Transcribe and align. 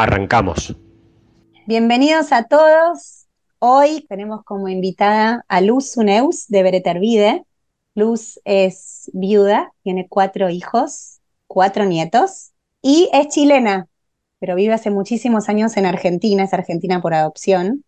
Arrancamos. 0.00 0.76
Bienvenidos 1.66 2.30
a 2.30 2.44
todos. 2.44 3.26
Hoy 3.58 4.06
tenemos 4.08 4.44
como 4.44 4.68
invitada 4.68 5.44
a 5.48 5.60
Luz 5.60 5.96
Uneus 5.96 6.46
de 6.46 6.62
Beretervide. 6.62 7.42
Luz 7.96 8.38
es 8.44 9.10
viuda, 9.12 9.72
tiene 9.82 10.06
cuatro 10.08 10.50
hijos, 10.50 11.18
cuatro 11.48 11.84
nietos 11.84 12.52
y 12.80 13.10
es 13.12 13.26
chilena, 13.26 13.88
pero 14.38 14.54
vive 14.54 14.72
hace 14.72 14.90
muchísimos 14.90 15.48
años 15.48 15.76
en 15.76 15.84
Argentina, 15.84 16.44
es 16.44 16.54
argentina 16.54 17.02
por 17.02 17.12
adopción. 17.12 17.82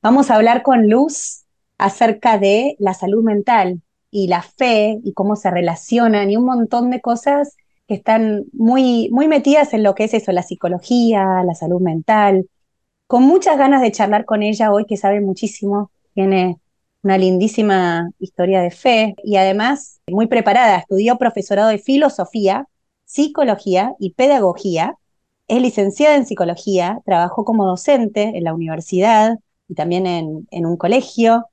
Vamos 0.00 0.30
a 0.30 0.36
hablar 0.36 0.62
con 0.62 0.88
Luz 0.88 1.44
acerca 1.76 2.38
de 2.38 2.76
la 2.78 2.94
salud 2.94 3.22
mental 3.22 3.82
y 4.10 4.28
la 4.28 4.40
fe 4.40 5.00
y 5.04 5.12
cómo 5.12 5.36
se 5.36 5.50
relacionan 5.50 6.30
y 6.30 6.36
un 6.38 6.46
montón 6.46 6.88
de 6.88 7.02
cosas 7.02 7.58
que 7.92 7.96
están 7.96 8.46
muy, 8.54 9.10
muy 9.10 9.28
metidas 9.28 9.74
en 9.74 9.82
lo 9.82 9.94
que 9.94 10.04
es 10.04 10.14
eso, 10.14 10.32
la 10.32 10.42
psicología, 10.42 11.42
la 11.44 11.54
salud 11.54 11.78
mental. 11.78 12.48
Con 13.06 13.24
muchas 13.24 13.58
ganas 13.58 13.82
de 13.82 13.92
charlar 13.92 14.24
con 14.24 14.42
ella 14.42 14.72
hoy, 14.72 14.86
que 14.86 14.96
sabe 14.96 15.20
muchísimo, 15.20 15.90
tiene 16.14 16.58
una 17.02 17.18
lindísima 17.18 18.08
historia 18.18 18.62
de 18.62 18.70
fe 18.70 19.14
y 19.22 19.36
además 19.36 20.00
muy 20.10 20.26
preparada. 20.26 20.78
Estudió 20.78 21.18
profesorado 21.18 21.68
de 21.68 21.76
filosofía, 21.76 22.66
psicología 23.04 23.92
y 23.98 24.14
pedagogía. 24.14 24.96
Es 25.46 25.60
licenciada 25.60 26.16
en 26.16 26.24
psicología, 26.24 26.98
trabajó 27.04 27.44
como 27.44 27.66
docente 27.66 28.22
en 28.34 28.44
la 28.44 28.54
universidad 28.54 29.38
y 29.68 29.74
también 29.74 30.06
en, 30.06 30.48
en 30.50 30.64
un 30.64 30.78
colegio 30.78 31.44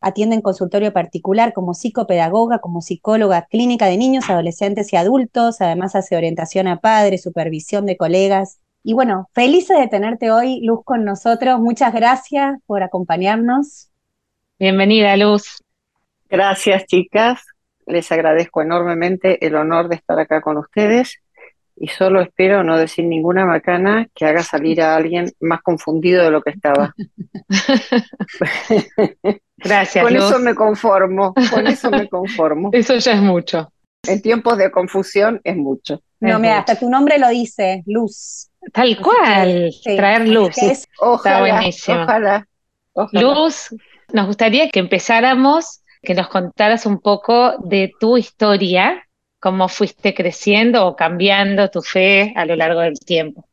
atiende 0.00 0.36
en 0.36 0.42
consultorio 0.42 0.92
particular 0.92 1.52
como 1.52 1.74
psicopedagoga, 1.74 2.60
como 2.60 2.80
psicóloga 2.80 3.46
clínica 3.50 3.86
de 3.86 3.96
niños, 3.96 4.30
adolescentes 4.30 4.92
y 4.92 4.96
adultos. 4.96 5.60
Además 5.60 5.94
hace 5.94 6.16
orientación 6.16 6.68
a 6.68 6.80
padres, 6.80 7.22
supervisión 7.22 7.86
de 7.86 7.96
colegas. 7.96 8.58
Y 8.82 8.94
bueno, 8.94 9.28
felices 9.34 9.78
de 9.78 9.88
tenerte 9.88 10.30
hoy, 10.30 10.60
Luz, 10.62 10.80
con 10.84 11.04
nosotros. 11.04 11.60
Muchas 11.60 11.92
gracias 11.92 12.58
por 12.66 12.82
acompañarnos. 12.82 13.90
Bienvenida, 14.58 15.16
Luz. 15.16 15.62
Gracias, 16.28 16.86
chicas. 16.86 17.42
Les 17.86 18.10
agradezco 18.12 18.62
enormemente 18.62 19.44
el 19.46 19.54
honor 19.54 19.88
de 19.88 19.96
estar 19.96 20.18
acá 20.18 20.40
con 20.40 20.58
ustedes 20.58 21.20
y 21.80 21.88
solo 21.88 22.20
espero 22.20 22.62
no 22.64 22.76
decir 22.76 23.04
ninguna 23.04 23.44
macana 23.44 24.08
que 24.14 24.24
haga 24.24 24.42
salir 24.42 24.82
a 24.82 24.96
alguien 24.96 25.32
más 25.40 25.62
confundido 25.62 26.24
de 26.24 26.30
lo 26.30 26.42
que 26.42 26.50
estaba. 26.50 26.94
Gracias. 29.56 30.04
Con 30.04 30.16
eso 30.16 30.38
me 30.38 30.54
conformo, 30.54 31.34
con 31.50 31.66
eso 31.66 31.90
me 31.90 32.08
conformo. 32.08 32.70
Eso 32.72 32.96
ya 32.96 33.12
es 33.12 33.20
mucho. 33.20 33.72
En 34.06 34.22
tiempos 34.22 34.56
de 34.56 34.70
confusión 34.70 35.40
es 35.42 35.56
mucho. 35.56 36.00
No, 36.20 36.38
mira, 36.38 36.58
hasta 36.58 36.76
tu 36.76 36.88
nombre 36.88 37.18
lo 37.18 37.28
dice, 37.28 37.82
Luz. 37.86 38.48
Tal 38.72 38.96
cual, 39.00 39.70
traer 39.84 40.28
luz. 40.28 40.56
Está 40.58 41.40
buenísimo. 41.40 42.02
Ojalá, 42.02 42.46
Luz, 43.12 43.74
nos 44.12 44.26
gustaría 44.26 44.68
que 44.70 44.80
empezáramos, 44.80 45.82
que 46.02 46.14
nos 46.14 46.28
contaras 46.28 46.86
un 46.86 47.00
poco 47.00 47.56
de 47.58 47.92
tu 48.00 48.16
historia, 48.16 49.07
cómo 49.40 49.68
fuiste 49.68 50.14
creciendo 50.14 50.86
o 50.86 50.96
cambiando 50.96 51.70
tu 51.70 51.82
fe 51.82 52.32
a 52.36 52.44
lo 52.44 52.56
largo 52.56 52.80
del 52.80 52.98
tiempo. 52.98 53.46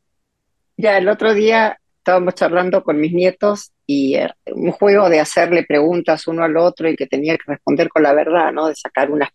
Ya, 0.77 0.97
el 0.97 1.07
otro 1.07 1.33
día 1.33 1.79
estábamos 1.97 2.35
charlando 2.35 2.83
con 2.83 2.99
mis 2.99 3.13
nietos 3.13 3.71
y 3.85 4.15
eh, 4.15 4.29
un 4.53 4.71
juego 4.71 5.09
de 5.09 5.19
hacerle 5.19 5.63
preguntas 5.63 6.27
uno 6.27 6.43
al 6.43 6.57
otro 6.57 6.89
y 6.89 6.95
que 6.95 7.07
tenía 7.07 7.37
que 7.37 7.43
responder 7.47 7.89
con 7.89 8.03
la 8.03 8.13
verdad, 8.13 8.51
¿no? 8.51 8.67
De 8.67 8.75
sacar 8.75 9.09
unos 9.11 9.29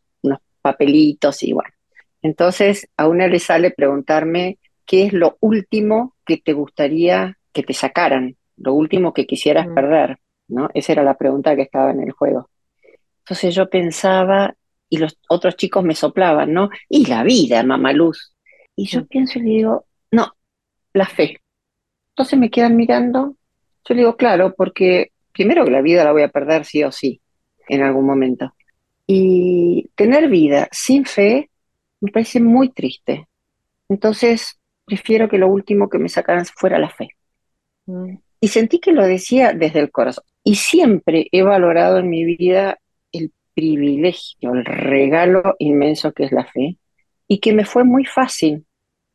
papelitos 0.61 1.43
y 1.43 1.53
bueno. 1.53 1.73
Entonces 2.23 2.89
a 2.97 3.09
una 3.09 3.27
le 3.29 3.39
sale 3.39 3.71
preguntarme 3.71 4.59
qué 4.85 5.07
es 5.07 5.13
lo 5.13 5.37
último 5.41 6.15
que 6.25 6.37
te 6.37 6.53
gustaría 6.53 7.39
que 7.53 7.63
te 7.63 7.73
sacaran, 7.73 8.37
lo 8.57 8.75
último 8.75 9.13
que 9.13 9.27
quisieras 9.27 9.67
mm. 9.67 9.75
perder, 9.75 10.19
¿no? 10.49 10.69
Esa 10.75 10.93
era 10.93 11.03
la 11.03 11.15
pregunta 11.15 11.57
que 11.57 11.63
estaba 11.63 11.91
en 11.91 12.03
el 12.03 12.13
juego. 12.13 12.51
Entonces 13.21 13.55
yo 13.55 13.69
pensaba 13.71 14.55
y 14.91 14.99
los 14.99 15.19
otros 15.29 15.57
chicos 15.57 15.85
me 15.85 15.95
soplaban, 15.95 16.53
¿no? 16.53 16.69
Y 16.89 17.07
la 17.07 17.23
vida, 17.23 17.63
mamá 17.63 17.93
Luz. 17.93 18.35
Y 18.77 18.87
yo 18.87 19.07
pienso 19.07 19.39
y 19.39 19.43
le 19.43 19.49
digo, 19.51 19.87
no, 20.11 20.35
la 20.93 21.07
fe. 21.07 21.41
Entonces 22.11 22.39
me 22.39 22.51
quedan 22.51 22.77
mirando. 22.77 23.37
Yo 23.89 23.95
le 23.95 24.01
digo, 24.01 24.17
claro, 24.17 24.53
porque 24.55 25.13
primero 25.33 25.65
que 25.65 25.71
la 25.71 25.81
vida 25.81 26.05
la 26.05 26.13
voy 26.13 26.23
a 26.23 26.29
perder 26.29 26.65
sí 26.65 26.83
o 26.83 26.91
sí, 26.91 27.23
en 27.69 27.83
algún 27.83 28.05
momento. 28.05 28.53
Y 29.07 29.91
tener 29.95 30.29
vida 30.29 30.69
sin 30.73 31.05
fe 31.05 31.51
me 32.01 32.11
parece 32.11 32.41
muy 32.41 32.71
triste. 32.71 33.29
Entonces, 33.89 34.59
prefiero 34.85 35.29
que 35.29 35.39
lo 35.39 35.49
último 35.49 35.89
que 35.89 35.99
me 35.99 36.09
sacaran 36.09 36.45
fuera 36.47 36.79
la 36.79 36.91
fe. 36.91 37.11
Mm. 37.87 38.17
Y 38.41 38.49
sentí 38.49 38.81
que 38.81 38.93
lo 38.93 39.05
decía 39.05 39.53
desde 39.53 39.81
el 39.81 39.91
corazón. 39.91 40.25
Y 40.43 40.57
siempre 40.57 41.29
he 41.31 41.43
valorado 41.43 41.99
en 41.99 42.09
mi 42.09 42.25
vida 42.25 42.79
el 43.61 44.65
regalo 44.65 45.55
inmenso 45.59 46.13
que 46.13 46.25
es 46.25 46.33
la 46.33 46.45
fe, 46.45 46.77
y 47.29 47.39
que 47.39 47.53
me 47.53 47.65
fue 47.65 47.85
muy 47.85 48.05
fácil, 48.05 48.65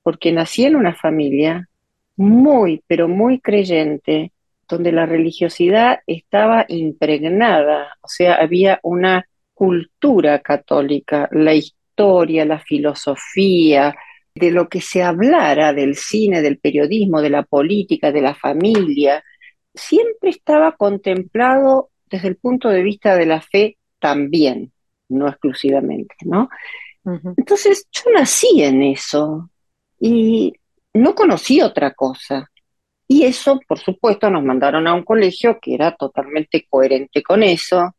porque 0.04 0.32
nací 0.32 0.66
en 0.66 0.76
una 0.76 0.96
familia 0.96 1.68
muy, 2.16 2.84
pero 2.88 3.08
muy 3.08 3.40
creyente, 3.40 4.32
donde 4.68 4.92
la 4.92 5.06
religiosidad 5.06 6.00
estaba 6.08 6.66
impregnada, 6.68 7.98
o 8.02 8.08
sea, 8.08 8.36
había 8.36 8.80
una 8.84 9.28
cultura 9.54 10.40
católica, 10.40 11.30
la 11.32 11.54
historia, 11.54 12.46
la 12.46 12.60
filosofía, 12.60 13.96
de 14.36 14.52
lo 14.52 14.68
que 14.68 14.82
se 14.82 15.02
hablara 15.02 15.72
del 15.72 15.96
cine, 15.96 16.42
del 16.42 16.58
periodismo, 16.58 17.22
de 17.22 17.30
la 17.30 17.44
política, 17.44 18.12
de 18.12 18.22
la 18.22 18.36
familia, 18.36 19.24
siempre 19.74 20.30
estaba 20.30 20.74
contemplado 20.74 21.90
desde 22.10 22.28
el 22.28 22.36
punto 22.36 22.70
de 22.70 22.84
vista 22.84 23.16
de 23.16 23.26
la 23.26 23.42
fe 23.42 23.78
también, 24.06 24.72
no 25.10 25.28
exclusivamente, 25.28 26.16
¿no? 26.26 26.48
Entonces 27.38 27.88
yo 27.92 28.12
nací 28.14 28.62
en 28.62 28.84
eso 28.84 29.50
y 30.00 30.54
no 30.94 31.16
conocí 31.16 31.60
otra 31.62 31.92
cosa. 31.96 32.52
Y 33.08 33.24
eso, 33.24 33.60
por 33.68 33.80
supuesto, 33.80 34.30
nos 34.30 34.44
mandaron 34.44 34.86
a 34.86 34.94
un 34.94 35.04
colegio 35.04 35.58
que 35.60 35.74
era 35.74 35.96
totalmente 35.96 36.68
coherente 36.70 37.24
con 37.24 37.42
eso, 37.42 37.96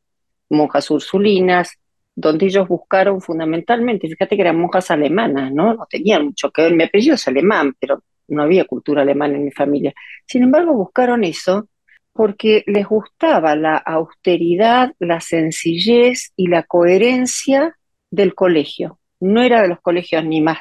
monjas 0.48 0.88
ursulinas, 0.92 1.72
donde 2.14 2.46
ellos 2.46 2.68
buscaron 2.68 3.20
fundamentalmente, 3.20 4.06
fíjate 4.06 4.36
que 4.36 4.42
eran 4.42 4.60
monjas 4.60 4.92
alemanas, 4.92 5.52
¿no? 5.52 5.74
No 5.74 5.86
tenían 5.90 6.26
mucho 6.26 6.52
que 6.52 6.62
ver, 6.62 6.74
mi 6.74 6.84
apellido 6.84 7.16
es 7.16 7.26
alemán, 7.26 7.74
pero 7.80 8.04
no 8.28 8.42
había 8.44 8.64
cultura 8.64 9.02
alemana 9.02 9.34
en 9.34 9.44
mi 9.44 9.50
familia. 9.50 9.92
Sin 10.24 10.44
embargo, 10.44 10.72
buscaron 10.72 11.24
eso 11.24 11.68
porque 12.16 12.64
les 12.66 12.86
gustaba 12.86 13.54
la 13.54 13.76
austeridad, 13.76 14.92
la 14.98 15.20
sencillez 15.20 16.32
y 16.36 16.48
la 16.48 16.62
coherencia 16.62 17.76
del 18.10 18.34
colegio. 18.34 18.98
No 19.20 19.42
era 19.42 19.62
de 19.62 19.68
los 19.68 19.80
colegios 19.80 20.24
ni 20.24 20.40
más 20.40 20.58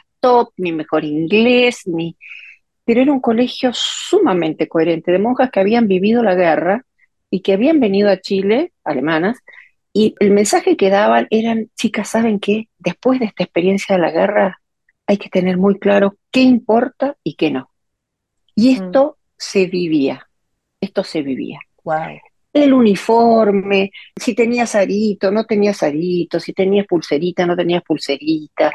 ni 0.57 0.71
mejor 0.71 1.03
inglés, 1.03 1.81
ni... 1.85 2.17
Pero 2.83 3.01
era 3.01 3.11
un 3.11 3.19
colegio 3.19 3.71
sumamente 3.73 4.67
coherente 4.67 5.11
de 5.11 5.19
monjas 5.19 5.49
que 5.49 5.59
habían 5.59 5.87
vivido 5.87 6.21
la 6.21 6.35
guerra 6.35 6.85
y 7.31 7.41
que 7.41 7.53
habían 7.53 7.79
venido 7.79 8.09
a 8.09 8.19
Chile, 8.21 8.73
alemanas, 8.83 9.39
y 9.91 10.13
el 10.19 10.31
mensaje 10.31 10.77
que 10.77 10.89
daban 10.89 11.27
eran, 11.31 11.69
chicas, 11.75 12.09
¿saben 12.09 12.39
qué? 12.39 12.67
Después 12.77 13.19
de 13.19 13.25
esta 13.25 13.43
experiencia 13.43 13.95
de 13.95 14.01
la 14.01 14.11
guerra 14.11 14.61
hay 15.07 15.17
que 15.17 15.29
tener 15.29 15.57
muy 15.57 15.79
claro 15.79 16.17
qué 16.31 16.41
importa 16.41 17.17
y 17.23 17.35
qué 17.35 17.49
no. 17.49 17.71
Y 18.55 18.69
mm. 18.69 18.83
esto 18.83 19.17
se 19.37 19.65
vivía, 19.65 20.27
esto 20.85 21.03
se 21.03 21.21
vivía. 21.21 21.59
Wow. 21.83 22.19
El 22.53 22.73
uniforme, 22.73 23.91
si 24.15 24.33
tenías 24.33 24.75
arito, 24.75 25.29
no 25.31 25.45
tenías 25.45 25.83
arito, 25.83 26.39
si 26.39 26.53
tenías 26.53 26.87
pulserita, 26.87 27.45
no 27.45 27.55
tenías 27.55 27.83
pulserita, 27.83 28.71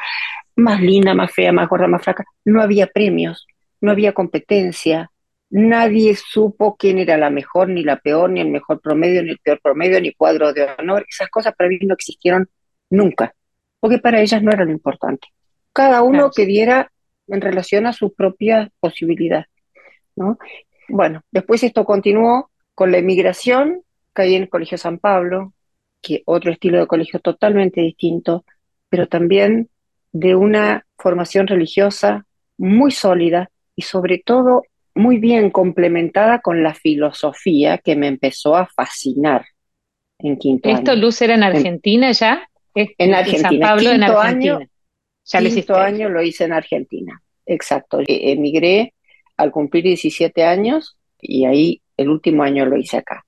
más 0.56 0.80
linda, 0.80 1.14
más 1.14 1.32
fea, 1.32 1.52
más 1.52 1.68
gorda, 1.68 1.88
más 1.88 2.02
flaca. 2.02 2.24
No 2.44 2.60
había 2.60 2.86
premios, 2.88 3.46
no 3.80 3.90
había 3.90 4.12
competencia, 4.12 5.10
nadie 5.48 6.14
supo 6.14 6.76
quién 6.76 6.98
era 6.98 7.16
la 7.16 7.30
mejor, 7.30 7.68
ni 7.68 7.82
la 7.82 7.96
peor, 7.96 8.30
ni 8.30 8.40
el 8.40 8.50
mejor 8.50 8.80
promedio, 8.80 9.22
ni 9.22 9.30
el 9.30 9.38
peor 9.38 9.60
promedio, 9.62 10.00
ni 10.00 10.12
cuadro 10.12 10.52
de 10.52 10.68
honor. 10.78 11.06
Esas 11.08 11.30
cosas 11.30 11.54
para 11.56 11.70
mí 11.70 11.78
no 11.82 11.94
existieron 11.94 12.48
nunca, 12.90 13.34
porque 13.80 13.98
para 13.98 14.20
ellas 14.20 14.42
no 14.42 14.52
era 14.52 14.64
lo 14.64 14.72
importante. 14.72 15.28
Cada 15.72 16.02
uno 16.02 16.30
que 16.30 16.44
diera 16.44 16.92
en 17.28 17.40
relación 17.40 17.86
a 17.86 17.92
su 17.92 18.12
propia 18.12 18.70
posibilidad. 18.80 19.46
¿no? 20.16 20.38
Bueno, 20.90 21.22
después 21.30 21.62
esto 21.62 21.84
continuó 21.84 22.50
con 22.74 22.92
la 22.92 22.98
emigración, 22.98 23.82
caí 24.12 24.34
en 24.34 24.42
el 24.42 24.48
Colegio 24.48 24.78
San 24.78 24.98
Pablo, 24.98 25.52
que 26.02 26.22
otro 26.24 26.50
estilo 26.50 26.78
de 26.78 26.86
colegio 26.86 27.20
totalmente 27.20 27.80
distinto, 27.80 28.44
pero 28.88 29.06
también 29.06 29.68
de 30.12 30.34
una 30.34 30.86
formación 30.98 31.46
religiosa 31.46 32.26
muy 32.58 32.90
sólida 32.90 33.50
y 33.76 33.82
sobre 33.82 34.18
todo 34.18 34.62
muy 34.94 35.18
bien 35.18 35.50
complementada 35.50 36.40
con 36.40 36.62
la 36.62 36.74
filosofía 36.74 37.78
que 37.78 37.96
me 37.96 38.08
empezó 38.08 38.56
a 38.56 38.66
fascinar 38.66 39.46
en 40.18 40.36
quinto 40.36 40.68
¿Esto, 40.68 40.94
Luz, 40.96 41.22
era 41.22 41.34
en 41.34 41.42
Argentina 41.42 42.12
ya? 42.12 42.48
En 42.74 43.14
Argentina. 43.14 43.48
San 43.48 43.60
Pablo 43.60 43.90
en 43.90 44.02
Argentina. 44.02 44.56
Año, 44.56 44.68
ya 45.24 45.40
quinto 45.40 45.76
año 45.76 46.08
lo 46.08 46.22
hice 46.22 46.44
en 46.44 46.52
Argentina, 46.52 47.22
exacto. 47.46 48.00
Emigré 48.06 48.94
al 49.40 49.50
cumplir 49.50 49.84
17 49.84 50.44
años 50.44 50.96
y 51.20 51.44
ahí 51.46 51.82
el 51.96 52.10
último 52.10 52.42
año 52.42 52.66
lo 52.66 52.76
hice 52.76 52.98
acá. 52.98 53.24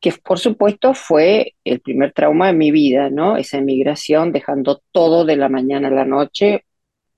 Que 0.00 0.12
por 0.22 0.38
supuesto 0.38 0.92
fue 0.94 1.54
el 1.64 1.80
primer 1.80 2.12
trauma 2.12 2.48
de 2.48 2.52
mi 2.52 2.70
vida, 2.70 3.08
¿no? 3.08 3.36
Esa 3.36 3.58
emigración, 3.58 4.32
dejando 4.32 4.82
todo 4.92 5.24
de 5.24 5.36
la 5.36 5.48
mañana 5.48 5.88
a 5.88 5.92
la 5.92 6.04
noche, 6.04 6.64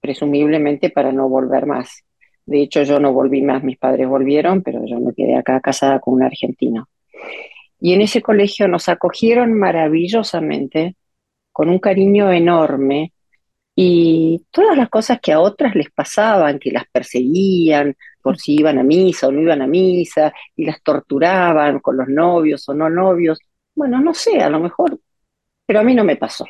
presumiblemente 0.01 0.91
para 0.91 1.11
no 1.11 1.29
volver 1.29 1.67
más. 1.67 2.05
De 2.45 2.63
hecho, 2.63 2.85
yo 2.85 3.01
no 3.01 3.13
volví 3.13 3.43
más, 3.43 3.65
mis 3.65 3.77
padres 3.77 4.09
volvieron, 4.09 4.63
pero 4.63 4.87
yo 4.87 5.01
me 5.01 5.13
quedé 5.13 5.35
acá 5.35 5.61
casada 5.61 5.99
con 5.99 6.15
un 6.15 6.23
argentino. 6.23 6.89
Y 7.81 7.93
en 7.93 8.03
ese 8.03 8.23
colegio 8.23 8.69
nos 8.69 8.89
acogieron 8.89 9.53
maravillosamente, 9.53 10.95
con 11.51 11.69
un 11.69 11.81
cariño 11.81 12.31
enorme, 12.31 13.13
y 13.79 14.43
todas 14.51 14.77
las 14.77 14.89
cosas 14.89 15.21
que 15.21 15.33
a 15.33 15.41
otras 15.41 15.75
les 15.77 15.91
pasaban, 15.91 16.59
que 16.59 16.73
las 16.73 16.87
perseguían 16.91 17.95
por 18.23 18.39
si 18.39 18.55
iban 18.55 18.79
a 18.79 18.83
misa 18.83 19.29
o 19.29 19.33
no 19.33 19.41
iban 19.43 19.63
a 19.63 19.67
misa, 19.67 20.33
y 20.57 20.65
las 20.65 20.83
torturaban 20.83 21.81
con 21.81 21.99
los 21.99 22.09
novios 22.09 22.69
o 22.69 22.75
no 22.75 22.89
novios, 22.91 23.39
bueno, 23.75 24.01
no 24.01 24.15
sé, 24.15 24.41
a 24.41 24.49
lo 24.51 24.61
mejor, 24.61 24.99
pero 25.67 25.81
a 25.81 25.83
mí 25.85 25.95
no 25.95 26.05
me 26.05 26.17
pasó. 26.17 26.47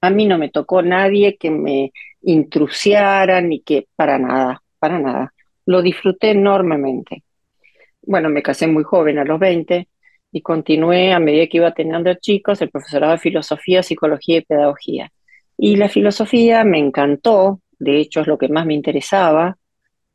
A 0.00 0.10
mí 0.10 0.26
no 0.26 0.38
me 0.38 0.50
tocó 0.50 0.82
nadie 0.82 1.36
que 1.36 1.50
me 1.50 1.92
intrusiara 2.22 3.40
ni 3.40 3.60
que 3.60 3.88
para 3.96 4.18
nada, 4.18 4.62
para 4.78 4.98
nada. 5.00 5.34
Lo 5.66 5.82
disfruté 5.82 6.30
enormemente. 6.30 7.24
Bueno, 8.02 8.28
me 8.30 8.42
casé 8.42 8.68
muy 8.68 8.84
joven, 8.84 9.18
a 9.18 9.24
los 9.24 9.40
20, 9.40 9.88
y 10.32 10.42
continué 10.42 11.12
a 11.12 11.18
medida 11.18 11.48
que 11.48 11.56
iba 11.58 11.74
teniendo 11.74 12.14
chicos 12.14 12.62
el 12.62 12.70
profesorado 12.70 13.12
de 13.12 13.18
filosofía, 13.18 13.82
psicología 13.82 14.38
y 14.38 14.42
pedagogía. 14.42 15.12
Y 15.58 15.76
la 15.76 15.88
filosofía 15.88 16.64
me 16.64 16.78
encantó, 16.78 17.60
de 17.78 17.98
hecho 17.98 18.20
es 18.20 18.26
lo 18.26 18.38
que 18.38 18.48
más 18.48 18.66
me 18.66 18.74
interesaba. 18.74 19.56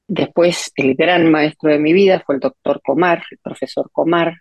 Después 0.08 0.72
el 0.76 0.96
gran 0.96 1.32
maestro 1.32 1.72
de 1.72 1.80
mi 1.80 1.94
vida 1.94 2.22
fue 2.26 2.36
el 2.36 2.42
doctor 2.42 2.82
Comar, 2.84 3.24
el 3.32 3.38
profesor 3.40 3.90
Comar, 3.92 4.36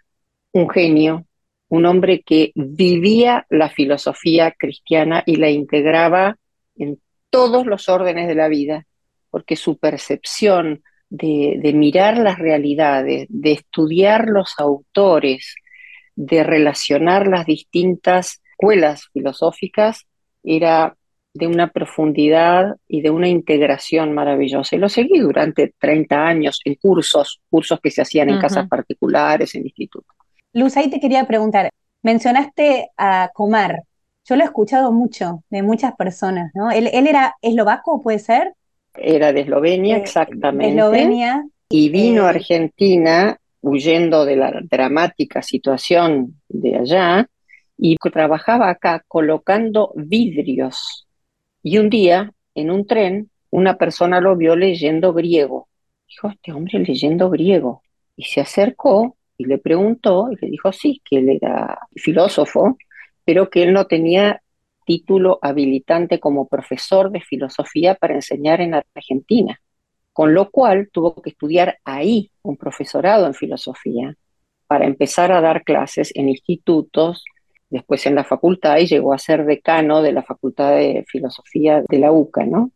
un 0.53 0.69
genio, 0.69 1.27
un 1.69 1.87
hombre 1.87 2.23
que 2.23 2.53
vivía 2.55 3.47
la 3.49 3.71
filosofía 3.71 4.53
cristiana 4.53 5.23
y 5.25 5.37
la 5.37 5.51
integraba 5.51 6.37
en 6.77 7.01
todos 7.31 7.67
los 7.67 7.89
órdenes 7.89 8.27
de 8.27 8.35
la 8.35 8.49
vida, 8.49 8.87
porque 9.31 9.57
su 9.57 9.79
percepción 9.79 10.83
de, 11.09 11.59
de 11.63 11.73
mirar 11.73 12.19
las 12.19 12.39
realidades, 12.39 13.27
de 13.29 13.53
estudiar 13.53 14.27
los 14.29 14.55
autores, 14.59 15.55
de 16.17 16.43
relacionar 16.43 17.29
las 17.29 17.47
distintas 17.47 18.43
escuelas 18.51 19.09
filosóficas 19.13 20.07
era 20.43 20.97
de 21.33 21.47
una 21.47 21.69
profundidad 21.69 22.77
y 22.89 23.03
de 23.03 23.11
una 23.11 23.29
integración 23.29 24.13
maravillosa. 24.13 24.77
Y 24.77 24.79
lo 24.79 24.89
seguí 24.89 25.21
durante 25.21 25.75
30 25.79 26.27
años 26.27 26.61
en 26.65 26.75
cursos, 26.75 27.41
cursos 27.49 27.79
que 27.81 27.91
se 27.91 28.03
hacían 28.03 28.31
en 28.31 28.41
casas 28.41 28.69
particulares, 28.69 29.55
en 29.55 29.63
institutos. 29.63 30.17
Luz, 30.53 30.77
ahí 30.77 30.91
te 30.91 30.99
quería 30.99 31.25
preguntar, 31.27 31.71
mencionaste 32.03 32.91
a 32.97 33.31
Comar, 33.33 33.83
yo 34.25 34.37
lo 34.37 34.43
he 34.43 34.47
escuchado 34.47 34.93
mucho 34.93 35.43
de 35.51 35.63
muchas 35.63 35.95
personas, 35.97 36.53
¿no? 36.55 36.71
¿Él, 36.71 36.89
era 36.93 37.35
eslovaco, 37.43 38.01
puede 38.03 38.19
ser? 38.19 38.55
Era 38.95 39.33
de 39.33 39.41
Eslovenia, 39.41 39.97
eh, 39.97 40.01
exactamente. 40.01 40.67
De 40.67 40.79
Eslovenia. 40.79 41.45
Y 41.69 41.89
vino 41.89 42.25
a 42.25 42.27
eh, 42.27 42.37
Argentina 42.37 43.37
huyendo 43.61 44.25
de 44.25 44.37
la 44.37 44.53
dramática 44.71 45.43
situación 45.43 46.41
de 46.49 46.77
allá 46.77 47.29
y 47.81 47.97
trabajaba 47.97 48.69
acá 48.69 49.05
colocando 49.09 49.93
vidrios. 49.97 51.07
Y 51.63 51.79
un 51.79 51.91
día, 51.91 52.33
en 52.55 52.71
un 52.71 52.87
tren, 52.87 53.31
una 53.51 53.77
persona 53.77 54.21
lo 54.21 54.37
vio 54.37 54.57
leyendo 54.57 55.13
griego. 55.13 55.69
Dijo, 56.09 56.29
este 56.29 56.53
hombre 56.53 56.79
leyendo 56.81 57.31
griego. 57.31 57.83
Y 58.17 58.25
se 58.25 58.41
acercó 58.41 59.17
y 59.39 59.47
le 59.47 59.59
preguntó, 59.59 60.29
y 60.31 60.37
le 60.45 60.51
dijo, 60.51 60.73
sí, 60.73 61.01
que 61.05 61.19
él 61.19 61.31
era 61.31 61.79
filósofo, 61.97 62.77
pero 63.25 63.49
que 63.49 63.63
él 63.63 63.73
no 63.73 63.87
tenía 63.87 64.43
título 64.85 65.39
habilitante 65.41 66.21
como 66.21 66.49
profesor 66.49 67.11
de 67.11 67.21
filosofía 67.21 67.95
para 67.95 68.15
enseñar 68.15 68.61
en 68.61 68.75
Argentina 68.75 69.61
con 70.13 70.35
lo 70.35 70.51
cual 70.51 70.91
tuvo 70.93 71.15
que 71.15 71.31
estudiar 71.31 71.79
ahí 71.85 72.31
un 72.43 72.57
profesorado 72.57 73.27
en 73.27 73.35
filosofía 73.35 74.17
para 74.67 74.85
empezar 74.85 75.33
a 75.33 75.41
dar 75.41 75.65
clases 75.65 76.13
en 76.15 76.29
institutos, 76.29 77.25
después 77.71 78.05
en 78.07 78.17
la 78.17 78.25
facultad 78.25 78.79
y 78.79 78.87
llegó 78.87 79.15
a 79.15 79.19
ser 79.19 79.45
decano 79.47 80.03
de 80.03 80.13
la 80.13 80.23
Facultad 80.23 80.73
de 80.73 81.05
Filosofía 81.09 81.83
de 81.89 81.99
la 81.99 82.13
UCA, 82.13 82.45
¿no? 82.45 82.73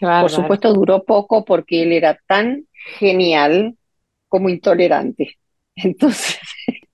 Por 0.00 0.30
supuesto 0.30 0.72
duró 0.74 1.04
poco 1.04 1.44
porque 1.44 1.82
él 1.82 1.92
era 1.92 2.18
tan 2.26 2.66
genial 2.98 3.76
como 4.28 4.48
intolerante. 4.48 5.36
Entonces, 5.76 6.40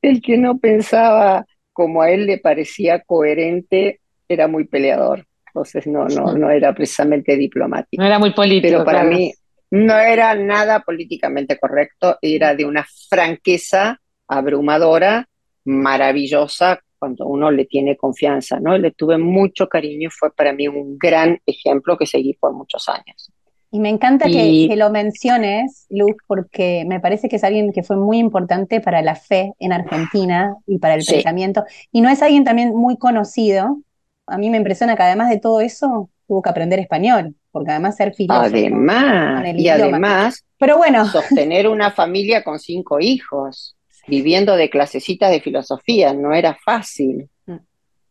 el 0.03 0.23
que 0.23 0.37
no 0.37 0.59
pensaba 0.59 1.45
como 1.73 2.03
a 2.03 2.11
él 2.11 2.27
le 2.27 2.39
parecía 2.39 3.01
coherente 3.01 4.01
era 4.29 4.47
muy 4.47 4.65
peleador. 4.65 5.27
Entonces 5.47 5.87
no, 5.87 6.07
no, 6.07 6.35
no 6.35 6.51
era 6.51 6.75
precisamente 6.75 7.37
diplomático. 7.37 8.01
No 8.01 8.07
era 8.07 8.19
muy 8.19 8.33
político. 8.33 8.69
Pero 8.69 8.85
para 8.85 9.03
mí, 9.03 9.33
no 9.71 9.99
era 9.99 10.35
nada 10.35 10.81
políticamente 10.81 11.59
correcto, 11.59 12.19
era 12.23 12.55
de 12.55 12.65
una 12.65 12.87
franqueza 13.09 14.01
abrumadora, 14.27 15.27
maravillosa, 15.65 16.81
cuando 16.99 17.27
uno 17.27 17.51
le 17.51 17.65
tiene 17.65 17.97
confianza, 17.97 18.59
¿no? 18.61 18.77
Le 18.77 18.91
tuve 18.91 19.19
mucho 19.19 19.69
cariño 19.69 20.09
y 20.09 20.11
fue 20.11 20.33
para 20.33 20.53
mí 20.53 20.69
un 20.69 20.99
gran 20.99 21.39
ejemplo 21.47 21.97
que 21.97 22.07
seguí 22.07 22.35
por 22.35 22.53
muchos 22.53 22.89
años. 22.89 23.33
Y 23.71 23.81
me 23.81 23.91
encanta 23.91 24.27
que, 24.27 24.75
lo 24.77 24.91
menciones, 24.91 25.87
Luz, 25.91 26.17
porque 26.27 26.85
me 26.87 27.01
parece 27.01 27.29
que 27.29 27.37
es 27.37 27.45
alguien 27.45 27.73
que 27.73 27.83
fue 27.83 27.97
muy 27.97 28.19
importante 28.19 28.81
para 28.81 29.03
la 29.03 29.15
fe 29.15 29.53
en 29.59 29.73
Argentina 29.73 30.57
y 30.67 30.79
para 30.79 30.95
el 30.95 31.05
pensamiento. 31.05 31.65
Y 31.93 32.01
no 32.01 32.09
es 32.09 32.23
alguien 32.23 32.45
también 32.45 32.75
muy 32.75 32.97
conocido. 32.97 33.83
A 34.27 34.39
mí 34.39 34.49
me 34.49 34.57
impresiona 34.57 34.97
que 34.97 35.03
además 35.03 35.29
de 35.29 35.39
todo 35.39 35.61
eso, 35.61 36.09
tuvo 36.27 36.41
que 36.41 36.51
aprender 36.51 36.79
español 36.79 37.35
porque 37.51 37.71
además 37.73 37.97
ser 37.97 38.15
filósofo. 38.15 38.47
Además, 38.47 39.45
y 39.57 39.69
además, 39.69 40.45
pero 40.59 40.77
bueno. 40.77 41.05
sostener 41.07 41.69
una 41.69 41.91
familia 41.91 42.45
con 42.45 42.59
cinco 42.59 43.01
hijos, 43.01 43.77
viviendo 44.09 44.57
de 44.57 44.71
clasecitas 44.71 45.31
de 45.31 45.41
filosofía, 45.41 46.13
no 46.13 46.35
era 46.35 46.59
fácil. 46.65 47.29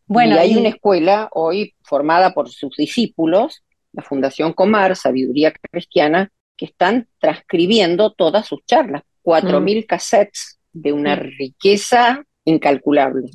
Bueno, 0.06 0.36
y 0.36 0.38
hay 0.38 0.56
una 0.56 0.70
escuela 0.70 1.28
hoy 1.32 1.74
formada 1.82 2.32
por 2.32 2.48
sus 2.48 2.74
discípulos, 2.76 3.62
la 3.92 4.02
Fundación 4.02 4.54
Comar, 4.54 4.96
Sabiduría 4.96 5.52
Cristiana, 5.52 6.30
que 6.56 6.64
están 6.64 7.08
transcribiendo 7.18 8.12
todas 8.12 8.46
sus 8.46 8.64
charlas, 8.64 9.02
cuatro 9.20 9.60
mm. 9.60 9.64
mil 9.64 9.86
cassettes 9.86 10.58
de 10.72 10.92
una 10.92 11.16
mm. 11.16 11.20
riqueza 11.38 12.24
incalculable 12.44 13.30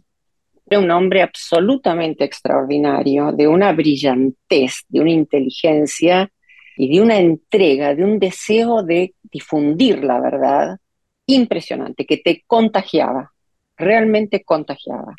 un 0.77 0.91
hombre 0.91 1.21
absolutamente 1.21 2.23
extraordinario, 2.23 3.31
de 3.31 3.47
una 3.47 3.71
brillantez, 3.73 4.83
de 4.87 4.99
una 4.99 5.11
inteligencia 5.11 6.31
y 6.77 6.93
de 6.93 7.01
una 7.01 7.19
entrega, 7.19 7.95
de 7.95 8.03
un 8.03 8.19
deseo 8.19 8.83
de 8.83 9.13
difundir 9.23 10.03
la 10.03 10.19
verdad 10.19 10.77
impresionante, 11.25 12.05
que 12.05 12.17
te 12.17 12.43
contagiaba, 12.47 13.33
realmente 13.77 14.43
contagiaba. 14.43 15.15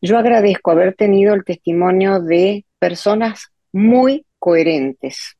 Yo 0.00 0.18
agradezco 0.18 0.70
haber 0.70 0.94
tenido 0.94 1.34
el 1.34 1.44
testimonio 1.44 2.20
de 2.20 2.64
personas 2.78 3.52
muy 3.72 4.26
coherentes. 4.38 5.36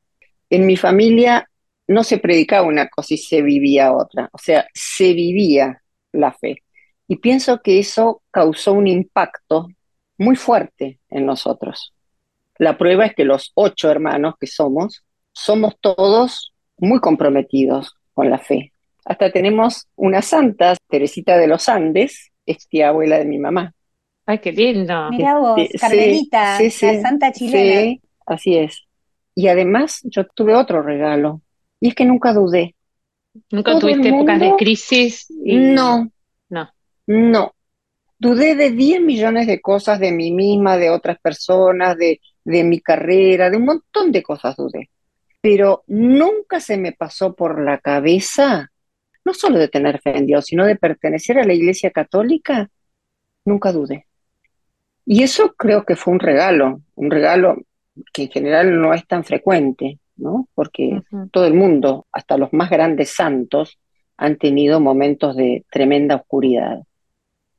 En 0.48 0.66
mi 0.66 0.76
familia 0.76 1.48
no 1.86 2.02
se 2.02 2.18
predicaba 2.18 2.66
una 2.66 2.88
cosa 2.88 3.14
y 3.14 3.18
se 3.18 3.42
vivía 3.42 3.92
otra, 3.92 4.30
o 4.32 4.38
sea, 4.38 4.66
se 4.72 5.12
vivía 5.12 5.82
la 6.12 6.32
fe. 6.32 6.62
Y 7.06 7.16
pienso 7.16 7.60
que 7.60 7.78
eso 7.78 8.22
causó 8.30 8.72
un 8.72 8.86
impacto 8.86 9.68
muy 10.16 10.36
fuerte 10.36 11.00
en 11.10 11.26
nosotros. 11.26 11.92
La 12.56 12.78
prueba 12.78 13.04
es 13.06 13.14
que 13.14 13.24
los 13.24 13.52
ocho 13.54 13.90
hermanos 13.90 14.34
que 14.40 14.46
somos, 14.46 15.04
somos 15.32 15.76
todos 15.80 16.54
muy 16.78 17.00
comprometidos 17.00 17.96
con 18.14 18.30
la 18.30 18.38
fe. 18.38 18.73
Hasta 19.04 19.30
tenemos 19.30 19.86
una 19.96 20.22
santa, 20.22 20.74
Teresita 20.88 21.36
de 21.36 21.46
los 21.46 21.68
Andes, 21.68 22.32
es 22.46 22.68
tía 22.68 22.88
abuela 22.88 23.18
de 23.18 23.24
mi 23.24 23.38
mamá. 23.38 23.72
Ay, 24.26 24.38
qué 24.38 24.52
lindo. 24.52 25.10
Mira 25.10 25.38
vos, 25.38 25.60
Carmelita, 25.78 26.58
la 26.60 27.00
santa 27.00 27.32
chilena. 27.32 27.80
Sí, 27.80 28.00
así 28.26 28.56
es. 28.56 28.84
Y 29.34 29.48
además 29.48 30.00
yo 30.04 30.24
tuve 30.26 30.54
otro 30.54 30.82
regalo, 30.82 31.42
y 31.80 31.88
es 31.88 31.94
que 31.94 32.04
nunca 32.04 32.32
dudé. 32.32 32.74
¿Nunca 33.50 33.78
tuviste 33.78 34.08
épocas 34.08 34.40
de 34.40 34.54
crisis? 34.56 35.26
No. 35.44 36.08
No. 36.48 36.70
No. 37.06 37.54
Dudé 38.18 38.54
de 38.54 38.70
10 38.70 39.02
millones 39.02 39.46
de 39.46 39.60
cosas 39.60 39.98
de 39.98 40.12
mí 40.12 40.30
misma, 40.30 40.78
de 40.78 40.90
otras 40.90 41.18
personas, 41.18 41.96
de, 41.98 42.20
de 42.44 42.64
mi 42.64 42.80
carrera, 42.80 43.50
de 43.50 43.56
un 43.56 43.64
montón 43.64 44.12
de 44.12 44.22
cosas 44.22 44.56
dudé. 44.56 44.88
Pero 45.40 45.82
nunca 45.88 46.60
se 46.60 46.78
me 46.78 46.92
pasó 46.92 47.34
por 47.34 47.62
la 47.62 47.78
cabeza, 47.78 48.70
no 49.24 49.34
solo 49.34 49.58
de 49.58 49.68
tener 49.68 50.00
fe 50.00 50.16
en 50.16 50.26
Dios, 50.26 50.46
sino 50.46 50.66
de 50.66 50.76
pertenecer 50.76 51.38
a 51.38 51.44
la 51.44 51.54
Iglesia 51.54 51.90
Católica, 51.90 52.70
nunca 53.44 53.72
dudé. 53.72 54.06
Y 55.06 55.22
eso 55.22 55.54
creo 55.56 55.84
que 55.84 55.96
fue 55.96 56.12
un 56.12 56.20
regalo, 56.20 56.80
un 56.94 57.10
regalo 57.10 57.56
que 58.12 58.24
en 58.24 58.30
general 58.30 58.80
no 58.80 58.94
es 58.94 59.06
tan 59.06 59.24
frecuente, 59.24 59.98
¿no? 60.16 60.48
Porque 60.54 61.02
todo 61.30 61.46
el 61.46 61.54
mundo, 61.54 62.06
hasta 62.12 62.38
los 62.38 62.52
más 62.52 62.70
grandes 62.70 63.14
santos, 63.14 63.78
han 64.16 64.36
tenido 64.36 64.80
momentos 64.80 65.36
de 65.36 65.64
tremenda 65.70 66.16
oscuridad. 66.16 66.82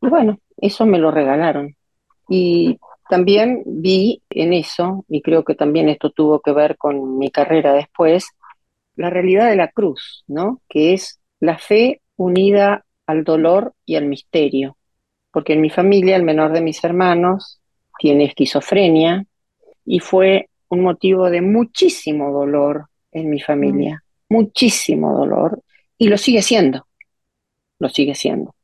Y 0.02 0.08
bueno, 0.08 0.40
eso 0.58 0.86
me 0.86 1.00
lo 1.00 1.12
regalaron. 1.12 1.76
Y 2.28 2.80
también 3.10 3.64
vi 3.66 4.24
en 4.30 4.54
eso, 4.54 5.06
y 5.08 5.22
creo 5.22 5.44
que 5.44 5.56
también 5.56 5.90
esto 5.90 6.10
tuvo 6.10 6.40
que 6.40 6.52
ver 6.52 6.78
con 6.78 7.18
mi 7.18 7.30
carrera 7.30 7.74
después, 7.74 8.28
la 8.96 9.10
realidad 9.10 9.50
de 9.50 9.58
la 9.58 9.68
cruz, 9.68 10.24
¿no? 10.28 10.62
Que 10.68 10.94
es 10.94 11.20
la 11.40 11.58
fe 11.58 12.02
unida 12.16 12.86
al 13.06 13.24
dolor 13.24 13.74
y 13.86 13.96
al 13.96 14.06
misterio. 14.06 14.78
Porque 15.32 15.54
en 15.54 15.62
mi 15.62 15.70
familia 15.70 16.16
el 16.16 16.24
menor 16.24 16.54
de 16.54 16.62
mis 16.62 16.84
hermanos 16.84 17.60
tiene 18.00 18.26
esquizofrenia 18.26 19.26
y 19.86 20.00
fue 20.00 20.50
un 20.70 20.82
motivo 20.82 21.30
de 21.30 21.42
muchísimo 21.42 22.32
dolor 22.32 22.88
en 23.12 23.30
mi 23.30 23.40
familia, 23.40 24.04
muchísimo 24.30 25.16
dolor, 25.16 25.62
y 25.98 26.08
lo 26.08 26.18
sigue 26.18 26.42
siendo, 26.42 26.88
lo 27.80 27.90
sigue 27.90 28.16
siendo. 28.16 28.56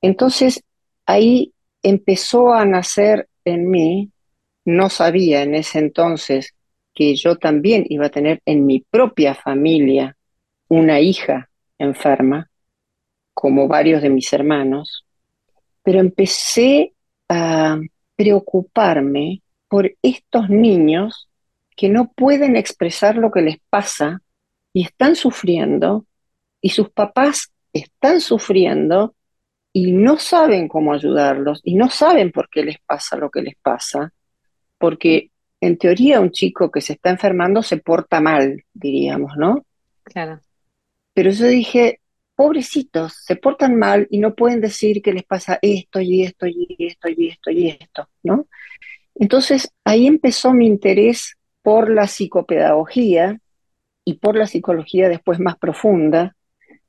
Entonces, 0.00 0.62
ahí 1.04 1.52
empezó 1.82 2.52
a 2.52 2.64
nacer 2.64 3.28
en 3.44 3.70
mí, 3.70 4.10
no 4.64 4.90
sabía 4.90 5.42
en 5.42 5.54
ese 5.54 5.78
entonces 5.78 6.54
que 6.94 7.14
yo 7.14 7.36
también 7.36 7.84
iba 7.88 8.06
a 8.06 8.10
tener 8.10 8.40
en 8.46 8.66
mi 8.66 8.80
propia 8.80 9.34
familia 9.34 10.16
una 10.68 10.98
hija 10.98 11.45
enferma, 11.78 12.50
como 13.34 13.68
varios 13.68 14.02
de 14.02 14.10
mis 14.10 14.32
hermanos, 14.32 15.06
pero 15.82 16.00
empecé 16.00 16.94
a 17.28 17.78
preocuparme 18.16 19.42
por 19.68 19.92
estos 20.02 20.48
niños 20.48 21.28
que 21.76 21.88
no 21.88 22.12
pueden 22.12 22.56
expresar 22.56 23.16
lo 23.16 23.30
que 23.30 23.42
les 23.42 23.58
pasa 23.68 24.22
y 24.72 24.82
están 24.82 25.16
sufriendo, 25.16 26.06
y 26.60 26.70
sus 26.70 26.90
papás 26.90 27.52
están 27.72 28.20
sufriendo 28.20 29.14
y 29.72 29.92
no 29.92 30.18
saben 30.18 30.68
cómo 30.68 30.94
ayudarlos 30.94 31.60
y 31.62 31.74
no 31.74 31.90
saben 31.90 32.32
por 32.32 32.48
qué 32.48 32.64
les 32.64 32.78
pasa 32.80 33.16
lo 33.16 33.30
que 33.30 33.42
les 33.42 33.56
pasa, 33.56 34.12
porque 34.78 35.30
en 35.60 35.76
teoría 35.76 36.20
un 36.20 36.30
chico 36.30 36.70
que 36.70 36.80
se 36.80 36.94
está 36.94 37.10
enfermando 37.10 37.62
se 37.62 37.76
porta 37.76 38.20
mal, 38.20 38.64
diríamos, 38.72 39.32
¿no? 39.36 39.66
Claro. 40.02 40.40
Pero 41.16 41.30
yo 41.30 41.46
dije, 41.46 42.00
pobrecitos, 42.34 43.14
se 43.24 43.36
portan 43.36 43.74
mal 43.74 44.06
y 44.10 44.18
no 44.18 44.34
pueden 44.34 44.60
decir 44.60 45.00
que 45.00 45.14
les 45.14 45.24
pasa 45.24 45.58
esto 45.62 45.98
y 45.98 46.24
esto 46.24 46.46
y 46.46 46.76
esto 46.78 47.08
y 47.08 47.28
esto 47.28 47.50
y 47.50 47.68
esto, 47.70 48.10
¿no? 48.22 48.46
Entonces 49.14 49.72
ahí 49.82 50.06
empezó 50.06 50.52
mi 50.52 50.66
interés 50.66 51.38
por 51.62 51.88
la 51.88 52.06
psicopedagogía 52.06 53.40
y 54.04 54.18
por 54.18 54.36
la 54.36 54.46
psicología 54.46 55.08
después 55.08 55.40
más 55.40 55.56
profunda, 55.56 56.36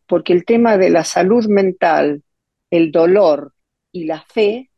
porque 0.08 0.34
el 0.34 0.44
tema 0.44 0.78
de 0.78 0.90
la 0.90 1.06
salud 1.06 1.48
mental 1.48 2.22
el 2.70 2.92
dolor 2.92 3.54
y 3.94 4.08
la 4.08 4.26
fe 4.28 4.70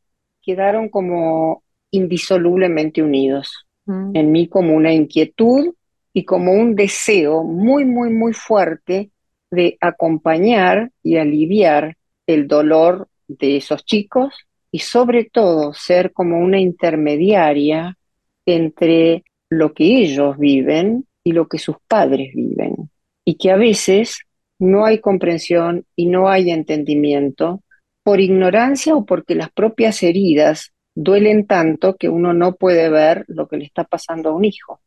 quedaron 0.44 0.90
como 0.90 1.64
indisolublemente 1.90 3.02
unidos. 3.02 3.66
Mm. 3.88 4.12
En 4.16 4.32
mí 4.32 4.48
como 4.48 4.76
una 4.76 4.94
inquietud 4.94 5.74
y 6.14 6.24
como 6.24 6.52
un 6.52 6.76
deseo 6.76 7.44
muy, 7.44 7.84
muy, 7.84 8.12
muy 8.12 8.34
fuerte 8.34 9.10
de 9.52 9.78
acompañar 9.82 10.92
y 11.04 11.18
aliviar 11.18 11.98
el 12.28 12.48
dolor 12.48 13.08
de 13.28 13.58
esos 13.58 13.86
chicos 13.86 14.34
y 14.72 14.80
sobre 14.80 15.26
todo 15.26 15.74
ser 15.74 16.14
como 16.14 16.40
una 16.40 16.60
intermediaria 16.60 17.98
entre 18.46 19.24
lo 19.50 19.74
que 19.74 19.86
ellos 19.86 20.38
viven 20.38 21.08
y 21.24 21.32
lo 21.32 21.48
que 21.48 21.58
sus 21.58 21.78
padres 21.88 22.34
viven. 22.34 22.92
Y 23.26 23.36
que 23.36 23.52
a 23.52 23.58
veces 23.58 24.20
no 24.60 24.86
hay 24.86 25.00
comprensión 25.00 25.86
y 25.96 26.08
no 26.08 26.30
hay 26.30 26.52
entendimiento 26.52 27.64
por 28.04 28.20
ignorancia 28.20 28.96
o 28.96 29.06
porque 29.06 29.36
las 29.36 29.52
propias 29.52 30.04
heridas 30.04 30.74
duelen 30.96 31.48
tanto 31.48 31.96
que 31.96 32.10
uno 32.10 32.34
no 32.34 32.56
puede 32.56 32.90
ver 32.90 33.26
lo 33.28 33.48
que 33.48 33.58
le 33.58 33.66
está 33.66 33.84
pasando 33.84 34.30
a 34.30 34.36
un 34.36 34.46
hijo, 34.46 34.82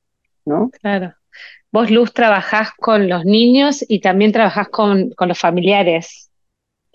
¿no? 0.45 0.71
Claro. 0.81 1.14
Vos, 1.73 1.91
Luz, 1.91 2.12
trabajás 2.12 2.71
con 2.79 3.09
los 3.09 3.25
niños 3.25 3.85
y 3.88 4.00
también 4.00 4.31
trabajás 4.31 4.69
con, 4.69 5.11
con 5.11 5.29
los 5.29 5.38
familiares. 5.38 6.31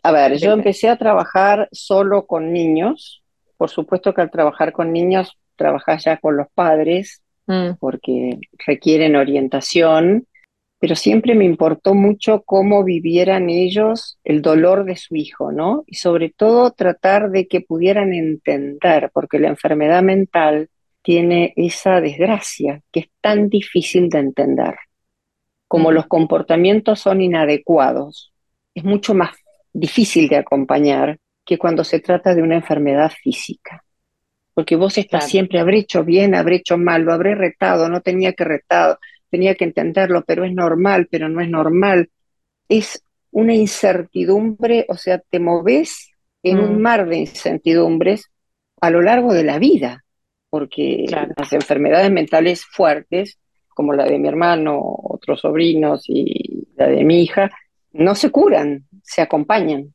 A 0.04 0.12
ver, 0.12 0.38
yo 0.38 0.54
empecé 0.54 0.88
a 0.88 0.98
trabajar 0.98 1.68
solo 1.72 2.26
con 2.28 2.54
niños. 2.54 3.24
Por 3.58 3.70
supuesto 3.70 4.14
que 4.14 4.22
al 4.22 4.32
trabajar 4.32 4.72
con 4.72 4.94
niños 4.94 5.38
trabajás 5.56 6.06
ya 6.06 6.18
con 6.18 6.38
los 6.38 6.48
padres, 6.54 7.24
mm. 7.48 7.72
porque 7.80 8.40
requieren 8.66 9.16
orientación 9.16 10.28
pero 10.80 10.96
siempre 10.96 11.34
me 11.34 11.46
importó 11.46 11.96
mucho 11.96 12.44
cómo 12.44 12.84
vivieran 12.84 13.50
ellos 13.50 14.20
el 14.24 14.42
dolor 14.42 14.86
de 14.86 14.96
su 14.96 15.16
hijo, 15.16 15.52
¿no? 15.52 15.84
Y 15.88 15.96
sobre 15.96 16.30
todo 16.30 16.72
tratar 16.72 17.32
de 17.32 17.48
que 17.48 17.62
pudieran 17.62 18.14
entender, 18.14 19.10
porque 19.14 19.40
la 19.40 19.48
enfermedad 19.48 20.04
mental 20.04 20.70
tiene 21.08 21.54
esa 21.56 22.02
desgracia 22.02 22.82
que 22.92 23.00
es 23.00 23.06
tan 23.22 23.48
difícil 23.48 24.10
de 24.10 24.20
entender. 24.20 24.76
Como 25.66 25.94
los 25.94 26.06
comportamientos 26.08 27.00
son 27.00 27.22
inadecuados, 27.22 28.34
es 28.76 28.84
mucho 28.84 29.14
más 29.14 29.32
difícil 29.72 30.28
de 30.28 30.36
acompañar 30.36 31.18
que 31.46 31.58
cuando 31.58 31.86
se 31.86 32.02
trata 32.02 32.36
de 32.36 32.42
una 32.42 32.56
enfermedad 32.56 33.10
física. 33.24 33.86
Porque 34.54 34.76
vos 34.76 34.98
estás 34.98 35.30
siempre, 35.30 35.62
habré 35.62 35.78
hecho 35.78 36.04
bien, 36.04 36.36
habré 36.36 36.58
hecho 36.58 36.78
mal, 36.78 37.04
lo 37.04 37.14
habré 37.14 37.36
retado, 37.36 37.88
no 37.88 38.02
tenía 38.02 38.34
que 38.34 38.44
retado, 38.44 39.00
tenía 39.30 39.56
que 39.56 39.64
entenderlo, 39.64 40.26
pero 40.28 40.44
es 40.44 40.52
normal, 40.52 41.08
pero 41.10 41.30
no 41.30 41.40
es 41.40 41.48
normal. 41.48 42.10
Es 42.68 43.02
una 43.32 43.54
incertidumbre, 43.54 44.86
o 44.90 44.98
sea, 44.98 45.20
te 45.20 45.40
moves 45.40 46.12
en 46.44 46.60
un 46.60 46.76
mm. 46.76 46.82
mar 46.82 47.08
de 47.08 47.16
incertidumbres 47.16 48.30
a 48.82 48.90
lo 48.90 49.02
largo 49.02 49.34
de 49.34 49.46
la 49.46 49.58
vida, 49.58 50.04
porque 50.50 51.06
las 51.10 51.54
enfermedades 51.54 52.12
mentales 52.12 52.66
fuertes, 52.66 53.40
como 53.70 53.94
la 53.94 54.06
de 54.06 54.18
mi 54.18 54.28
hermano, 54.28 54.80
otros 54.82 55.42
sobrinos 55.42 56.04
y 56.08 56.68
la 56.76 56.88
de 56.88 57.04
mi 57.04 57.22
hija, 57.22 57.52
no 57.92 58.16
se 58.16 58.32
curan, 58.32 58.88
se 59.04 59.22
acompañan, 59.22 59.94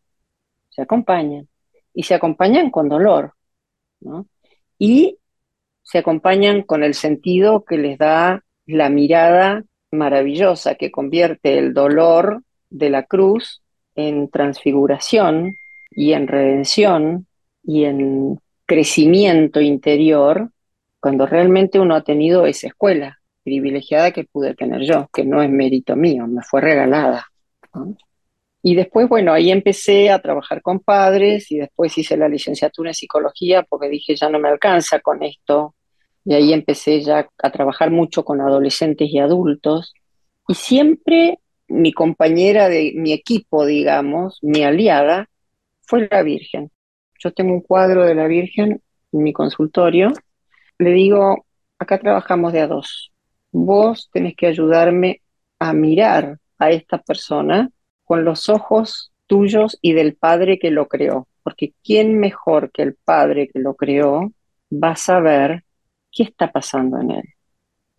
se 0.69 0.83
acompañan, 0.83 1.49
y 1.95 2.03
se 2.05 2.15
acompañan 2.15 2.71
con 2.71 2.89
dolor, 2.89 3.35
¿no? 4.01 4.27
Y 4.79 5.19
se 5.83 5.99
acompañan 5.99 6.63
con 6.63 6.85
el 6.85 6.95
sentido 6.95 7.65
que 7.65 7.79
les 7.79 7.99
da 7.99 8.45
la 8.67 8.89
mirada 8.89 9.65
maravillosa 9.91 10.77
que 10.77 10.91
convierte 10.91 11.59
el 11.59 11.75
dolor 11.75 12.43
de 12.71 12.91
la 12.91 13.05
cruz 13.05 13.63
en 13.95 14.31
transfiguración 14.31 15.55
y 15.91 16.15
en 16.15 16.27
redención 16.27 17.27
y 17.63 17.85
en 17.85 18.41
crecimiento 18.66 19.61
interior 19.61 20.50
cuando 21.00 21.26
realmente 21.26 21.81
uno 21.81 21.95
ha 21.95 22.02
tenido 22.02 22.47
esa 22.47 22.69
escuela 22.69 23.19
privilegiada 23.42 24.12
que 24.12 24.25
pude 24.25 24.54
tener 24.54 24.83
yo, 24.83 25.09
que 25.12 25.25
no 25.25 25.42
es 25.42 25.50
mérito 25.50 25.97
mío, 25.97 26.26
me 26.26 26.42
fue 26.42 26.61
regalada. 26.61 27.26
Y 28.62 28.76
después, 28.76 29.09
bueno, 29.09 29.33
ahí 29.33 29.50
empecé 29.50 30.11
a 30.11 30.21
trabajar 30.21 30.62
con 30.62 30.78
padres 30.78 31.50
y 31.50 31.59
después 31.59 31.97
hice 31.99 32.16
la 32.16 32.28
licenciatura 32.28 32.90
en 32.90 32.95
psicología 32.95 33.64
porque 33.64 33.88
dije, 33.88 34.14
ya 34.14 34.28
no 34.28 34.38
me 34.38 34.49
alcanza 34.49 35.00
con 35.00 35.23
esto 35.25 35.75
y 36.25 36.35
ahí 36.35 36.52
empecé 36.52 37.00
ya 37.00 37.28
a 37.42 37.50
trabajar 37.50 37.90
mucho 37.90 38.25
con 38.25 38.40
adolescentes 38.40 39.09
y 39.11 39.19
adultos. 39.19 39.92
Y 40.47 40.54
siempre 40.54 41.40
mi 41.66 41.92
compañera 41.92 42.69
de 42.69 42.92
mi 42.95 43.12
equipo, 43.12 43.66
digamos, 43.66 44.38
mi 44.42 44.62
aliada, 44.62 45.28
fue 45.81 46.09
la 46.09 46.23
Virgen. 46.23 46.71
Yo 47.23 47.33
tengo 47.33 47.52
un 47.52 47.61
cuadro 47.61 48.05
de 48.05 48.14
la 48.14 48.26
Virgen 48.26 48.83
en 49.12 49.23
mi 49.23 49.33
consultorio. 49.33 50.12
Le 50.79 50.91
digo, 50.91 51.47
acá 51.79 51.99
trabajamos 51.99 52.52
de 52.52 52.61
a 52.61 52.67
dos. 52.67 53.12
Vos 53.50 54.11
tenés 54.12 54.35
que 54.37 54.47
ayudarme 54.47 55.23
a 55.59 55.73
mirar 55.73 56.38
a 56.59 56.71
esta 56.71 56.99
persona 56.99 57.71
con 58.05 58.25
los 58.25 58.49
ojos 58.49 59.12
tuyos 59.26 59.79
y 59.81 59.93
del 59.93 60.17
Padre 60.17 60.59
que 60.59 60.71
lo 60.71 60.88
creó. 60.88 61.29
Porque 61.43 61.75
¿quién 61.83 62.19
mejor 62.19 62.71
que 62.73 62.83
el 62.83 62.95
Padre 62.95 63.49
que 63.49 63.59
lo 63.59 63.75
creó 63.75 64.33
va 64.73 64.91
a 64.91 64.97
saber 64.97 65.64
¿Qué 66.14 66.25
está 66.25 66.52
pasando 66.52 67.00
en 67.00 67.11
él? 67.11 67.25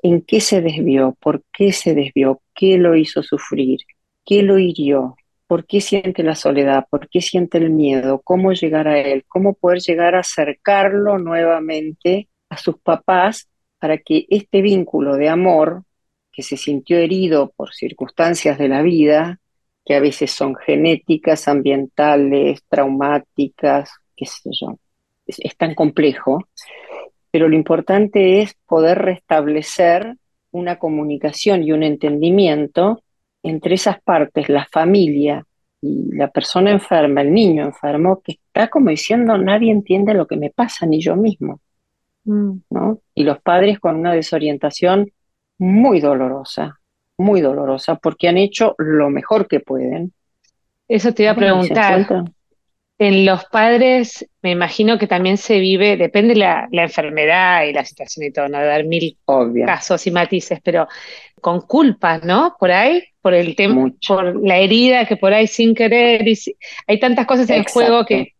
¿En 0.03 0.21
qué 0.21 0.39
se 0.39 0.61
desvió? 0.61 1.17
¿Por 1.19 1.43
qué 1.51 1.71
se 1.71 1.95
desvió? 1.95 2.43
¿Qué 2.53 2.77
lo 2.77 2.95
hizo 2.95 3.23
sufrir? 3.23 3.79
qué 4.25 4.43
lo 4.43 4.57
hirió, 4.59 5.15
por 5.53 5.67
qué 5.67 5.81
siente 5.81 6.23
la 6.23 6.33
soledad, 6.33 6.87
por 6.89 7.07
qué 7.09 7.21
siente 7.21 7.59
el 7.59 7.69
miedo, 7.69 8.23
cómo 8.23 8.53
llegar 8.53 8.87
a 8.87 8.97
él, 8.99 9.23
cómo 9.27 9.53
poder 9.53 9.81
llegar 9.81 10.15
a 10.15 10.21
acercarlo 10.21 11.19
nuevamente 11.19 12.27
a 12.49 12.57
sus 12.57 12.79
papás 12.79 13.47
para 13.77 13.99
que 13.99 14.25
este 14.31 14.63
vínculo 14.63 15.15
de 15.15 15.29
amor 15.29 15.83
que 16.31 16.41
se 16.41 16.57
sintió 16.57 16.97
herido 16.97 17.53
por 17.55 17.71
circunstancias 17.71 18.57
de 18.57 18.67
la 18.67 18.81
vida, 18.81 19.39
que 19.85 19.93
a 19.93 19.99
veces 19.99 20.31
son 20.31 20.55
genéticas, 20.55 21.47
ambientales, 21.47 22.63
traumáticas, 22.67 23.91
qué 24.17 24.25
sé 24.25 24.49
yo, 24.59 24.79
es, 25.27 25.55
tan 25.55 25.75
complejo, 25.75 26.47
pero 27.29 27.47
lo 27.47 27.55
importante 27.55 28.41
es 28.41 28.55
poder 28.65 28.97
restablecer 28.97 30.15
una 30.49 30.79
comunicación 30.79 31.61
y 31.61 31.73
un 31.73 31.83
entendimiento 31.83 33.03
entre 33.43 33.75
esas 33.75 34.01
partes, 34.01 34.49
la 34.49 34.65
familia 34.71 35.45
y 35.81 36.15
la 36.15 36.29
persona 36.29 36.71
enferma, 36.71 37.21
el 37.21 37.33
niño 37.33 37.63
enfermo, 37.65 38.21
que 38.23 38.33
está 38.33 38.69
como 38.69 38.89
diciendo 38.89 39.37
nadie 39.37 39.71
entiende 39.71 40.13
lo 40.13 40.25
que 40.27 40.37
me 40.37 40.49
pasa, 40.49 40.85
ni 40.85 41.01
yo 41.01 41.15
mismo. 41.15 41.59
Mm. 42.25 42.53
¿no? 42.69 42.99
Y 43.13 43.23
los 43.23 43.41
padres 43.41 43.79
con 43.79 43.97
una 43.97 44.13
desorientación 44.13 45.11
muy 45.57 45.99
dolorosa, 45.99 46.79
muy 47.17 47.41
dolorosa, 47.41 47.95
porque 47.95 48.29
han 48.29 48.37
hecho 48.37 48.75
lo 48.77 49.09
mejor 49.09 49.47
que 49.47 49.59
pueden. 49.59 50.13
Eso 50.87 51.13
te 51.13 51.23
iba 51.23 51.33
a 51.33 51.35
preguntar. 51.35 52.07
En 52.99 53.25
los 53.25 53.45
padres, 53.45 54.25
me 54.43 54.51
imagino 54.51 54.99
que 54.99 55.07
también 55.07 55.37
se 55.37 55.59
vive, 55.59 55.97
depende 55.97 56.35
la, 56.35 56.67
la 56.71 56.83
enfermedad 56.83 57.65
y 57.65 57.73
la 57.73 57.83
situación 57.83 58.27
y 58.27 58.31
todo, 58.31 58.47
no 58.47 58.59
haber 58.59 58.85
mil 58.85 59.17
casos 59.65 60.05
y 60.05 60.11
matices, 60.11 60.59
pero 60.63 60.87
con 61.41 61.61
culpas, 61.61 62.23
¿no? 62.23 62.55
Por 62.59 62.71
ahí, 62.71 63.03
por 63.21 63.33
el 63.33 63.55
tema, 63.55 63.91
por 64.07 64.45
la 64.45 64.57
herida 64.57 65.05
que 65.05 65.17
por 65.17 65.33
ahí 65.33 65.47
sin 65.47 65.73
querer, 65.73 66.25
y 66.27 66.37
hay 66.87 66.99
tantas 66.99 67.25
cosas 67.25 67.49
en 67.49 67.57
el 67.57 67.67
juego 67.67 68.05
que, 68.05 68.35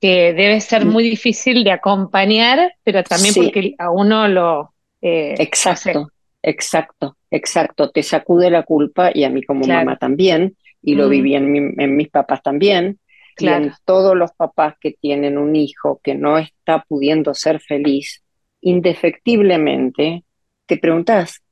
que 0.00 0.34
debe 0.34 0.60
ser 0.60 0.84
muy 0.84 1.04
difícil 1.04 1.62
de 1.62 1.70
acompañar, 1.70 2.74
pero 2.82 3.04
también 3.04 3.34
porque 3.34 3.74
a 3.78 3.90
uno 3.90 4.26
lo... 4.26 4.74
Eh, 5.00 5.36
exacto, 5.38 6.10
exacto, 6.42 7.16
exacto. 7.30 7.90
Te 7.90 8.02
sacude 8.02 8.50
la 8.50 8.64
culpa 8.64 9.12
y 9.14 9.22
a 9.22 9.30
mí 9.30 9.42
como 9.42 9.64
mamá 9.64 9.96
también, 9.96 10.56
y 10.82 10.96
lo 10.96 11.08
viví 11.08 11.36
en, 11.36 11.80
en 11.80 11.96
mis 11.96 12.08
papás 12.08 12.42
también 12.42 12.98
todos 13.84 14.16
los 14.16 14.32
papás 14.32 14.74
que 14.80 14.92
tienen 14.92 15.38
un 15.38 15.56
hijo 15.56 16.00
que 16.02 16.14
no 16.14 16.38
está 16.38 16.84
pudiendo 16.88 17.34
ser 17.34 17.60
feliz, 17.60 18.24
indefectiblemente, 18.60 20.24
te 20.66 20.78
preguntas, 20.78 21.42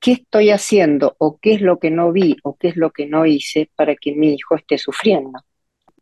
¿qué 0.00 0.12
estoy 0.12 0.50
haciendo 0.50 1.14
o 1.18 1.38
qué 1.40 1.54
es 1.54 1.60
lo 1.60 1.78
que 1.78 1.90
no 1.90 2.12
vi 2.12 2.36
o 2.42 2.56
qué 2.56 2.68
es 2.68 2.76
lo 2.76 2.90
que 2.90 3.06
no 3.06 3.26
hice 3.26 3.70
para 3.76 3.94
que 3.96 4.14
mi 4.14 4.34
hijo 4.34 4.56
esté 4.56 4.78
sufriendo? 4.78 5.40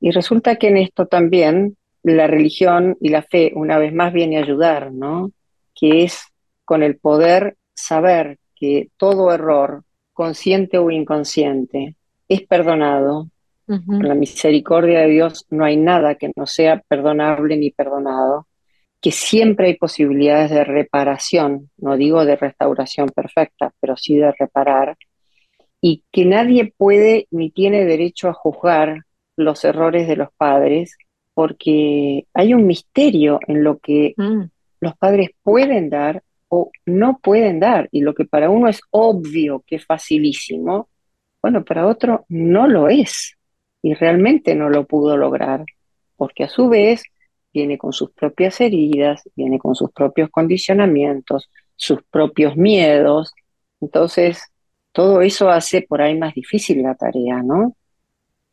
Y 0.00 0.10
resulta 0.10 0.56
que 0.56 0.68
en 0.68 0.76
esto 0.78 1.06
también 1.06 1.76
la 2.02 2.26
religión 2.26 2.96
y 3.00 3.08
la 3.10 3.22
fe 3.22 3.52
una 3.54 3.78
vez 3.78 3.92
más 3.92 4.12
viene 4.12 4.38
a 4.38 4.42
ayudar, 4.42 4.92
¿no? 4.92 5.32
Que 5.74 6.04
es 6.04 6.22
con 6.64 6.82
el 6.82 6.96
poder 6.96 7.56
saber 7.74 8.38
que 8.54 8.88
todo 8.96 9.32
error, 9.32 9.84
consciente 10.12 10.78
o 10.78 10.90
inconsciente, 10.90 11.96
es 12.28 12.42
perdonado, 12.42 13.30
la 13.68 14.14
misericordia 14.14 15.00
de 15.00 15.08
Dios 15.08 15.46
no 15.50 15.64
hay 15.64 15.76
nada 15.76 16.14
que 16.14 16.32
no 16.34 16.46
sea 16.46 16.82
perdonable 16.88 17.56
ni 17.56 17.70
perdonado, 17.70 18.46
que 19.00 19.12
siempre 19.12 19.68
hay 19.68 19.76
posibilidades 19.76 20.50
de 20.50 20.64
reparación, 20.64 21.70
no 21.76 21.96
digo 21.96 22.24
de 22.24 22.36
restauración 22.36 23.10
perfecta, 23.10 23.72
pero 23.80 23.96
sí 23.96 24.16
de 24.16 24.32
reparar, 24.32 24.96
y 25.80 26.02
que 26.10 26.24
nadie 26.24 26.72
puede 26.76 27.28
ni 27.30 27.50
tiene 27.50 27.84
derecho 27.84 28.28
a 28.28 28.32
juzgar 28.32 29.02
los 29.36 29.64
errores 29.64 30.08
de 30.08 30.16
los 30.16 30.28
padres, 30.36 30.96
porque 31.34 32.26
hay 32.34 32.54
un 32.54 32.66
misterio 32.66 33.38
en 33.46 33.62
lo 33.62 33.78
que 33.78 34.14
mm. 34.16 34.42
los 34.80 34.96
padres 34.96 35.30
pueden 35.42 35.90
dar 35.90 36.22
o 36.48 36.70
no 36.86 37.20
pueden 37.22 37.60
dar, 37.60 37.88
y 37.92 38.00
lo 38.00 38.14
que 38.14 38.24
para 38.24 38.50
uno 38.50 38.68
es 38.68 38.80
obvio 38.90 39.62
que 39.66 39.76
es 39.76 39.84
facilísimo, 39.84 40.88
bueno, 41.40 41.64
para 41.64 41.86
otro 41.86 42.24
no 42.28 42.66
lo 42.66 42.88
es 42.88 43.37
y 43.82 43.94
realmente 43.94 44.54
no 44.54 44.68
lo 44.68 44.86
pudo 44.86 45.16
lograr, 45.16 45.64
porque 46.16 46.44
a 46.44 46.48
su 46.48 46.68
vez 46.68 47.02
viene 47.52 47.78
con 47.78 47.92
sus 47.92 48.10
propias 48.10 48.60
heridas, 48.60 49.22
viene 49.34 49.58
con 49.58 49.74
sus 49.74 49.90
propios 49.92 50.30
condicionamientos, 50.30 51.50
sus 51.76 52.02
propios 52.10 52.56
miedos. 52.56 53.32
Entonces, 53.80 54.42
todo 54.92 55.22
eso 55.22 55.48
hace 55.48 55.82
por 55.82 56.02
ahí 56.02 56.16
más 56.16 56.34
difícil 56.34 56.82
la 56.82 56.94
tarea, 56.94 57.42
¿no? 57.42 57.74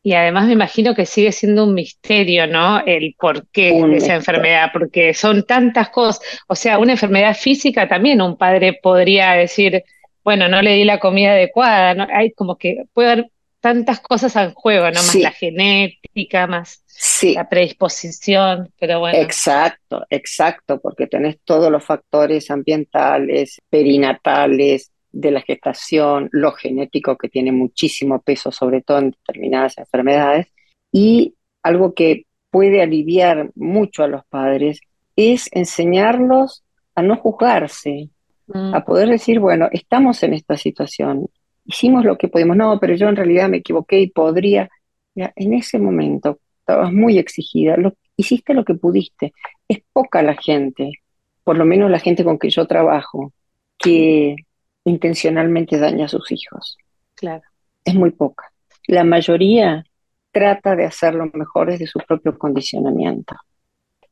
Y 0.03 0.13
además 0.13 0.45
me 0.45 0.53
imagino 0.53 0.93
que 0.93 1.07
sigue 1.07 1.31
siendo 1.31 1.63
un 1.63 1.73
misterio, 1.73 2.45
¿no? 2.45 2.79
El 2.85 3.15
porqué 3.17 3.73
de 3.73 3.97
esa 3.97 4.13
enfermedad, 4.13 4.69
porque 4.71 5.15
son 5.15 5.47
tantas 5.47 5.89
cosas. 5.89 6.21
O 6.47 6.53
sea, 6.53 6.77
una 6.77 6.91
enfermedad 6.91 7.35
física 7.35 7.88
también 7.88 8.21
un 8.21 8.38
padre 8.38 8.77
podría 8.79 9.31
decir, 9.31 9.83
bueno, 10.23 10.47
no 10.47 10.61
le 10.61 10.73
di 10.73 10.83
la 10.83 10.99
comida 10.99 11.31
adecuada, 11.31 11.95
¿no? 11.95 12.07
Hay 12.13 12.33
como 12.33 12.55
que 12.55 12.83
puede 12.93 13.11
haber 13.13 13.31
tantas 13.65 13.99
cosas 13.99 14.36
al 14.36 14.54
juego, 14.54 14.86
¿no? 14.91 15.01
Más 15.01 15.15
la 15.15 15.32
genética, 15.32 16.45
más 16.45 16.84
la 17.23 17.49
predisposición, 17.49 18.71
pero 18.80 18.99
bueno. 18.99 19.17
Exacto, 19.17 20.06
exacto, 20.08 20.80
porque 20.80 21.08
tenés 21.08 21.39
todos 21.43 21.71
los 21.71 21.84
factores 21.84 22.51
ambientales, 22.51 23.60
perinatales, 23.67 24.91
de 25.12 25.32
la 25.32 25.41
gestación, 25.41 26.30
lo 26.32 26.51
genético 26.51 27.17
que 27.17 27.28
tiene 27.28 27.51
muchísimo 27.51 28.21
peso, 28.21 28.51
sobre 28.51 28.84
todo 28.84 28.99
en 28.99 29.12
determinadas 29.12 29.80
enfermedades, 29.80 30.54
y 30.91 31.34
algo 31.63 31.95
que 31.95 32.28
puede 32.51 32.84
aliviar 32.84 33.49
mucho 33.56 34.04
a 34.04 34.08
los 34.08 34.23
padres 34.28 34.80
es 35.15 35.49
enseñarlos 35.54 36.63
a 36.93 37.01
no 37.01 37.17
juzgarse, 37.17 38.10
mm. 38.45 38.75
a 38.75 38.86
poder 38.86 39.10
decir, 39.10 39.39
bueno, 39.39 39.69
estamos 39.71 40.21
en 40.21 40.36
esta 40.36 40.56
situación, 40.56 41.30
hicimos 41.65 42.06
lo 42.06 42.17
que 42.17 42.28
podemos, 42.28 42.56
no, 42.56 42.80
pero 42.80 42.95
yo 42.95 43.10
en 43.10 43.15
realidad 43.15 43.49
me 43.49 43.58
equivoqué 43.58 43.99
y 43.99 44.08
podría. 44.08 44.69
en 45.15 45.54
ese 45.54 45.80
momento 45.80 46.39
estabas 46.60 46.91
muy 46.91 47.17
exigida, 47.17 47.78
lo, 47.78 47.93
hiciste 48.17 48.54
lo 48.54 48.65
que 48.65 48.75
pudiste. 48.75 49.34
Es 49.67 49.80
poca 49.93 50.21
la 50.21 50.36
gente, 50.36 50.91
por 51.43 51.58
lo 51.58 51.65
menos 51.65 51.91
la 51.91 51.99
gente 51.99 52.23
con 52.23 52.39
que 52.39 52.49
yo 52.49 52.65
trabajo, 52.65 53.34
que 53.78 54.36
intencionalmente 54.84 55.78
daña 55.78 56.06
a 56.06 56.10
sus 56.10 56.32
hijos. 56.32 56.78
Claro. 57.15 57.43
Es 57.84 57.95
muy 57.95 58.12
poca. 58.12 58.51
La 58.88 59.04
mayoría 59.04 59.84
trata 60.32 60.75
de 60.75 60.86
hacer 60.86 61.15
lo 61.15 61.30
mejor 61.34 61.71
desde 61.71 61.88
su 61.88 61.99
propio 61.99 62.38
condicionamiento. 62.38 63.36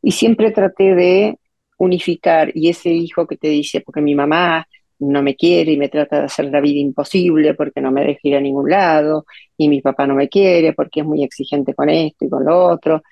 Y 0.02 0.12
siempre 0.12 0.52
traté 0.52 0.96
de 0.96 1.40
unificar, 1.78 2.52
y 2.56 2.70
ese 2.70 2.90
hijo 2.90 3.28
que 3.28 3.38
te 3.38 3.50
dice, 3.50 3.82
porque 3.82 4.02
mi 4.02 4.16
mamá 4.16 4.68
no 5.12 5.22
me 5.24 5.36
quiere 5.36 5.74
y 5.74 5.78
me 5.78 5.90
trata 5.90 6.20
de 6.20 6.26
hacer 6.26 6.46
la 6.46 6.62
vida 6.62 6.80
imposible 6.80 7.54
porque 7.54 7.82
no 7.82 7.92
me 7.92 8.04
deja 8.04 8.20
ir 8.24 8.36
a 8.36 8.42
ningún 8.42 8.70
lado, 8.70 9.26
y 9.58 9.70
mi 9.70 9.82
papá 9.82 10.08
no 10.08 10.16
me 10.16 10.30
quiere 10.30 10.74
porque 10.74 11.02
es 11.02 11.06
muy 11.06 11.24
exigente 11.24 11.74
con 11.74 11.90
esto 11.90 12.26
y 12.26 12.30
con 12.30 12.46
lo 12.46 12.66
otro. 12.66 13.04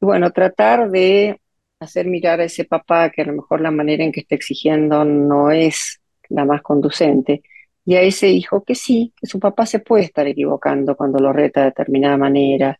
Y 0.00 0.06
bueno, 0.06 0.30
tratar 0.32 0.90
de 0.90 1.40
hacer 1.80 2.06
mirar 2.06 2.40
a 2.40 2.44
ese 2.44 2.64
papá 2.64 3.10
que 3.10 3.22
a 3.22 3.26
lo 3.26 3.34
mejor 3.34 3.60
la 3.60 3.70
manera 3.70 4.04
en 4.04 4.12
que 4.12 4.20
está 4.20 4.34
exigiendo 4.34 5.04
no 5.04 5.50
es 5.50 6.00
la 6.28 6.44
más 6.44 6.62
conducente, 6.62 7.42
y 7.84 7.96
a 7.96 8.02
ese 8.02 8.28
hijo 8.28 8.62
que 8.64 8.74
sí, 8.74 9.12
que 9.20 9.26
su 9.26 9.40
papá 9.40 9.66
se 9.66 9.80
puede 9.80 10.04
estar 10.04 10.26
equivocando 10.26 10.96
cuando 10.96 11.18
lo 11.18 11.32
reta 11.32 11.60
de 11.60 11.66
determinada 11.66 12.16
manera, 12.16 12.78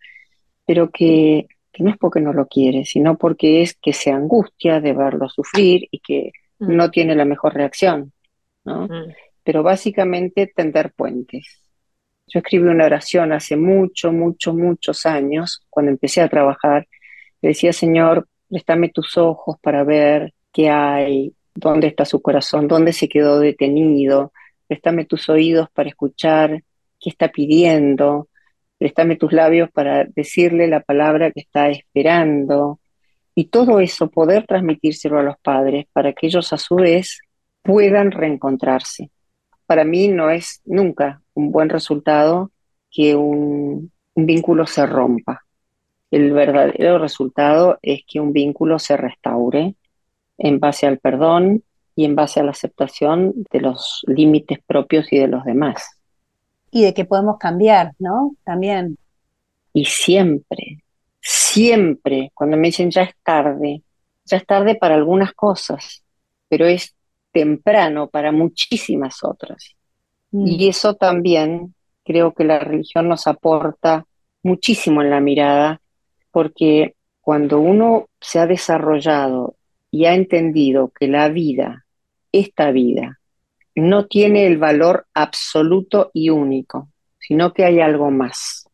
pero 0.65 0.91
que, 0.91 1.49
que 1.73 1.83
no 1.83 1.91
es 1.91 1.97
porque 1.99 2.21
no 2.21 2.33
lo 2.33 2.47
quiere, 2.47 2.85
sino 2.85 3.17
porque 3.17 3.63
es 3.63 3.75
que 3.75 3.93
se 3.93 4.11
angustia 4.11 4.81
de 4.81 4.93
verlo 4.93 5.29
sufrir 5.29 5.89
y 5.91 6.01
que 6.01 6.33
mm. 6.59 6.77
no 6.77 6.91
tiene 6.91 7.17
la 7.17 7.25
mejor 7.25 7.55
reacción. 7.55 8.13
Mm. 8.65 9.13
Pero 9.43 9.63
básicamente 9.63 10.53
tender 10.55 10.93
puentes. 10.93 11.61
Yo 12.27 12.39
escribí 12.41 12.69
una 12.69 12.87
oración 12.87 13.33
hace 13.33 13.57
mucho, 13.57 14.13
mucho, 14.13 14.55
muchos 14.55 15.07
años, 15.07 15.67
cuando 15.69 15.91
empecé 15.91 16.21
a 16.21 16.29
trabajar. 16.29 16.87
Le 17.43 17.51
decía, 17.51 17.73
Señor, 17.73 18.29
préstame 18.49 18.91
tus 18.91 19.17
ojos 19.19 19.57
para 19.61 19.83
ver 19.85 20.35
qué 20.53 20.71
hay, 20.71 21.35
dónde 21.55 21.89
está 21.89 22.05
su 22.05 22.23
corazón, 22.23 22.69
dónde 22.69 22.93
se 22.93 23.09
quedó 23.09 23.41
detenido. 23.41 24.33
Préstame 24.69 25.05
tus 25.07 25.29
oídos 25.29 25.69
para 25.73 25.89
escuchar 25.89 26.63
qué 27.01 27.11
está 27.11 27.29
pidiendo. 27.29 28.29
Préstame 28.79 29.17
tus 29.17 29.33
labios 29.33 29.71
para 29.73 30.05
decirle 30.05 30.69
la 30.69 30.81
palabra 30.81 31.33
que 31.33 31.41
está 31.41 31.71
esperando. 31.71 32.81
Y 33.35 33.47
todo 33.47 33.81
eso 33.81 34.11
poder 34.11 34.47
transmitírselo 34.47 35.19
a 35.19 35.23
los 35.23 35.37
padres 35.43 35.87
para 35.93 36.13
que 36.13 36.27
ellos 36.27 36.53
a 36.53 36.59
su 36.59 36.77
vez 36.77 37.21
puedan 37.63 38.11
reencontrarse. 38.11 39.11
Para 39.67 39.85
mí 39.85 40.09
no 40.09 40.31
es 40.31 40.61
nunca 40.65 41.23
un 41.35 41.53
buen 41.53 41.69
resultado 41.69 42.51
que 42.91 43.15
un, 43.15 43.93
vínculo 44.15 44.67
se 44.67 44.85
rompa. 44.85 45.45
El 46.11 46.33
verdadero 46.33 46.99
resultado 46.99 47.79
es 47.81 48.03
que 48.07 48.21
un 48.21 48.33
vínculo 48.33 48.79
se 48.79 48.97
restaure 48.97 49.77
en 50.37 50.61
base 50.61 50.87
al 50.87 50.99
perdón 50.99 51.63
y 51.95 52.05
en 52.05 52.17
base 52.17 52.41
a 52.41 52.43
la 52.43 52.51
aceptación 52.51 53.33
de 53.51 53.61
los 53.61 54.03
límites 54.07 54.59
propios 54.67 55.13
y 55.13 55.19
de 55.19 55.29
los 55.29 55.45
demás. 55.45 56.01
Y 56.71 56.83
de 56.83 56.93
que 56.93 57.05
podemos 57.05 57.39
cambiar, 57.39 57.93
¿no? 57.99 58.35
También. 58.45 58.99
Y 59.73 59.85
siempre, 59.85 60.83
siempre, 61.21 62.31
cuando 62.35 62.57
me 62.57 62.69
dicen 62.69 62.91
ya 62.91 63.03
es 63.03 63.15
tarde, 63.23 63.83
ya 64.25 64.37
es 64.37 64.47
tarde 64.47 64.75
para 64.75 64.97
algunas 64.97 65.33
cosas, 65.33 66.03
pero 66.49 66.67
es 66.67 66.95
temprano 67.33 68.09
para 68.09 68.33
muchísimas 68.33 69.23
otras. 69.23 69.77
Mm. 70.31 70.47
Y 70.47 70.69
eso 70.69 70.95
también 70.95 71.75
creo 72.05 72.33
que 72.35 72.45
la 72.45 72.59
religión 72.59 73.09
nos 73.09 73.27
aporta 73.27 74.07
muchísimo 74.43 75.03
en 75.03 75.11
la 75.11 75.21
mirada, 75.21 75.81
porque 76.31 76.95
cuando 77.21 77.61
uno 77.61 78.09
se 78.21 78.39
ha 78.39 78.47
desarrollado 78.47 79.57
y 79.91 80.07
ha 80.07 80.15
entendido 80.15 80.89
que 80.89 81.09
la 81.09 81.29
vida, 81.29 81.85
esta 82.33 82.71
vida, 82.71 83.21
no 83.75 84.07
tiene 84.07 84.47
el 84.47 84.59
valor 84.59 85.07
absoluto 85.15 86.11
y 86.13 86.31
único, 86.31 86.89
sino 87.19 87.53
que 87.53 87.65
hay 87.65 87.81
algo 87.81 88.11
más, 88.11 88.69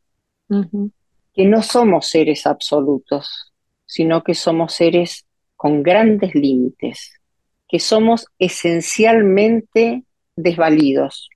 que 0.48 1.44
no 1.44 1.62
somos 1.62 2.08
seres 2.08 2.46
absolutos, 2.46 3.52
sino 3.84 4.22
que 4.22 4.34
somos 4.34 4.72
seres 4.74 5.26
con 5.56 5.82
grandes 5.82 6.34
límites, 6.34 7.20
que 7.68 7.80
somos 7.80 8.26
esencialmente 8.38 10.04
desvalidos, 10.36 11.30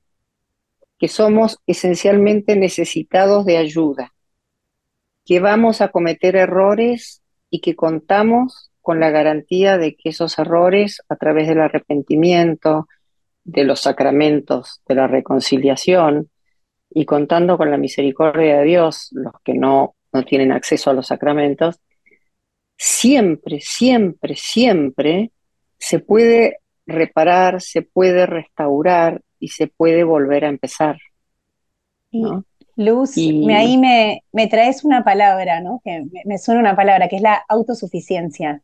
que 0.98 1.08
somos 1.08 1.58
esencialmente 1.66 2.56
necesitados 2.56 3.44
de 3.46 3.56
ayuda, 3.56 4.12
que 5.24 5.40
vamos 5.40 5.80
a 5.80 5.88
cometer 5.88 6.36
errores 6.36 7.22
y 7.50 7.60
que 7.60 7.74
contamos 7.74 8.70
con 8.82 9.00
la 9.00 9.10
garantía 9.10 9.78
de 9.78 9.96
que 9.96 10.10
esos 10.10 10.38
errores, 10.38 11.02
a 11.08 11.16
través 11.16 11.48
del 11.48 11.60
arrepentimiento, 11.60 12.88
de 13.44 13.64
los 13.64 13.80
sacramentos, 13.80 14.82
de 14.86 14.94
la 14.94 15.06
reconciliación, 15.06 16.30
y 16.92 17.04
contando 17.04 17.56
con 17.56 17.70
la 17.70 17.76
misericordia 17.76 18.58
de 18.58 18.64
Dios, 18.64 19.08
los 19.12 19.34
que 19.44 19.54
no, 19.54 19.94
no 20.12 20.24
tienen 20.24 20.52
acceso 20.52 20.90
a 20.90 20.94
los 20.94 21.06
sacramentos, 21.06 21.80
siempre, 22.76 23.60
siempre, 23.60 24.34
siempre 24.36 25.30
se 25.80 26.00
puede 26.00 26.58
reparar, 26.86 27.62
se 27.62 27.82
puede 27.82 28.26
restaurar 28.26 29.22
y 29.40 29.48
se 29.50 29.68
puede 29.68 30.04
volver 30.04 30.46
a 30.46 30.50
empezar. 30.50 30.98
Luz, 32.76 33.16
Y- 33.16 33.32
me, 33.40 33.56
ahí 33.56 33.78
me, 33.78 34.24
me 34.32 34.48
traes 34.48 34.84
una 34.84 35.04
palabra, 35.04 35.60
¿no? 35.60 35.80
Que 35.84 36.00
me, 36.10 36.22
me 36.24 36.38
suena 36.38 36.60
una 36.60 36.74
palabra, 36.76 37.08
que 37.08 37.16
es 37.16 37.22
la 37.22 37.34
autosuficiencia. 37.48 38.62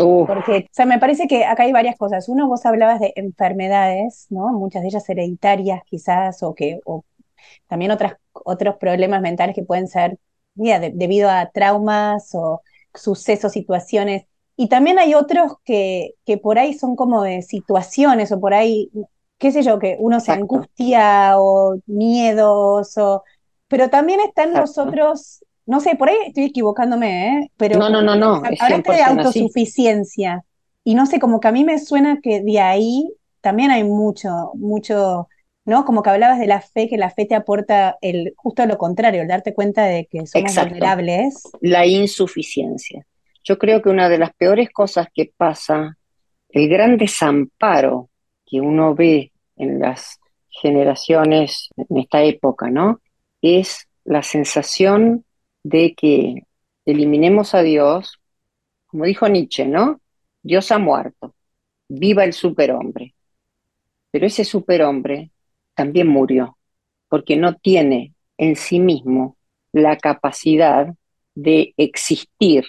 Uf, 0.00 0.28
Porque, 0.28 0.58
o 0.70 0.74
sea, 0.74 0.84
me 0.86 0.98
parece 0.98 1.26
que 1.26 1.44
acá 1.46 1.62
hay 1.64 1.72
varias 1.72 1.96
cosas. 1.96 2.28
Uno, 2.28 2.48
vos 2.48 2.66
hablabas 2.66 3.00
de 3.00 3.12
enfermedades, 3.16 4.26
¿no? 4.30 4.48
Muchas 4.52 4.82
de 4.82 4.88
ellas 4.88 5.08
hereditarias 5.08 5.82
quizás, 5.86 6.42
o 6.42 6.54
que, 6.54 6.80
o 6.84 7.04
también 7.68 7.92
otras, 7.92 8.14
otros 8.32 8.76
problemas 8.78 9.22
mentales 9.22 9.54
que 9.56 9.64
pueden 9.64 9.88
ser 9.88 10.18
mira, 10.54 10.80
de- 10.80 10.92
debido 10.94 11.30
a 11.30 11.50
traumas 11.52 12.30
o 12.34 12.62
sucesos, 12.94 13.52
situaciones. 13.52 14.26
Y 14.60 14.68
también 14.68 14.98
hay 14.98 15.14
otros 15.14 15.52
que, 15.64 16.14
que 16.26 16.36
por 16.36 16.58
ahí 16.58 16.74
son 16.74 16.96
como 16.96 17.22
de 17.22 17.42
situaciones, 17.42 18.32
o 18.32 18.40
por 18.40 18.54
ahí, 18.54 18.90
qué 19.38 19.52
sé 19.52 19.62
yo, 19.62 19.78
que 19.78 19.96
uno 20.00 20.18
se 20.18 20.32
angustia 20.32 21.34
o 21.38 21.78
miedos, 21.86 22.98
o... 22.98 23.22
Pero 23.68 23.88
también 23.88 24.18
están 24.20 24.52
los 24.54 24.76
otros, 24.76 25.44
no 25.64 25.78
sé, 25.78 25.94
por 25.94 26.08
ahí 26.08 26.16
estoy 26.26 26.44
equivocándome, 26.46 27.38
¿eh? 27.38 27.52
Pero 27.56 27.78
No, 27.78 27.88
no, 27.88 28.02
no, 28.02 28.16
no, 28.16 28.42
hablaste 28.44 28.92
de 28.92 28.98
100% 29.04 29.20
así. 29.20 29.38
autosuficiencia. 29.42 30.44
Y 30.82 30.96
no 30.96 31.06
sé, 31.06 31.20
como 31.20 31.38
que 31.38 31.46
a 31.46 31.52
mí 31.52 31.62
me 31.62 31.78
suena 31.78 32.18
que 32.20 32.40
de 32.42 32.58
ahí 32.58 33.08
también 33.40 33.70
hay 33.70 33.84
mucho, 33.84 34.50
mucho, 34.54 35.28
¿no? 35.66 35.84
Como 35.84 36.02
que 36.02 36.10
hablabas 36.10 36.40
de 36.40 36.48
la 36.48 36.60
fe, 36.60 36.88
que 36.88 36.96
la 36.98 37.10
fe 37.10 37.26
te 37.26 37.36
aporta 37.36 37.96
el, 38.00 38.34
justo 38.36 38.66
lo 38.66 38.76
contrario, 38.76 39.22
el 39.22 39.28
darte 39.28 39.54
cuenta 39.54 39.84
de 39.84 40.06
que 40.06 40.26
somos 40.26 40.50
Exacto. 40.50 40.70
vulnerables. 40.70 41.42
la 41.60 41.86
insuficiencia. 41.86 43.06
Yo 43.48 43.58
creo 43.58 43.80
que 43.80 43.88
una 43.88 44.10
de 44.10 44.18
las 44.18 44.34
peores 44.34 44.68
cosas 44.68 45.06
que 45.14 45.32
pasa, 45.34 45.96
el 46.50 46.68
gran 46.68 46.98
desamparo 46.98 48.10
que 48.44 48.60
uno 48.60 48.94
ve 48.94 49.32
en 49.56 49.78
las 49.78 50.20
generaciones 50.50 51.70
en 51.78 51.96
esta 51.96 52.22
época, 52.22 52.68
¿no? 52.68 53.00
Es 53.40 53.88
la 54.04 54.22
sensación 54.22 55.24
de 55.62 55.94
que 55.94 56.42
eliminemos 56.84 57.54
a 57.54 57.62
Dios, 57.62 58.20
como 58.86 59.06
dijo 59.06 59.26
Nietzsche, 59.28 59.64
¿no? 59.64 60.02
Dios 60.42 60.70
ha 60.70 60.78
muerto, 60.78 61.34
viva 61.88 62.24
el 62.24 62.34
superhombre. 62.34 63.14
Pero 64.10 64.26
ese 64.26 64.44
superhombre 64.44 65.30
también 65.74 66.08
murió, 66.08 66.58
porque 67.08 67.36
no 67.36 67.54
tiene 67.54 68.12
en 68.36 68.56
sí 68.56 68.78
mismo 68.78 69.38
la 69.72 69.96
capacidad 69.96 70.94
de 71.34 71.72
existir 71.78 72.66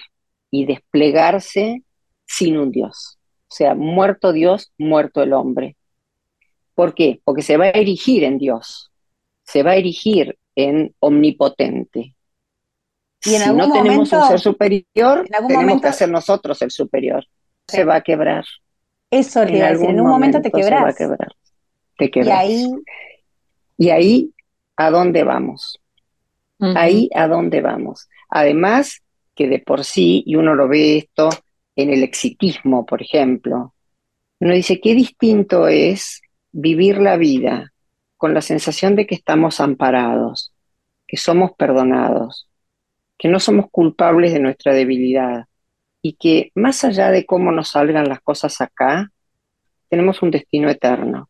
y 0.52 0.66
desplegarse 0.66 1.84
sin 2.26 2.58
un 2.58 2.72
Dios. 2.72 3.18
O 3.50 3.56
sea, 3.56 3.76
muerto 3.76 4.32
Dios, 4.32 4.72
muerto 4.78 5.22
el 5.24 5.34
hombre. 5.34 5.76
¿Por 6.76 6.94
qué? 6.94 7.20
Porque 7.24 7.42
se 7.42 7.58
va 7.58 7.66
a 7.66 7.70
erigir 7.70 8.24
en 8.24 8.38
Dios, 8.38 8.92
se 9.44 9.64
va 9.64 9.72
a 9.72 9.76
erigir 9.76 10.38
en 10.56 10.96
omnipotente. 11.00 12.16
Y 13.26 13.34
en 13.36 13.42
si 13.42 13.44
algún 13.44 13.58
no 13.58 13.72
tenemos 13.74 14.14
un 14.14 14.24
ser 14.28 14.40
superior, 14.40 15.26
en 15.28 15.36
algún 15.36 15.48
tenemos 15.50 15.54
momento- 15.66 15.82
que 15.82 15.88
hacer 15.90 16.10
nosotros 16.10 16.62
el 16.62 16.72
superior. 16.72 17.26
Sí. 17.68 17.78
Se 17.78 17.84
va 17.84 17.96
a 17.96 18.02
quebrar. 18.02 18.46
Eso 19.12 19.46
te 19.46 19.58
iba 19.58 19.68
a 19.68 19.72
decir, 19.72 19.90
en 19.90 20.00
un 20.00 20.08
momento 20.08 20.42
te 20.42 20.50
se 20.52 20.72
va 20.72 20.90
a 20.90 20.94
quebrar. 20.94 21.32
Te 21.98 22.06
Y 22.06 22.12
quebras. 22.12 22.40
ahí, 22.40 22.66
Y 23.78 23.90
ahí, 23.90 24.34
¿a 24.78 24.90
dónde 24.92 25.24
vamos? 25.24 25.80
Ahí 26.60 27.10
a 27.16 27.28
dónde 27.28 27.62
vamos. 27.62 28.08
Además, 28.30 29.02
que 29.40 29.48
de 29.48 29.60
por 29.60 29.86
sí, 29.86 30.22
y 30.26 30.36
uno 30.36 30.54
lo 30.54 30.68
ve 30.68 30.98
esto 30.98 31.30
en 31.78 31.92
el 31.92 32.04
exitismo, 32.04 32.86
por 32.86 33.02
ejemplo, 33.02 33.74
uno 34.42 34.54
dice, 34.54 34.82
qué 34.82 34.94
distinto 34.94 35.70
es 35.70 36.22
vivir 36.52 36.98
la 36.98 37.16
vida 37.16 37.72
con 38.18 38.34
la 38.34 38.42
sensación 38.42 38.98
de 38.98 39.08
que 39.08 39.16
estamos 39.16 39.62
amparados, 39.62 40.52
que 41.08 41.16
somos 41.16 41.54
perdonados, 41.54 42.50
que 43.18 43.30
no 43.30 43.40
somos 43.40 43.68
culpables 43.72 44.34
de 44.34 44.42
nuestra 44.42 44.74
debilidad 44.74 45.46
y 46.02 46.18
que 46.18 46.52
más 46.54 46.84
allá 46.84 47.10
de 47.10 47.26
cómo 47.26 47.54
nos 47.54 47.70
salgan 47.70 48.10
las 48.10 48.20
cosas 48.20 48.60
acá, 48.60 49.10
tenemos 49.88 50.22
un 50.22 50.32
destino 50.32 50.70
eterno. 50.70 51.30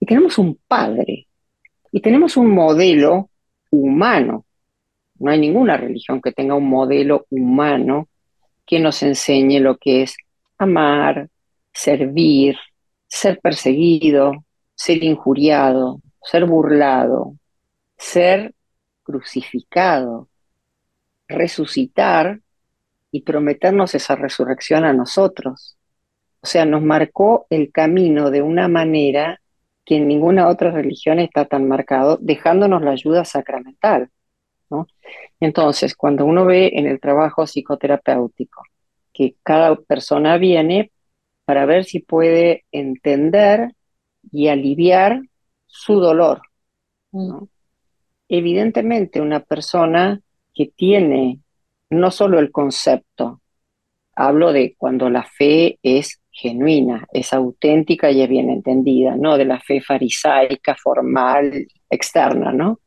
Y 0.00 0.06
tenemos 0.06 0.38
un 0.38 0.58
padre, 0.66 1.28
y 1.92 2.00
tenemos 2.00 2.36
un 2.36 2.50
modelo 2.50 3.30
humano. 3.70 4.44
No 5.18 5.30
hay 5.30 5.38
ninguna 5.38 5.76
religión 5.76 6.20
que 6.20 6.32
tenga 6.32 6.54
un 6.54 6.68
modelo 6.68 7.26
humano 7.30 8.08
que 8.66 8.78
nos 8.80 9.02
enseñe 9.02 9.60
lo 9.60 9.76
que 9.78 10.02
es 10.02 10.16
amar, 10.58 11.28
servir, 11.72 12.56
ser 13.06 13.40
perseguido, 13.40 14.44
ser 14.74 15.02
injuriado, 15.02 16.00
ser 16.22 16.44
burlado, 16.44 17.34
ser 17.96 18.54
crucificado, 19.02 20.28
resucitar 21.26 22.40
y 23.10 23.22
prometernos 23.22 23.94
esa 23.94 24.16
resurrección 24.16 24.84
a 24.84 24.92
nosotros. 24.92 25.76
O 26.40 26.46
sea, 26.46 26.64
nos 26.64 26.82
marcó 26.82 27.46
el 27.50 27.72
camino 27.72 28.30
de 28.30 28.42
una 28.42 28.68
manera 28.68 29.40
que 29.84 29.96
en 29.96 30.06
ninguna 30.06 30.48
otra 30.48 30.70
religión 30.70 31.18
está 31.18 31.46
tan 31.46 31.66
marcado, 31.66 32.18
dejándonos 32.20 32.82
la 32.82 32.90
ayuda 32.90 33.24
sacramental. 33.24 34.10
¿No? 34.70 34.86
Entonces, 35.40 35.94
cuando 35.94 36.24
uno 36.24 36.44
ve 36.44 36.72
en 36.74 36.86
el 36.86 37.00
trabajo 37.00 37.46
psicoterapéutico 37.46 38.62
que 39.12 39.36
cada 39.42 39.74
persona 39.76 40.38
viene 40.38 40.92
para 41.44 41.66
ver 41.66 41.84
si 41.84 42.00
puede 42.00 42.64
entender 42.72 43.72
y 44.30 44.48
aliviar 44.48 45.22
su 45.66 45.98
dolor. 46.00 46.42
¿no? 47.12 47.48
Evidentemente, 48.28 49.20
una 49.20 49.40
persona 49.40 50.20
que 50.54 50.66
tiene 50.66 51.40
no 51.90 52.10
solo 52.10 52.38
el 52.38 52.52
concepto, 52.52 53.40
hablo 54.14 54.52
de 54.52 54.74
cuando 54.76 55.08
la 55.08 55.24
fe 55.24 55.78
es 55.82 56.20
genuina, 56.30 57.06
es 57.12 57.32
auténtica 57.32 58.10
y 58.10 58.22
es 58.22 58.28
bien 58.28 58.50
entendida, 58.50 59.16
no 59.16 59.36
de 59.36 59.44
la 59.44 59.60
fe 59.60 59.80
farisaica, 59.80 60.76
formal, 60.76 61.66
externa, 61.88 62.52
¿no? 62.52 62.80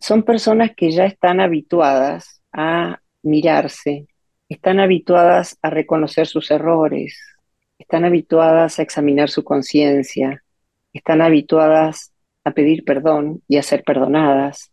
Son 0.00 0.22
personas 0.22 0.72
que 0.76 0.90
ya 0.90 1.04
están 1.04 1.40
habituadas 1.40 2.40
a 2.52 3.00
mirarse, 3.22 4.06
están 4.48 4.80
habituadas 4.80 5.58
a 5.62 5.70
reconocer 5.70 6.26
sus 6.26 6.50
errores, 6.50 7.18
están 7.78 8.04
habituadas 8.04 8.78
a 8.78 8.82
examinar 8.82 9.28
su 9.30 9.44
conciencia, 9.44 10.42
están 10.92 11.20
habituadas 11.20 12.12
a 12.44 12.52
pedir 12.52 12.84
perdón 12.84 13.42
y 13.48 13.58
a 13.58 13.62
ser 13.62 13.82
perdonadas, 13.84 14.72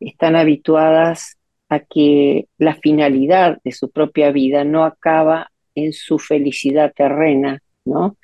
están 0.00 0.36
habituadas 0.36 1.36
a 1.68 1.80
que 1.80 2.48
la 2.58 2.74
finalidad 2.74 3.58
de 3.62 3.72
su 3.72 3.90
propia 3.90 4.32
vida 4.32 4.64
no 4.64 4.84
acaba 4.84 5.50
en 5.74 5.92
su 5.92 6.18
felicidad 6.18 6.92
terrena, 6.94 7.62
¿no? 7.84 8.16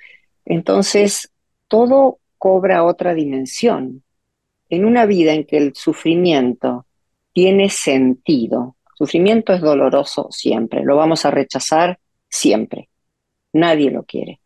Entonces, 0.44 1.30
todo 1.68 2.18
cobra 2.38 2.84
otra 2.84 3.14
dimensión. 3.14 4.02
En 4.68 4.84
una 4.84 5.06
vida 5.06 5.32
en 5.32 5.44
que 5.44 5.58
el 5.58 5.74
sufrimiento 5.74 6.86
tiene 7.32 7.68
sentido, 7.68 8.76
sufrimiento 8.94 9.52
es 9.52 9.60
doloroso 9.60 10.28
siempre, 10.30 10.82
lo 10.84 10.96
vamos 10.96 11.24
a 11.24 11.30
rechazar 11.30 11.98
siempre, 12.28 12.88
nadie 13.52 13.90
lo 13.90 14.04
quiere. 14.04 14.40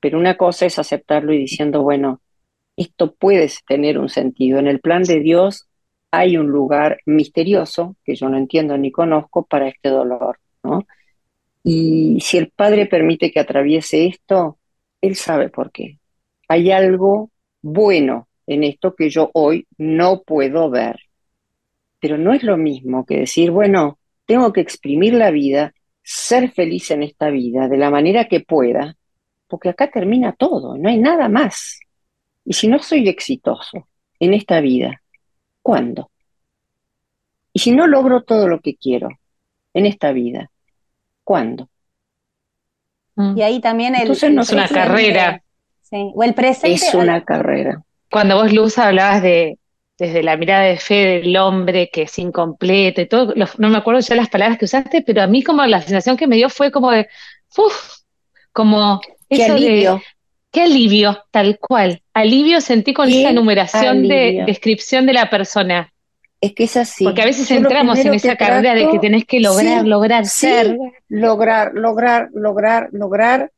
Pero 0.00 0.18
una 0.18 0.36
cosa 0.36 0.66
es 0.66 0.78
aceptarlo 0.78 1.32
y 1.32 1.38
diciendo, 1.38 1.82
bueno, 1.82 2.20
esto 2.76 3.14
puede 3.14 3.50
tener 3.66 3.98
un 3.98 4.08
sentido. 4.08 4.58
En 4.58 4.66
el 4.66 4.80
plan 4.80 5.02
de 5.02 5.20
Dios 5.20 5.68
hay 6.10 6.36
un 6.36 6.48
lugar 6.48 7.00
misterioso 7.06 7.96
que 8.04 8.14
yo 8.14 8.28
no 8.28 8.36
entiendo 8.36 8.76
ni 8.78 8.92
conozco 8.92 9.46
para 9.46 9.68
este 9.68 9.88
dolor, 9.88 10.38
¿no? 10.62 10.86
Y 11.62 12.20
si 12.20 12.38
el 12.38 12.50
Padre 12.50 12.86
permite 12.86 13.32
que 13.32 13.40
atraviese 13.40 14.06
esto, 14.06 14.58
Él 15.00 15.16
sabe 15.16 15.48
por 15.48 15.72
qué. 15.72 15.98
Hay 16.48 16.70
algo 16.70 17.30
bueno 17.60 18.28
en 18.46 18.64
esto 18.64 18.94
que 18.94 19.10
yo 19.10 19.30
hoy 19.34 19.66
no 19.78 20.22
puedo 20.22 20.70
ver. 20.70 20.96
Pero 22.00 22.18
no 22.18 22.32
es 22.32 22.42
lo 22.42 22.56
mismo 22.56 23.04
que 23.04 23.18
decir, 23.18 23.50
bueno, 23.50 23.98
tengo 24.26 24.52
que 24.52 24.60
exprimir 24.60 25.14
la 25.14 25.30
vida, 25.30 25.72
ser 26.02 26.50
feliz 26.52 26.90
en 26.90 27.02
esta 27.02 27.30
vida 27.30 27.68
de 27.68 27.76
la 27.76 27.90
manera 27.90 28.26
que 28.28 28.40
pueda, 28.40 28.96
porque 29.48 29.68
acá 29.68 29.90
termina 29.90 30.32
todo, 30.32 30.76
no 30.76 30.88
hay 30.88 30.98
nada 30.98 31.28
más. 31.28 31.80
Y 32.44 32.52
si 32.52 32.68
no 32.68 32.78
soy 32.78 33.08
exitoso 33.08 33.88
en 34.20 34.34
esta 34.34 34.60
vida, 34.60 35.02
¿cuándo? 35.62 36.10
Y 37.52 37.58
si 37.58 37.72
no 37.72 37.86
logro 37.86 38.22
todo 38.22 38.48
lo 38.48 38.60
que 38.60 38.76
quiero 38.76 39.08
en 39.72 39.86
esta 39.86 40.12
vida, 40.12 40.50
¿cuándo? 41.24 41.70
Y 43.16 43.40
ahí 43.40 43.60
también 43.60 43.94
el, 43.94 44.02
Entonces 44.02 44.30
no 44.30 44.42
es 44.42 44.50
una 44.50 44.68
carrera. 44.68 45.42
Sí. 45.80 46.12
O 46.14 46.22
el 46.22 46.34
presente. 46.34 46.74
Es 46.74 46.94
una 46.94 47.24
carrera. 47.24 47.82
Cuando 48.16 48.36
vos, 48.36 48.50
Luz, 48.50 48.78
hablabas 48.78 49.20
de 49.20 49.58
desde 49.98 50.22
la 50.22 50.38
mirada 50.38 50.62
de 50.62 50.78
fe 50.78 51.20
del 51.20 51.36
hombre 51.36 51.90
que 51.92 52.04
es 52.04 52.18
incompleto 52.18 53.02
y 53.02 53.06
todo, 53.06 53.34
no 53.58 53.68
me 53.68 53.76
acuerdo 53.76 54.00
ya 54.00 54.14
las 54.14 54.30
palabras 54.30 54.56
que 54.56 54.64
usaste, 54.64 55.02
pero 55.02 55.20
a 55.20 55.26
mí 55.26 55.42
como 55.42 55.62
la 55.66 55.82
sensación 55.82 56.16
que 56.16 56.26
me 56.26 56.36
dio 56.36 56.48
fue 56.48 56.70
como 56.72 56.90
de, 56.92 57.08
uff, 57.58 57.98
como 58.52 59.02
qué 59.28 59.44
alivio. 59.44 60.00
qué 60.50 60.62
alivio, 60.62 61.24
tal 61.30 61.58
cual. 61.58 62.00
Alivio 62.14 62.62
sentí 62.62 62.94
con 62.94 63.10
esa 63.10 63.28
enumeración 63.28 64.08
de 64.08 64.44
descripción 64.46 65.04
de 65.04 65.12
la 65.12 65.28
persona. 65.28 65.92
Es 66.40 66.54
que 66.54 66.64
es 66.64 66.78
así. 66.78 67.04
Porque 67.04 67.20
a 67.20 67.26
veces 67.26 67.50
entramos 67.50 67.98
en 67.98 68.14
esa 68.14 68.36
carrera 68.36 68.74
de 68.74 68.88
que 68.88 68.98
tenés 68.98 69.26
que 69.26 69.40
lograr, 69.40 69.86
lograr, 69.86 70.24
ser. 70.24 70.78
Lograr, 71.10 71.72
lograr, 71.74 72.30
lograr, 72.32 72.88
lograr. 72.92 73.52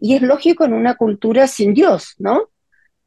Y 0.00 0.14
es 0.14 0.22
lógico 0.22 0.64
en 0.64 0.72
una 0.72 0.94
cultura 0.94 1.46
sin 1.46 1.74
Dios, 1.74 2.14
¿no? 2.16 2.48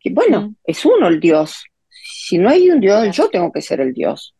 Que 0.03 0.11
bueno, 0.11 0.55
es 0.65 0.85
uno 0.85 1.07
el 1.07 1.19
Dios. 1.19 1.65
Si 1.89 2.37
no 2.37 2.49
hay 2.49 2.69
un 2.69 2.79
Dios, 2.79 3.15
yo 3.15 3.29
tengo 3.29 3.51
que 3.51 3.61
ser 3.61 3.79
el 3.79 3.93
Dios. 3.93 4.35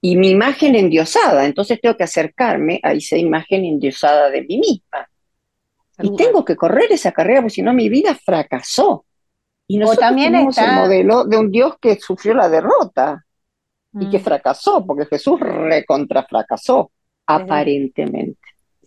Y 0.00 0.16
mi 0.16 0.30
imagen 0.30 0.74
endiosada, 0.74 1.46
entonces 1.46 1.80
tengo 1.80 1.96
que 1.96 2.04
acercarme 2.04 2.80
a 2.82 2.92
esa 2.92 3.16
imagen 3.16 3.64
endiosada 3.64 4.30
de 4.30 4.42
mí 4.42 4.58
misma. 4.58 5.08
Y 6.02 6.16
tengo 6.16 6.44
que 6.44 6.56
correr 6.56 6.90
esa 6.90 7.12
carrera, 7.12 7.40
porque 7.40 7.54
si 7.54 7.62
no 7.62 7.72
mi 7.72 7.88
vida 7.88 8.14
fracasó. 8.14 9.06
Y 9.68 9.78
nosotros 9.78 10.04
o 10.04 10.08
también 10.08 10.32
tenemos 10.32 10.58
el 10.58 10.72
modelo 10.72 11.24
de 11.24 11.36
un 11.36 11.50
Dios 11.50 11.76
que 11.80 11.96
sufrió 11.96 12.34
la 12.34 12.48
derrota 12.48 13.24
y 13.98 14.10
que 14.10 14.18
mm. 14.18 14.22
fracasó, 14.22 14.84
porque 14.84 15.06
Jesús 15.06 15.38
recontra 15.40 16.24
fracasó, 16.24 16.90
aparentemente. 17.26 18.40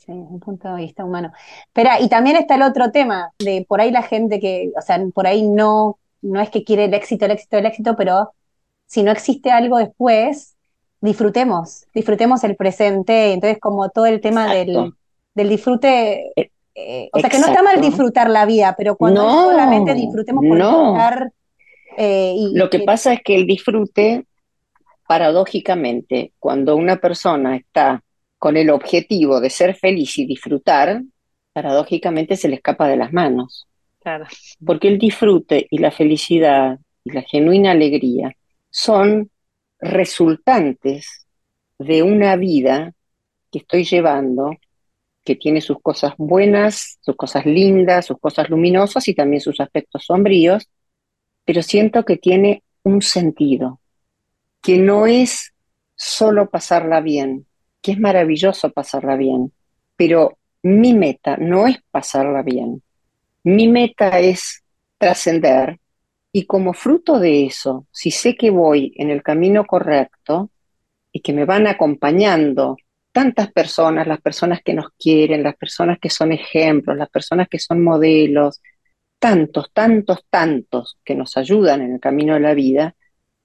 Sí, 0.06 0.12
un 0.12 0.40
punto 0.40 0.74
de 0.76 0.84
vista 0.84 1.04
humano. 1.04 1.32
Pero, 1.74 1.90
y 2.00 2.10
también 2.10 2.36
está 2.36 2.56
el 2.56 2.62
otro 2.62 2.92
tema, 2.92 3.32
de 3.40 3.66
por 3.68 3.82
ahí 3.82 3.90
la 3.90 4.04
gente 4.04 4.40
que, 4.40 4.72
o 4.78 4.82
sea, 4.82 5.04
por 5.14 5.26
ahí 5.26 5.42
no, 5.42 5.98
no 6.22 6.42
es 6.42 6.50
que 6.50 6.64
quiere 6.64 6.86
el 6.86 6.94
éxito, 6.94 7.26
el 7.26 7.32
éxito, 7.32 7.58
el 7.58 7.66
éxito, 7.66 7.96
pero 7.96 8.32
si 8.86 9.02
no 9.02 9.12
existe 9.12 9.50
algo 9.50 9.80
después, 9.80 10.56
disfrutemos, 11.02 11.86
disfrutemos 11.94 12.44
el 12.44 12.56
presente. 12.56 13.34
Entonces, 13.34 13.60
como 13.60 13.90
todo 13.90 14.06
el 14.06 14.22
tema 14.22 14.54
del, 14.54 14.94
del, 15.34 15.50
disfrute, 15.50 16.32
eh, 16.40 16.52
eh, 16.76 17.10
o 17.12 17.20
sea, 17.20 17.30
que 17.30 17.40
no 17.40 17.48
está 17.48 17.64
mal 17.64 17.82
disfrutar 17.82 18.30
la 18.30 18.46
vida, 18.46 18.76
pero 18.78 18.96
cuando 18.96 19.22
solamente 19.28 19.96
disfrutemos 19.96 20.44
por 20.48 20.58
disfrutar. 20.58 21.32
Eh, 21.98 22.34
y, 22.36 22.56
Lo 22.56 22.70
que 22.70 22.80
pasa 22.80 23.14
es 23.14 23.22
que 23.24 23.36
el 23.36 23.48
disfrute 23.48 24.26
paradójicamente, 25.08 26.34
cuando 26.40 26.76
una 26.76 26.98
persona 26.98 27.56
está 27.56 28.04
con 28.46 28.58
el 28.58 28.70
objetivo 28.70 29.42
de 29.42 29.50
ser 29.50 29.74
feliz 29.74 30.20
y 30.20 30.28
disfrutar, 30.28 31.02
paradójicamente 31.52 32.38
se 32.38 32.48
le 32.48 32.58
escapa 32.58 32.88
de 32.88 32.96
las 32.96 33.12
manos. 33.12 33.66
Porque 34.64 34.88
el 34.88 35.00
disfrute 35.00 35.66
y 35.72 35.80
la 35.80 35.90
felicidad 35.90 36.78
y 37.04 37.12
la 37.12 37.24
genuina 37.24 37.72
alegría 37.72 38.36
son 38.70 39.32
resultantes 39.80 41.26
de 41.80 42.04
una 42.04 42.36
vida 42.36 42.94
que 43.52 43.58
estoy 43.58 43.84
llevando, 43.84 44.56
que 45.24 45.36
tiene 45.36 45.60
sus 45.60 45.82
cosas 45.82 46.14
buenas, 46.20 47.00
sus 47.02 47.16
cosas 47.16 47.48
lindas, 47.48 48.06
sus 48.06 48.20
cosas 48.20 48.48
luminosas 48.52 49.08
y 49.08 49.16
también 49.16 49.42
sus 49.42 49.60
aspectos 49.60 50.06
sombríos, 50.06 50.70
pero 51.46 51.64
siento 51.64 52.06
que 52.06 52.18
tiene 52.18 52.62
un 52.84 53.02
sentido, 53.02 53.80
que 54.62 54.78
no 54.78 55.08
es 55.08 55.52
solo 55.96 56.52
pasarla 56.52 57.02
bien, 57.02 57.48
que 57.86 57.92
es 57.92 58.00
maravilloso 58.00 58.72
pasarla 58.72 59.16
bien, 59.16 59.54
pero 59.96 60.40
mi 60.64 60.96
meta 60.96 61.38
no 61.38 61.68
es 61.68 61.78
pasarla 61.92 62.42
bien. 62.42 62.82
Mi 63.44 63.68
meta 63.68 64.20
es 64.20 64.64
trascender 64.98 65.80
y 66.32 66.48
como 66.48 66.74
fruto 66.74 67.20
de 67.20 67.46
eso, 67.46 67.86
si 67.92 68.10
sé 68.10 68.36
que 68.36 68.50
voy 68.50 68.92
en 68.96 69.12
el 69.12 69.22
camino 69.22 69.66
correcto 69.66 70.50
y 71.12 71.20
que 71.20 71.32
me 71.32 71.46
van 71.46 71.68
acompañando 71.68 72.76
tantas 73.12 73.52
personas, 73.52 74.08
las 74.08 74.20
personas 74.20 74.62
que 74.66 74.74
nos 74.74 74.88
quieren, 74.98 75.44
las 75.44 75.56
personas 75.56 76.00
que 76.00 76.10
son 76.10 76.32
ejemplos, 76.32 76.98
las 76.98 77.10
personas 77.12 77.48
que 77.48 77.60
son 77.60 77.84
modelos, 77.84 78.64
tantos, 79.20 79.72
tantos, 79.74 80.26
tantos 80.32 80.98
que 81.06 81.14
nos 81.14 81.38
ayudan 81.38 81.84
en 81.84 81.94
el 81.94 82.00
camino 82.00 82.34
de 82.34 82.40
la 82.40 82.56
vida, 82.56 82.96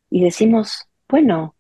y 0.09 0.25
decimos, 0.25 0.89
bueno, 1.07 1.57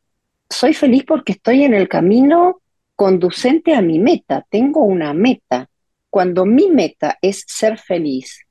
soy 0.49 0.73
feliz 0.73 1.05
porque 1.05 1.33
estoy 1.33 1.65
en 1.65 1.75
el 1.75 1.87
camino 1.91 2.63
conducente 3.01 3.75
a 3.75 3.81
mi 3.81 3.99
meta, 3.99 4.47
tengo 4.51 4.83
una 4.83 5.15
meta. 5.15 5.71
Cuando 6.11 6.45
mi 6.45 6.69
meta 6.69 7.17
es 7.23 7.45
ser 7.47 7.79
feliz, 7.79 8.47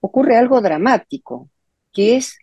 ocurre 0.00 0.36
algo 0.36 0.60
dramático, 0.60 1.48
que 1.94 2.16
es, 2.16 2.38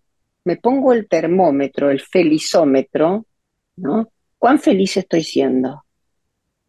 me 0.46 0.58
pongo 0.58 0.94
el 0.94 1.08
termómetro, 1.08 1.92
el 1.92 2.02
felizómetro, 2.02 3.28
¿no? 3.76 4.10
¿Cuán 4.40 4.58
feliz 4.58 4.98
estoy 4.98 5.22
siendo? 5.22 5.84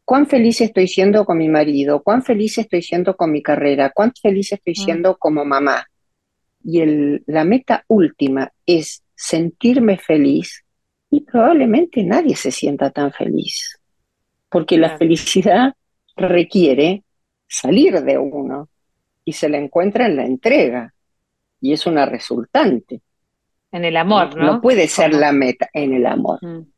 ¿Cuán 0.05 0.27
feliz 0.27 0.61
estoy 0.61 0.87
siendo 0.87 1.25
con 1.25 1.39
mi 1.39 1.49
marido? 1.49 2.03
¿Cuán 2.03 2.23
feliz 2.23 2.59
estoy 2.59 2.83
siendo 2.83 3.17
con 3.17 3.33
mi 3.33 3.43
carrera? 3.43 3.89
¿Cuán 3.89 4.13
feliz 4.21 4.53
estoy 4.53 4.75
mm. 4.75 4.85
siendo 4.85 5.17
como 5.17 5.47
mamá? 5.47 5.87
Y 6.63 6.81
el, 6.83 7.25
la 7.27 7.45
meta 7.45 7.87
última 7.89 8.53
es 8.67 9.03
sentirme 9.15 9.97
feliz 9.97 10.63
y 11.09 11.23
probablemente 11.23 12.05
nadie 12.05 12.37
se 12.37 12.51
sienta 12.51 12.91
tan 12.91 13.13
feliz, 13.13 13.81
porque 14.55 14.79
la 14.79 14.97
felicidad 14.97 15.75
requiere 16.15 17.03
salir 17.49 18.01
de 18.03 18.17
uno 18.19 18.69
y 19.25 19.33
se 19.33 19.49
la 19.49 19.59
encuentra 19.59 20.07
en 20.07 20.17
la 20.17 20.25
entrega 20.25 20.95
y 21.61 21.73
es 21.73 21.87
una 21.87 22.07
resultante. 22.07 23.01
En 23.73 23.85
el 23.85 23.97
amor, 23.97 24.37
¿no? 24.37 24.45
No 24.45 24.61
puede 24.61 24.87
ser 24.87 25.13
la 25.13 25.33
meta, 25.33 25.69
en 25.73 25.95
el 25.95 26.07
amor. 26.07 26.39
Mm. 26.41 26.69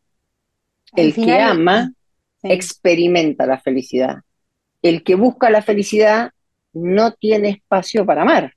El 0.97 1.15
que 1.15 1.39
ama 1.39 1.93
experimenta 2.43 3.45
la 3.45 3.59
felicidad. 3.59 4.23
El 4.81 5.05
que 5.05 5.15
busca 5.15 5.51
la 5.51 5.61
felicidad 5.61 6.31
no 6.73 7.13
tiene 7.13 7.51
espacio 7.51 8.07
para 8.07 8.23
amar. 8.23 8.55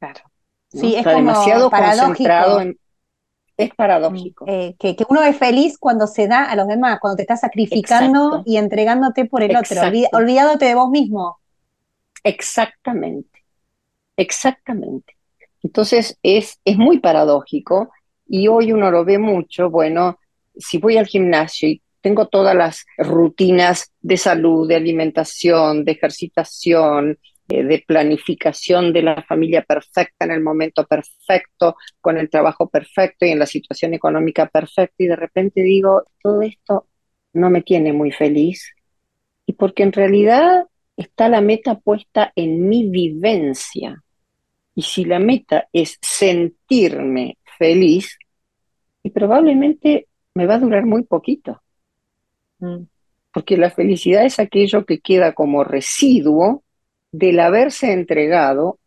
Claro. 0.00 0.20
Sí, 0.66 0.96
Está 0.96 1.14
demasiado 1.14 1.70
concentrado 1.70 2.60
en, 2.60 2.76
es 3.64 3.74
paradójico. 3.74 4.44
Eh, 4.48 4.74
que, 4.78 4.96
uno 5.08 5.22
es 5.22 5.36
feliz 5.36 5.78
cuando 5.78 6.06
se 6.06 6.28
da 6.28 6.44
a 6.44 6.56
los 6.56 6.68
demás, 6.68 6.98
cuando 7.00 7.16
te 7.16 7.22
estás 7.22 7.40
sacrificando 7.40 8.42
y 8.44 8.56
entregándote 8.56 9.24
por 9.24 9.42
el 9.42 9.56
otro, 9.56 9.80
olvidándote 10.12 10.66
de 10.66 10.74
vos 10.74 10.90
mismo. 10.90 11.38
Exactamente, 12.24 13.44
exactamente. 14.16 15.16
Entonces 15.62 16.18
es, 16.22 16.60
es 16.64 16.76
muy 16.76 16.98
paradójico 16.98 17.90
y 18.26 18.48
hoy 18.48 18.72
uno 18.72 18.90
lo 18.90 19.04
ve 19.04 19.18
mucho, 19.18 19.70
bueno, 19.70 20.18
si 20.56 20.78
voy 20.78 20.96
al 20.96 21.06
gimnasio 21.06 21.68
y 21.68 21.82
tengo 22.00 22.26
todas 22.26 22.54
las 22.54 22.84
rutinas 22.98 23.92
de 24.00 24.16
salud, 24.16 24.68
de 24.68 24.76
alimentación, 24.76 25.84
de 25.84 25.92
ejercitación, 25.92 27.18
de 27.64 27.84
planificación 27.86 28.92
de 28.92 29.02
la 29.02 29.22
familia 29.22 29.62
perfecta 29.62 30.24
en 30.24 30.30
el 30.30 30.40
momento 30.40 30.86
perfecto, 30.86 31.76
con 32.00 32.18
el 32.18 32.30
trabajo 32.30 32.68
perfecto 32.68 33.26
y 33.26 33.30
en 33.30 33.38
la 33.38 33.46
situación 33.46 33.94
económica 33.94 34.46
perfecta 34.46 34.94
y 34.98 35.06
de 35.06 35.16
repente 35.16 35.62
digo, 35.62 36.04
todo 36.22 36.42
esto 36.42 36.86
no 37.32 37.50
me 37.50 37.62
tiene 37.62 37.92
muy 37.92 38.12
feliz 38.12 38.74
y 39.46 39.54
porque 39.54 39.82
en 39.82 39.92
realidad 39.92 40.66
está 40.96 41.28
la 41.28 41.40
meta 41.40 41.78
puesta 41.78 42.32
en 42.36 42.68
mi 42.68 42.88
vivencia. 42.88 44.02
Y 44.74 44.82
si 44.82 45.04
la 45.04 45.18
meta 45.18 45.68
es 45.72 45.98
sentirme 46.00 47.36
feliz, 47.58 48.16
y 49.02 49.10
probablemente 49.10 50.08
me 50.34 50.46
va 50.46 50.54
a 50.54 50.58
durar 50.58 50.86
muy 50.86 51.02
poquito. 51.02 51.60
Mm. 52.58 52.84
Porque 53.32 53.56
la 53.56 53.70
felicidad 53.70 54.24
es 54.24 54.38
aquello 54.38 54.84
que 54.84 55.00
queda 55.00 55.32
como 55.32 55.64
residuo 55.64 56.62
del 57.12 57.38
haberse 57.40 57.92
entregado 57.92 58.78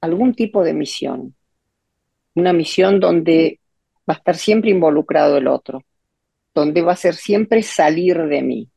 algún 0.00 0.34
tipo 0.34 0.64
de 0.64 0.74
misión. 0.74 1.34
Una 2.34 2.52
misión 2.52 3.00
donde 3.00 3.60
va 4.08 4.14
a 4.14 4.18
estar 4.18 4.36
siempre 4.36 4.70
involucrado 4.70 5.36
el 5.38 5.46
otro, 5.48 5.82
donde 6.54 6.82
va 6.82 6.92
a 6.92 6.96
ser 6.96 7.14
siempre 7.14 7.62
salir 7.62 8.20
de 8.24 8.42
mí, 8.42 8.68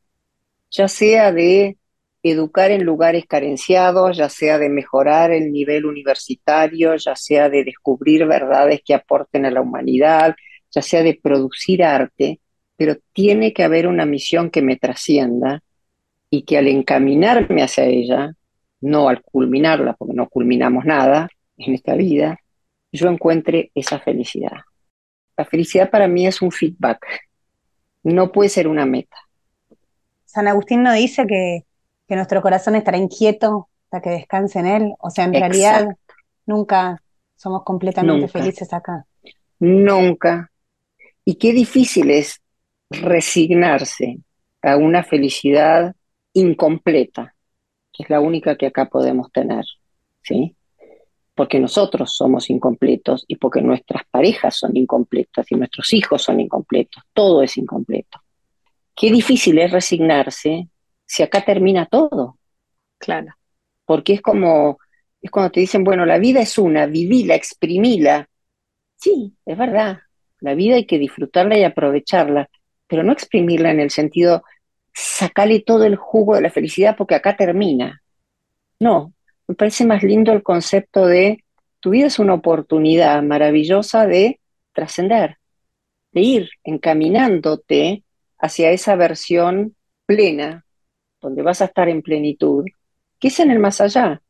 ya 0.70 0.88
sea 0.88 1.32
de 1.32 1.78
educar 2.24 2.72
en 2.72 2.84
lugares 2.84 3.26
carenciados, 3.26 4.18
ya 4.18 4.30
sea 4.30 4.60
de 4.60 4.70
mejorar 4.70 5.32
el 5.32 5.52
nivel 5.52 5.86
universitario, 5.86 6.96
ya 6.96 7.16
sea 7.16 7.50
de 7.50 7.64
descubrir 7.64 8.26
verdades 8.28 8.82
que 8.86 8.94
aporten 8.94 9.46
a 9.46 9.52
la 9.52 9.62
humanidad, 9.62 10.36
ya 10.70 10.82
sea 10.82 11.02
de 11.02 11.20
producir 11.22 11.84
arte, 11.84 12.40
pero 12.78 12.96
tiene 13.14 13.54
que 13.54 13.64
haber 13.64 13.88
una 13.88 14.06
misión 14.06 14.52
que 14.52 14.62
me 14.62 14.78
trascienda 14.78 15.64
y 16.30 16.44
que 16.44 16.58
al 16.58 16.68
encaminarme 16.68 17.64
hacia 17.64 17.86
ella, 17.86 18.36
no 18.82 19.10
al 19.10 19.22
culminarla, 19.22 19.94
porque 19.94 20.14
no 20.14 20.28
culminamos 20.28 20.86
nada 20.86 21.30
en 21.58 21.74
esta 21.74 21.96
vida, 21.96 22.40
yo 22.92 23.10
encuentre 23.10 23.72
esa 23.76 24.00
felicidad. 24.00 24.58
La 25.38 25.46
felicidad 25.46 25.90
para 25.90 26.08
mí 26.08 26.28
es 26.28 26.42
un 26.42 26.52
feedback, 26.52 27.06
no 28.04 28.32
puede 28.32 28.50
ser 28.50 28.68
una 28.68 28.86
meta. 28.86 29.18
San 30.26 30.48
Agustín 30.48 30.84
no 30.84 30.94
dice 30.94 31.26
que, 31.28 31.66
que 32.08 32.16
nuestro 32.16 32.42
corazón 32.42 32.76
estará 32.76 32.98
inquieto 32.98 33.70
hasta 33.86 34.02
que 34.02 34.10
descanse 34.12 34.60
en 34.60 34.66
él, 34.68 34.94
o 35.00 35.10
sea, 35.10 35.26
en 35.26 35.34
realidad 35.34 35.88
nunca 36.46 37.02
somos 37.36 37.64
completamente 37.64 38.22
Nunca. 38.22 38.40
felices 38.40 38.72
acá. 38.72 39.06
Nunca. 39.60 40.52
Y 41.26 41.36
qué 41.36 41.54
difícil 41.54 42.12
es 42.12 42.42
resignarse 42.90 44.20
a 44.62 44.78
una 44.78 45.04
felicidad 45.04 45.96
incompleta, 46.34 47.34
que 47.94 48.04
es 48.04 48.10
la 48.10 48.20
única 48.20 48.56
que 48.56 48.68
acá 48.68 48.86
podemos 48.90 49.32
tener, 49.32 49.66
¿sí? 50.22 50.56
Porque 51.36 51.60
nosotros 51.60 52.14
somos 52.16 52.50
incompletos 52.50 53.26
y 53.28 53.36
porque 53.38 53.62
nuestras 53.62 54.04
parejas 54.10 54.58
son 54.58 54.76
incompletas 54.78 55.52
y 55.52 55.56
nuestros 55.56 55.94
hijos 55.94 56.22
son 56.24 56.40
incompletos, 56.40 57.04
todo 57.14 57.42
es 57.42 57.58
incompleto. 57.58 58.20
Qué 58.96 59.12
difícil 59.12 59.58
es 59.60 59.72
resignarse 59.72 60.68
si 61.06 61.24
acá 61.24 61.44
termina 61.44 61.86
todo, 61.86 62.38
Claro. 62.98 63.34
porque 63.86 64.14
es 64.14 64.22
como, 64.22 64.78
es 65.22 65.32
cuando 65.32 65.52
te 65.52 65.60
dicen, 65.60 65.84
bueno, 65.84 66.06
la 66.06 66.20
vida 66.20 66.42
es 66.42 66.58
una, 66.58 66.86
vivila, 66.86 67.36
exprimila. 67.36 68.30
Sí, 68.96 69.34
es 69.46 69.58
verdad, 69.58 70.00
la 70.40 70.54
vida 70.54 70.76
hay 70.76 70.86
que 70.86 71.00
disfrutarla 71.00 71.58
y 71.58 71.64
aprovecharla, 71.64 72.50
pero 72.88 73.04
no 73.04 73.12
exprimirla 73.12 73.72
en 73.72 73.80
el 73.80 73.90
sentido, 73.90 74.44
sacarle 74.94 75.62
todo 75.62 75.86
el 75.86 75.96
jugo 75.96 76.36
de 76.36 76.42
la 76.42 76.50
felicidad 76.50 76.96
porque 76.98 77.16
acá 77.16 77.36
termina. 77.36 78.02
No, 78.80 79.14
me 79.48 79.56
parece 79.56 79.86
más 79.86 80.04
lindo 80.04 80.32
el 80.34 80.44
concepto 80.44 81.06
de 81.06 81.44
tu 81.80 81.92
vida 81.92 82.08
es 82.08 82.20
una 82.20 82.36
oportunidad 82.36 83.22
maravillosa 83.24 84.06
de 84.06 84.40
trascender, 84.74 85.38
de 86.12 86.22
ir 86.22 86.50
encaminándote 86.64 88.04
hacia 88.38 88.72
esa 88.72 88.96
versión 88.96 89.76
plena, 90.06 90.66
donde 91.22 91.42
vas 91.42 91.62
a 91.62 91.66
estar 91.66 91.90
en 91.90 92.02
plenitud, 92.02 92.66
que 93.20 93.30
es 93.30 93.40
en 93.40 93.52
el 93.52 93.60
más 93.60 93.82
allá, 93.82 94.22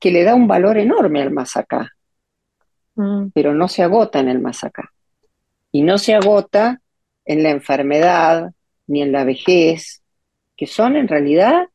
que 0.00 0.10
le 0.10 0.24
da 0.24 0.34
un 0.34 0.48
valor 0.48 0.78
enorme 0.78 1.22
al 1.22 1.30
más 1.30 1.56
acá, 1.56 1.92
Mm. 3.00 3.30
pero 3.32 3.54
no 3.54 3.68
se 3.68 3.82
agota 3.82 4.18
en 4.18 4.28
el 4.28 4.40
más 4.40 4.64
acá. 4.64 4.92
Y 5.72 5.82
no 5.82 5.98
se 5.98 6.14
agota 6.14 6.80
en 7.24 7.42
la 7.42 7.50
enfermedad 7.50 8.52
ni 8.90 9.02
en 9.02 9.12
la 9.12 9.24
vejez, 9.24 10.02
que 10.56 10.66
son 10.66 10.96
en 10.96 11.06
realidad 11.06 11.68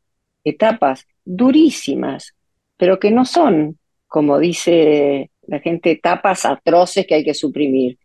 etapas 0.43 1.08
durísimas, 1.23 2.36
pero 2.78 2.99
que 2.99 3.10
no 3.10 3.23
son, 3.23 3.80
como 4.06 4.38
dice 4.38 5.32
la 5.47 5.60
gente, 5.60 5.91
etapas 5.91 6.45
atroces 6.45 7.08
que 7.08 7.15
hay 7.15 7.23
que 7.23 7.34
suprimir. 7.34 7.97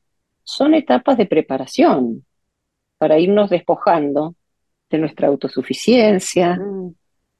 Son 0.44 0.74
etapas 0.74 1.18
de 1.18 1.26
preparación 1.26 2.24
para 2.98 3.18
irnos 3.18 3.50
despojando 3.50 4.36
de 4.88 4.98
nuestra 4.98 5.28
autosuficiencia, 5.28 6.56
Mm. 6.56 6.94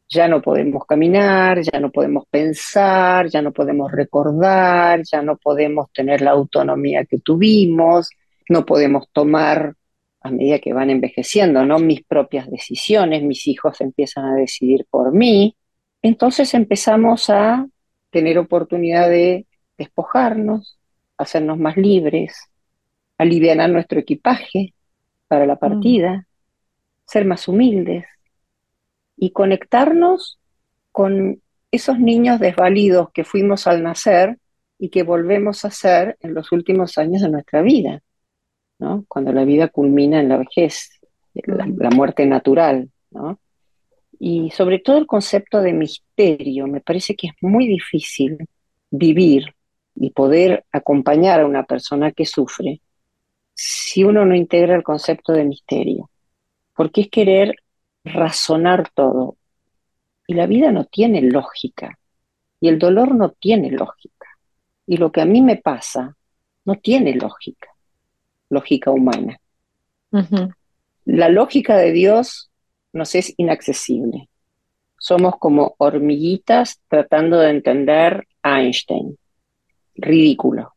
ya 0.08 0.26
no 0.26 0.42
podemos 0.42 0.84
caminar, 0.86 1.60
ya 1.62 1.78
no 1.78 1.92
podemos 1.92 2.24
pensar, 2.28 3.28
ya 3.28 3.42
no 3.42 3.52
podemos 3.52 3.92
recordar, 3.92 5.02
ya 5.04 5.22
no 5.22 5.36
podemos 5.36 5.92
tener 5.92 6.20
la 6.20 6.32
autonomía 6.32 7.04
que 7.04 7.18
tuvimos, 7.18 8.10
no 8.48 8.66
podemos 8.66 9.08
tomar 9.12 9.74
a 10.20 10.30
medida 10.30 10.58
que 10.58 10.72
van 10.72 10.90
envejeciendo, 10.90 11.64
¿no? 11.64 11.78
Mis 11.78 12.04
propias 12.04 12.50
decisiones, 12.50 13.22
mis 13.22 13.46
hijos 13.46 13.80
empiezan 13.80 14.26
a 14.26 14.34
decidir 14.34 14.86
por 14.90 15.12
mí. 15.12 15.56
Entonces 16.02 16.54
empezamos 16.54 17.30
a 17.30 17.66
tener 18.10 18.38
oportunidad 18.38 19.08
de 19.08 19.46
despojarnos, 19.78 20.78
hacernos 21.16 21.58
más 21.58 21.76
libres, 21.76 22.50
aliviar 23.18 23.68
nuestro 23.70 24.00
equipaje 24.00 24.74
para 25.28 25.46
la 25.46 25.56
partida, 25.56 26.26
ser 27.06 27.24
más 27.24 27.48
humildes 27.48 28.04
y 29.16 29.30
conectarnos 29.30 30.38
con 30.92 31.40
esos 31.70 31.98
niños 31.98 32.40
desvalidos 32.40 33.10
que 33.12 33.24
fuimos 33.24 33.66
al 33.66 33.82
nacer 33.82 34.38
y 34.78 34.88
que 34.88 35.02
volvemos 35.02 35.64
a 35.64 35.70
ser 35.70 36.16
en 36.20 36.34
los 36.34 36.52
últimos 36.52 36.98
años 36.98 37.22
de 37.22 37.28
nuestra 37.28 37.62
vida, 37.62 38.02
¿no? 38.80 39.04
Cuando 39.06 39.32
la 39.32 39.44
vida 39.44 39.68
culmina 39.68 40.20
en 40.20 40.28
la 40.28 40.38
vejez, 40.38 40.90
la, 41.34 41.66
la 41.76 41.90
muerte 41.90 42.26
natural, 42.26 42.90
¿no? 43.10 43.38
Y 44.18 44.50
sobre 44.50 44.80
todo 44.80 44.98
el 44.98 45.06
concepto 45.06 45.62
de 45.62 45.72
misterio, 45.72 46.66
me 46.66 46.80
parece 46.80 47.14
que 47.14 47.28
es 47.28 47.34
muy 47.40 47.66
difícil 47.66 48.38
vivir 48.90 49.54
y 49.94 50.10
poder 50.10 50.64
acompañar 50.72 51.40
a 51.40 51.46
una 51.46 51.64
persona 51.64 52.12
que 52.12 52.26
sufre 52.26 52.80
si 53.54 54.04
uno 54.04 54.24
no 54.24 54.34
integra 54.34 54.74
el 54.74 54.82
concepto 54.82 55.32
de 55.32 55.44
misterio, 55.44 56.10
porque 56.74 57.02
es 57.02 57.08
querer 57.10 57.56
razonar 58.04 58.90
todo. 58.94 59.36
Y 60.26 60.34
la 60.34 60.46
vida 60.46 60.72
no 60.72 60.84
tiene 60.86 61.20
lógica, 61.22 61.98
y 62.60 62.68
el 62.68 62.78
dolor 62.78 63.14
no 63.14 63.30
tiene 63.32 63.70
lógica, 63.70 64.28
y 64.86 64.96
lo 64.96 65.12
que 65.12 65.20
a 65.20 65.26
mí 65.26 65.42
me 65.42 65.56
pasa 65.56 66.16
no 66.64 66.76
tiene 66.76 67.14
lógica, 67.14 67.68
lógica 68.50 68.90
humana. 68.90 69.40
La 71.04 71.28
lógica 71.28 71.76
de 71.76 71.92
Dios 71.92 72.50
nos 72.92 73.14
es 73.14 73.32
inaccesible. 73.36 74.28
Somos 74.98 75.38
como 75.38 75.74
hormiguitas 75.78 76.80
tratando 76.88 77.38
de 77.38 77.50
entender 77.50 78.26
a 78.42 78.60
Einstein. 78.60 79.16
Ridículo. 79.94 80.74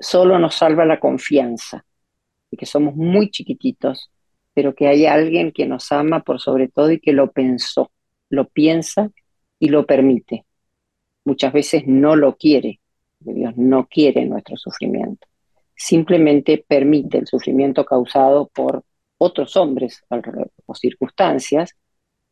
Solo 0.00 0.38
nos 0.38 0.54
salva 0.54 0.86
la 0.86 0.98
confianza 0.98 1.84
de 2.50 2.56
que 2.56 2.66
somos 2.66 2.96
muy 2.96 3.30
chiquititos, 3.30 4.10
pero 4.54 4.74
que 4.74 4.88
hay 4.88 5.06
alguien 5.06 5.52
que 5.52 5.66
nos 5.66 5.92
ama 5.92 6.20
por 6.20 6.40
sobre 6.40 6.68
todo 6.68 6.90
y 6.90 7.00
que 7.00 7.12
lo 7.12 7.30
pensó, 7.32 7.90
lo 8.30 8.48
piensa 8.48 9.10
y 9.58 9.68
lo 9.68 9.84
permite. 9.84 10.46
Muchas 11.24 11.52
veces 11.52 11.82
no 11.86 12.16
lo 12.16 12.36
quiere, 12.36 12.80
Dios 13.20 13.56
no 13.56 13.86
quiere 13.86 14.24
nuestro 14.24 14.56
sufrimiento. 14.56 15.27
Simplemente 15.78 16.64
permite 16.66 17.18
el 17.18 17.28
sufrimiento 17.28 17.84
causado 17.84 18.48
por 18.48 18.82
otros 19.16 19.56
hombres 19.56 20.04
o 20.66 20.74
circunstancias, 20.74 21.76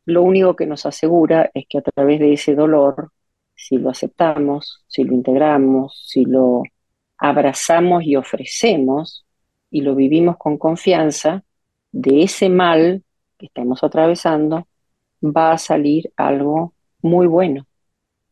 lo 0.04 0.22
único 0.22 0.56
que 0.56 0.66
nos 0.66 0.84
asegura 0.84 1.50
es 1.54 1.66
que 1.68 1.78
a 1.78 1.82
través 1.82 2.18
de 2.20 2.32
ese 2.32 2.56
dolor, 2.56 3.12
si 3.54 3.78
lo 3.78 3.90
aceptamos, 3.90 4.84
si 4.88 5.04
lo 5.04 5.14
integramos, 5.14 6.02
si 6.08 6.24
lo 6.24 6.62
abrazamos 7.18 8.02
y 8.04 8.16
ofrecemos 8.16 9.24
y 9.70 9.82
lo 9.82 9.94
vivimos 9.94 10.36
con 10.36 10.58
confianza, 10.58 11.44
de 11.92 12.24
ese 12.24 12.48
mal 12.48 13.04
que 13.38 13.46
estamos 13.46 13.82
atravesando 13.84 14.66
va 15.22 15.52
a 15.52 15.58
salir 15.58 16.12
algo 16.16 16.74
muy 17.00 17.28
bueno. 17.28 17.66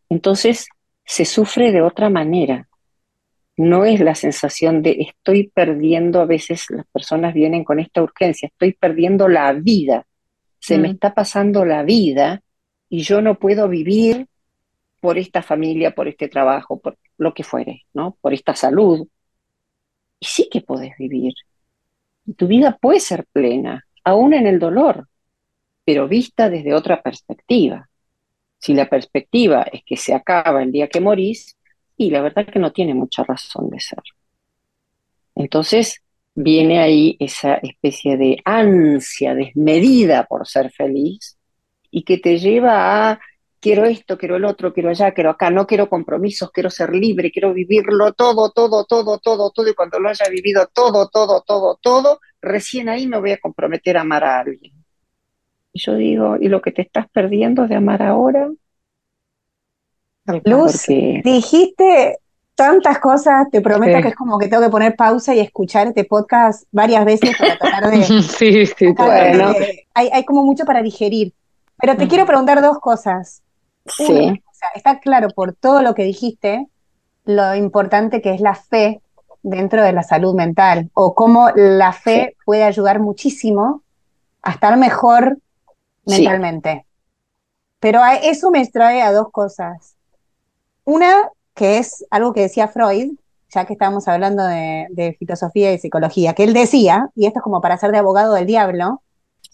Entonces 0.08 0.66
se 1.04 1.24
sufre 1.24 1.70
de 1.70 1.82
otra 1.82 2.10
manera. 2.10 2.68
No 3.56 3.84
es 3.84 4.00
la 4.00 4.14
sensación 4.14 4.82
de 4.82 4.96
estoy 5.00 5.48
perdiendo, 5.48 6.20
a 6.20 6.26
veces 6.26 6.66
las 6.70 6.86
personas 6.88 7.34
vienen 7.34 7.64
con 7.64 7.78
esta 7.80 8.02
urgencia, 8.02 8.48
estoy 8.48 8.72
perdiendo 8.74 9.28
la 9.28 9.52
vida, 9.52 10.06
se 10.60 10.78
me 10.78 10.88
Mm. 10.88 10.92
está 10.92 11.14
pasando 11.14 11.64
la 11.64 11.82
vida 11.84 12.42
y 12.88 13.02
yo 13.02 13.22
no 13.22 13.38
puedo 13.38 13.68
vivir 13.68 14.26
por 15.00 15.18
esta 15.18 15.42
familia, 15.42 15.94
por 15.94 16.08
este 16.08 16.28
trabajo, 16.28 16.80
por 16.80 16.98
lo 17.18 17.34
que 17.34 17.44
fuere, 17.44 17.86
¿no? 17.94 18.18
Por 18.20 18.34
esta 18.34 18.54
salud. 18.56 19.06
Y 20.20 20.26
sí 20.26 20.48
que 20.50 20.60
podés 20.60 20.96
vivir. 20.98 21.34
Y 22.26 22.34
tu 22.34 22.46
vida 22.48 22.78
puede 22.80 23.00
ser 23.00 23.26
plena, 23.32 23.86
aún 24.04 24.34
en 24.34 24.46
el 24.46 24.58
dolor, 24.58 25.08
pero 25.84 26.08
vista 26.08 26.50
desde 26.50 26.74
otra 26.74 27.02
perspectiva. 27.02 27.90
Si 28.58 28.74
la 28.74 28.88
perspectiva 28.90 29.64
es 29.72 29.82
que 29.84 29.96
se 29.96 30.14
acaba 30.14 30.62
el 30.62 30.72
día 30.72 30.88
que 30.88 31.00
morís, 31.00 31.56
y 31.96 32.10
la 32.10 32.22
verdad 32.22 32.46
que 32.46 32.58
no 32.58 32.72
tiene 32.72 32.94
mucha 32.94 33.24
razón 33.24 33.70
de 33.70 33.80
ser. 33.80 34.02
Entonces, 35.34 36.02
viene 36.34 36.80
ahí 36.80 37.16
esa 37.20 37.54
especie 37.56 38.16
de 38.16 38.38
ansia 38.44 39.34
desmedida 39.34 40.24
por 40.26 40.46
ser 40.46 40.72
feliz 40.72 41.38
y 41.90 42.02
que 42.02 42.18
te 42.18 42.38
lleva 42.38 43.10
a 43.10 43.20
quiero 43.64 43.86
esto, 43.86 44.18
quiero 44.18 44.36
el 44.36 44.44
otro, 44.44 44.74
quiero 44.74 44.90
allá, 44.90 45.12
quiero 45.12 45.30
acá, 45.30 45.50
no 45.50 45.66
quiero 45.66 45.88
compromisos, 45.88 46.50
quiero 46.50 46.68
ser 46.68 46.94
libre, 46.94 47.30
quiero 47.30 47.54
vivirlo 47.54 48.12
todo, 48.12 48.50
todo, 48.50 48.84
todo, 48.84 49.18
todo, 49.18 49.50
todo, 49.50 49.70
y 49.70 49.74
cuando 49.74 49.98
lo 49.98 50.10
haya 50.10 50.28
vivido 50.30 50.68
todo, 50.70 51.08
todo, 51.08 51.42
todo, 51.46 51.78
todo, 51.80 52.20
recién 52.42 52.90
ahí 52.90 53.06
me 53.06 53.18
voy 53.18 53.30
a 53.30 53.38
comprometer 53.38 53.96
a 53.96 54.02
amar 54.02 54.22
a 54.22 54.40
alguien. 54.40 54.74
Y 55.72 55.80
yo 55.80 55.94
digo, 55.94 56.36
¿y 56.38 56.48
lo 56.48 56.60
que 56.60 56.72
te 56.72 56.82
estás 56.82 57.08
perdiendo 57.08 57.66
de 57.66 57.76
amar 57.76 58.02
ahora? 58.02 58.50
Luz, 60.44 60.86
dijiste 60.86 62.18
tantas 62.54 62.98
cosas, 62.98 63.48
te 63.50 63.60
prometo 63.60 64.00
que 64.00 64.08
es 64.08 64.14
como 64.14 64.38
que 64.38 64.48
tengo 64.48 64.62
que 64.62 64.70
poner 64.70 64.96
pausa 64.96 65.34
y 65.34 65.40
escuchar 65.40 65.88
este 65.88 66.04
podcast 66.04 66.64
varias 66.70 67.04
veces 67.04 67.36
para 67.36 67.58
tratar 67.58 67.90
de... 67.90 68.02
sí, 68.22 68.66
sí, 68.66 68.92
bueno. 68.96 69.52
hay, 69.92 70.08
hay 70.12 70.24
como 70.24 70.44
mucho 70.44 70.64
para 70.64 70.82
digerir. 70.82 71.32
Pero 71.78 71.96
te 71.96 72.06
quiero 72.06 72.26
preguntar 72.26 72.62
dos 72.62 72.78
cosas. 72.78 73.42
Sí. 73.86 74.04
o 74.04 74.54
sea, 74.54 74.68
está 74.74 75.00
claro 75.00 75.28
por 75.28 75.52
todo 75.52 75.82
lo 75.82 75.94
que 75.94 76.04
dijiste, 76.04 76.66
lo 77.24 77.54
importante 77.54 78.22
que 78.22 78.32
es 78.32 78.40
la 78.40 78.54
fe 78.54 79.02
dentro 79.42 79.82
de 79.82 79.92
la 79.92 80.02
salud 80.02 80.34
mental 80.34 80.90
o 80.94 81.14
cómo 81.14 81.50
la 81.54 81.92
fe 81.92 82.36
puede 82.46 82.64
ayudar 82.64 83.00
muchísimo 83.00 83.82
a 84.42 84.52
estar 84.52 84.76
mejor 84.78 85.38
mentalmente. 86.06 86.86
Pero 87.80 88.00
eso 88.22 88.50
me 88.50 88.66
trae 88.66 89.02
a 89.02 89.12
dos 89.12 89.30
cosas. 89.30 89.96
Una, 90.84 91.30
que 91.54 91.78
es 91.78 92.04
algo 92.10 92.32
que 92.32 92.42
decía 92.42 92.68
Freud, 92.68 93.12
ya 93.50 93.64
que 93.64 93.74
estábamos 93.74 94.08
hablando 94.08 94.44
de, 94.44 94.86
de 94.90 95.14
filosofía 95.14 95.72
y 95.72 95.78
psicología, 95.78 96.34
que 96.34 96.44
él 96.44 96.52
decía, 96.52 97.10
y 97.14 97.26
esto 97.26 97.38
es 97.38 97.42
como 97.42 97.60
para 97.60 97.78
ser 97.78 97.92
de 97.92 97.98
abogado 97.98 98.34
del 98.34 98.46
diablo, 98.46 99.00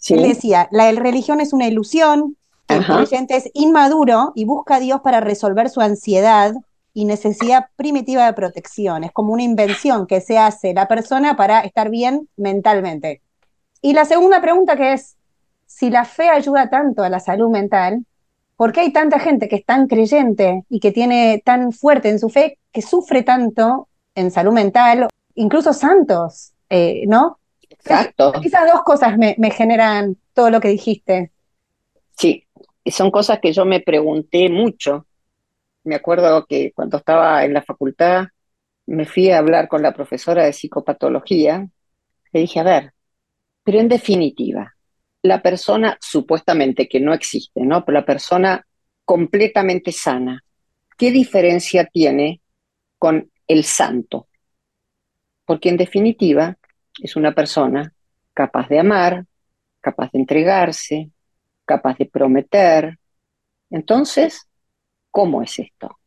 él 0.09 0.23
decía, 0.23 0.67
la 0.71 0.91
religión 0.91 1.41
es 1.41 1.53
una 1.53 1.67
ilusión, 1.67 2.35
el 2.67 2.85
creyente 2.85 3.35
es 3.35 3.49
inmaduro 3.53 4.31
y 4.35 4.45
busca 4.45 4.75
a 4.75 4.79
Dios 4.79 5.01
para 5.01 5.19
resolver 5.19 5.69
su 5.69 5.81
ansiedad 5.81 6.53
y 6.93 7.05
necesidad 7.05 7.67
primitiva 7.75 8.25
de 8.25 8.33
protección. 8.33 9.03
Es 9.03 9.11
como 9.11 9.33
una 9.33 9.43
invención 9.43 10.07
que 10.07 10.21
se 10.21 10.37
hace 10.37 10.73
la 10.73 10.87
persona 10.87 11.35
para 11.35 11.61
estar 11.61 11.89
bien 11.89 12.27
mentalmente. 12.35 13.21
Y 13.81 13.93
la 13.93 14.05
segunda 14.05 14.41
pregunta 14.41 14.75
que 14.75 14.93
es, 14.93 15.15
si 15.65 15.89
la 15.89 16.05
fe 16.05 16.29
ayuda 16.29 16.69
tanto 16.69 17.03
a 17.03 17.09
la 17.09 17.19
salud 17.19 17.49
mental, 17.49 18.05
¿por 18.61 18.73
qué 18.73 18.81
hay 18.81 18.93
tanta 18.93 19.17
gente 19.17 19.49
que 19.49 19.55
es 19.55 19.65
tan 19.65 19.87
creyente 19.87 20.65
y 20.69 20.79
que 20.79 20.91
tiene 20.91 21.41
tan 21.43 21.71
fuerte 21.71 22.09
en 22.09 22.19
su 22.19 22.29
fe 22.29 22.59
que 22.71 22.83
sufre 22.83 23.23
tanto 23.23 23.87
en 24.13 24.29
salud 24.29 24.53
mental, 24.53 25.07
incluso 25.33 25.73
santos, 25.73 26.53
eh, 26.69 27.05
¿no? 27.07 27.39
Exacto. 27.67 28.33
Esas 28.43 28.71
dos 28.71 28.83
cosas 28.83 29.17
me, 29.17 29.35
generan 29.49 30.15
todo 30.35 30.51
lo 30.51 30.61
que 30.61 30.67
dijiste. 30.67 31.31
Sí, 32.15 32.45
son 32.85 33.09
cosas 33.09 33.39
que 33.39 33.51
yo 33.51 33.65
me 33.65 33.79
pregunté 33.79 34.47
mucho. 34.47 35.07
Me 35.83 35.95
acuerdo 35.95 36.45
que 36.45 36.71
cuando 36.71 36.97
estaba 36.97 37.43
en 37.43 37.55
la 37.55 37.63
facultad 37.63 38.27
me 38.85 39.05
fui 39.05 39.31
a 39.31 39.39
hablar 39.39 39.69
con 39.69 39.81
la 39.81 39.91
profesora 39.91 40.43
de 40.43 40.53
psicopatología. 40.53 41.67
Le 42.31 42.39
dije, 42.39 42.59
a 42.59 42.63
ver, 42.63 42.93
pero 43.63 43.79
en 43.79 43.87
definitiva, 43.87 44.75
la 45.23 45.41
persona 45.41 45.97
supuestamente 46.01 46.87
que 46.87 46.99
no 46.99 47.13
existe, 47.13 47.61
¿no? 47.61 47.85
Pero 47.85 47.99
la 47.99 48.05
persona 48.05 48.65
completamente 49.05 49.91
sana, 49.91 50.43
¿qué 50.97 51.11
diferencia 51.11 51.85
tiene 51.85 52.41
con 52.97 53.31
el 53.47 53.63
santo? 53.63 54.27
Porque 55.45 55.69
en 55.69 55.77
definitiva, 55.77 56.57
es 57.01 57.15
una 57.15 57.33
persona 57.33 57.93
capaz 58.33 58.67
de 58.69 58.79
amar, 58.79 59.25
capaz 59.79 60.11
de 60.11 60.19
entregarse, 60.19 61.11
capaz 61.65 61.97
de 61.97 62.05
prometer. 62.05 62.97
Entonces, 63.69 64.47
¿cómo 65.09 65.41
es 65.41 65.59
esto? 65.59 65.97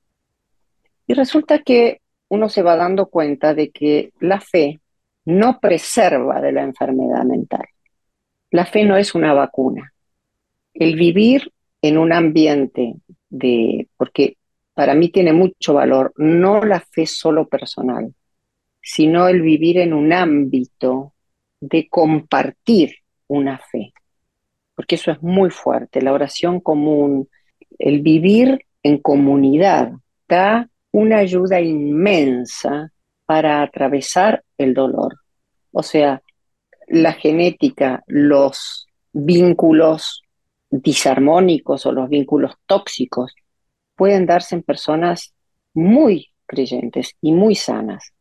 Y 1.06 1.14
resulta 1.14 1.60
que 1.60 2.00
uno 2.28 2.48
se 2.48 2.62
va 2.62 2.76
dando 2.76 3.06
cuenta 3.06 3.54
de 3.54 3.70
que 3.70 4.12
la 4.20 4.40
fe 4.40 4.80
no 5.24 5.60
preserva 5.60 6.40
de 6.40 6.52
la 6.52 6.62
enfermedad 6.62 7.24
mental. 7.24 7.66
La 8.55 8.64
fe 8.64 8.84
no 8.84 8.96
es 8.96 9.16
una 9.16 9.34
vacuna. 9.34 9.92
El 10.74 10.94
vivir 10.94 11.50
en 11.82 11.98
un 11.98 12.12
ambiente 12.12 12.94
de, 13.28 13.88
porque 13.96 14.36
para 14.74 14.94
mí 14.94 15.09
tiene 15.09 15.32
mucho 15.32 15.74
valor, 15.74 16.12
no 16.18 16.62
la 16.62 16.78
fe 16.78 17.05
solo 17.05 17.48
personal, 17.48 18.14
sino 18.80 19.26
el 19.26 19.42
vivir 19.42 19.78
en 19.78 19.92
un 19.92 20.12
ámbito 20.12 21.14
de 21.59 21.88
compartir 21.88 22.94
una 23.26 23.59
fe, 23.59 23.92
porque 24.76 24.94
eso 24.94 25.11
es 25.11 25.20
muy 25.20 25.50
fuerte, 25.50 26.00
la 26.00 26.12
oración 26.12 26.61
común, 26.61 27.28
el 27.76 28.02
vivir 28.02 28.64
en 28.84 28.98
comunidad, 28.98 29.94
da 30.28 30.70
una 30.92 31.18
ayuda 31.18 31.61
inmensa 31.61 32.92
para 33.26 33.62
atravesar 33.62 34.44
el 34.59 34.74
dolor. 34.74 35.16
O 35.72 35.82
sea, 35.82 36.22
la 36.89 37.12
genética, 37.12 38.03
los 38.07 38.87
vínculos 39.12 40.22
disarmónicos 40.70 41.87
o 41.87 41.93
los 41.93 42.09
vínculos 42.09 42.55
tóxicos 42.66 43.35
pueden 43.95 44.26
darse 44.26 44.57
en 44.57 44.62
personas 44.62 45.35
muy 45.72 46.32
creyentes 46.47 47.14
y 47.20 47.32
muy 47.32 47.55
sanas. 47.55 48.12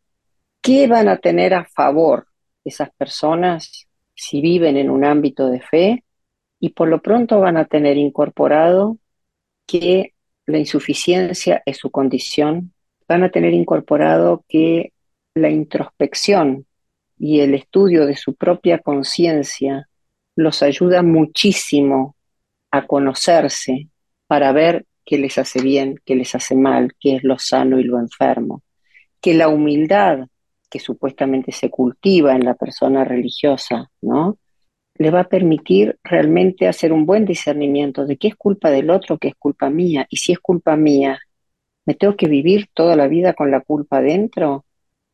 ¿Qué 0.61 0.88
van 0.88 1.07
a 1.09 1.18
tener 1.18 1.53
a 1.53 1.66
favor 1.66 2.28
esas 2.64 2.89
personas 2.95 3.88
si 4.16 4.41
viven 4.41 4.78
en 4.78 4.89
un 4.89 5.03
ámbito 5.03 5.49
de 5.49 5.61
fe? 5.61 6.03
Y 6.59 6.70
por 6.70 6.88
lo 6.88 7.01
pronto 7.01 7.39
van 7.39 7.57
a 7.57 7.66
tener 7.66 7.97
incorporado 7.97 8.97
que 9.66 10.14
la 10.45 10.59
insuficiencia 10.59 11.61
es 11.66 11.78
su 11.78 11.91
condición, 11.91 12.74
van 13.07 13.24
a 13.24 13.30
tener 13.30 13.53
incorporado 13.53 14.45
que 14.47 14.93
la 15.34 15.49
introspección 15.49 16.66
y 17.26 17.39
el 17.39 17.53
estudio 17.53 18.05
de 18.05 18.17
su 18.17 18.36
propia 18.36 18.80
conciencia 18.80 19.88
los 20.36 20.61
ayuda 20.61 21.03
muchísimo 21.03 22.17
a 22.69 22.86
conocerse 22.86 23.88
para 24.28 24.51
ver 24.51 24.86
qué 25.05 25.17
les 25.17 25.38
hace 25.38 25.61
bien, 25.61 26.01
qué 26.03 26.17
les 26.17 26.36
hace 26.36 26.53
mal, 26.53 26.91
qué 26.99 27.15
es 27.15 27.24
lo 27.24 27.39
sano 27.39 27.80
y 27.80 27.84
lo 27.86 27.97
enfermo. 27.97 28.61
Que 29.21 29.34
la 29.36 29.47
humildad 29.47 30.28
que 30.69 30.80
supuestamente 30.80 31.53
se 31.53 31.69
cultiva 31.69 32.36
en 32.36 32.43
la 32.43 32.55
persona 32.55 33.05
religiosa, 33.05 33.89
¿no? 34.01 34.38
Le 34.95 35.09
va 35.09 35.21
a 35.21 35.30
permitir 35.30 35.97
realmente 36.03 36.67
hacer 36.67 36.91
un 36.91 37.05
buen 37.05 37.24
discernimiento 37.24 38.05
de 38.05 38.17
qué 38.17 38.28
es 38.28 38.36
culpa 38.36 38.69
del 38.69 38.89
otro, 38.89 39.17
qué 39.17 39.30
es 39.30 39.36
culpa 39.36 39.69
mía, 39.69 40.05
y 40.09 40.17
si 40.17 40.34
es 40.34 40.39
culpa 40.39 40.76
mía, 40.76 41.19
¿me 41.86 41.93
tengo 41.93 42.17
que 42.17 42.28
vivir 42.28 42.67
toda 42.74 42.97
la 42.97 43.07
vida 43.07 43.32
con 43.34 43.49
la 43.49 43.61
culpa 43.61 44.01
dentro? 44.01 44.65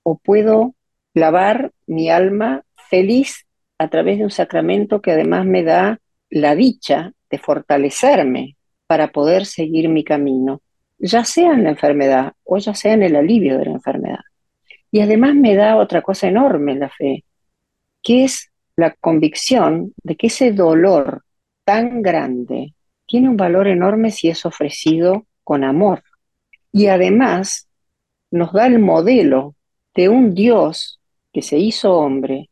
¿O 0.01 0.17
puedo 0.17 0.73
lavar 1.13 1.71
mi 1.87 2.09
alma 2.09 2.63
feliz 2.89 3.45
a 3.77 3.89
través 3.89 4.17
de 4.17 4.25
un 4.25 4.31
sacramento 4.31 5.01
que 5.01 5.11
además 5.11 5.45
me 5.45 5.63
da 5.63 5.99
la 6.29 6.55
dicha 6.55 7.13
de 7.29 7.37
fortalecerme 7.37 8.57
para 8.87 9.11
poder 9.11 9.45
seguir 9.45 9.89
mi 9.89 10.03
camino, 10.03 10.61
ya 10.97 11.23
sea 11.23 11.53
en 11.53 11.63
la 11.63 11.69
enfermedad 11.71 12.33
o 12.43 12.57
ya 12.57 12.73
sea 12.73 12.93
en 12.93 13.03
el 13.03 13.15
alivio 13.15 13.57
de 13.57 13.65
la 13.65 13.71
enfermedad? 13.71 14.19
Y 14.91 15.01
además 15.01 15.35
me 15.35 15.55
da 15.55 15.77
otra 15.77 16.01
cosa 16.01 16.27
enorme 16.27 16.75
la 16.75 16.89
fe, 16.89 17.23
que 18.01 18.23
es 18.23 18.51
la 18.75 18.95
convicción 18.95 19.93
de 20.03 20.15
que 20.15 20.27
ese 20.27 20.51
dolor 20.51 21.23
tan 21.63 22.01
grande 22.01 22.73
tiene 23.05 23.29
un 23.29 23.37
valor 23.37 23.67
enorme 23.67 24.11
si 24.11 24.29
es 24.29 24.45
ofrecido 24.45 25.25
con 25.43 25.63
amor. 25.63 26.03
Y 26.71 26.87
además 26.87 27.67
nos 28.31 28.53
da 28.53 28.67
el 28.67 28.79
modelo 28.79 29.55
de 29.95 30.09
un 30.09 30.33
Dios 30.33 30.98
que 31.39 31.43
se 31.43 31.57
hizo 31.57 31.93
hombre 31.93 32.49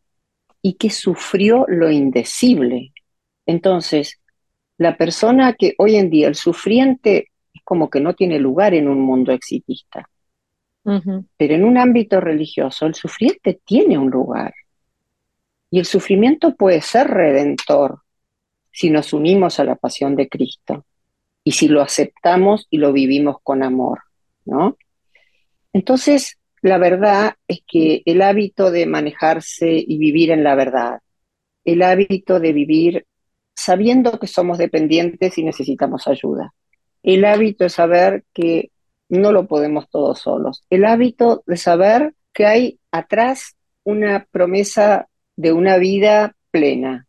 y 0.62 0.76
que 0.76 0.90
sufrió 0.90 1.66
lo 1.68 1.92
indecible. 1.92 2.94
Entonces, 3.46 4.22
la 4.78 4.96
persona 4.96 5.56
que 5.60 5.74
hoy 5.78 5.98
en 5.98 6.10
día, 6.10 6.30
el 6.30 6.36
sufriente, 6.36 7.32
es 7.54 7.62
como 7.66 7.90
que 7.90 8.00
no 8.00 8.16
tiene 8.16 8.40
lugar 8.40 8.74
en 8.74 8.88
un 8.88 9.02
mundo 9.02 9.34
exitista. 9.34 10.10
Pero 10.86 11.54
en 11.54 11.66
un 11.66 11.78
ámbito 11.78 12.22
religioso 12.22 12.86
el 12.86 12.96
sufriente 12.96 13.60
tiene 13.66 13.98
un 13.98 14.10
lugar. 14.10 14.54
Y 15.70 15.80
el 15.80 15.86
sufrimiento 15.86 16.56
puede 16.56 16.80
ser 16.80 17.08
redentor 17.08 18.04
si 18.72 18.90
nos 18.90 19.12
unimos 19.12 19.60
a 19.60 19.66
la 19.66 19.76
pasión 19.76 20.16
de 20.16 20.30
Cristo 20.30 20.86
y 21.44 21.52
si 21.52 21.68
lo 21.68 21.82
aceptamos 21.82 22.68
y 22.70 22.78
lo 22.78 22.94
vivimos 22.94 23.36
con 23.44 23.64
amor, 23.64 24.04
¿no? 24.46 24.78
Entonces, 25.74 26.38
la 26.62 26.78
verdad 26.78 27.36
es 27.48 27.62
que 27.68 28.02
el 28.06 28.22
hábito 28.22 28.72
de 28.72 28.86
manejarse 28.86 29.72
y 29.72 29.98
vivir 29.98 30.32
en 30.32 30.44
la 30.44 30.56
verdad, 30.56 31.00
el 31.66 31.82
hábito 31.84 32.40
de 32.40 32.54
vivir 32.54 33.06
sabiendo 33.56 34.20
que 34.20 34.28
somos 34.28 34.58
dependientes 34.58 35.38
y 35.38 35.44
necesitamos 35.44 36.08
ayuda, 36.08 36.54
el 37.04 37.26
hábito 37.26 37.64
de 37.64 37.70
saber 37.70 38.24
que 38.34 38.72
no 39.10 39.32
lo 39.32 39.48
podemos 39.48 39.90
todos 39.90 40.20
solos. 40.20 40.64
El 40.70 40.86
hábito 40.86 41.44
de 41.46 41.58
saber 41.58 42.14
que 42.34 42.46
hay 42.46 42.80
atrás 42.92 43.56
una 43.84 44.28
promesa 44.32 45.08
de 45.36 45.54
una 45.54 45.78
vida 45.78 46.36
plena. 46.52 47.08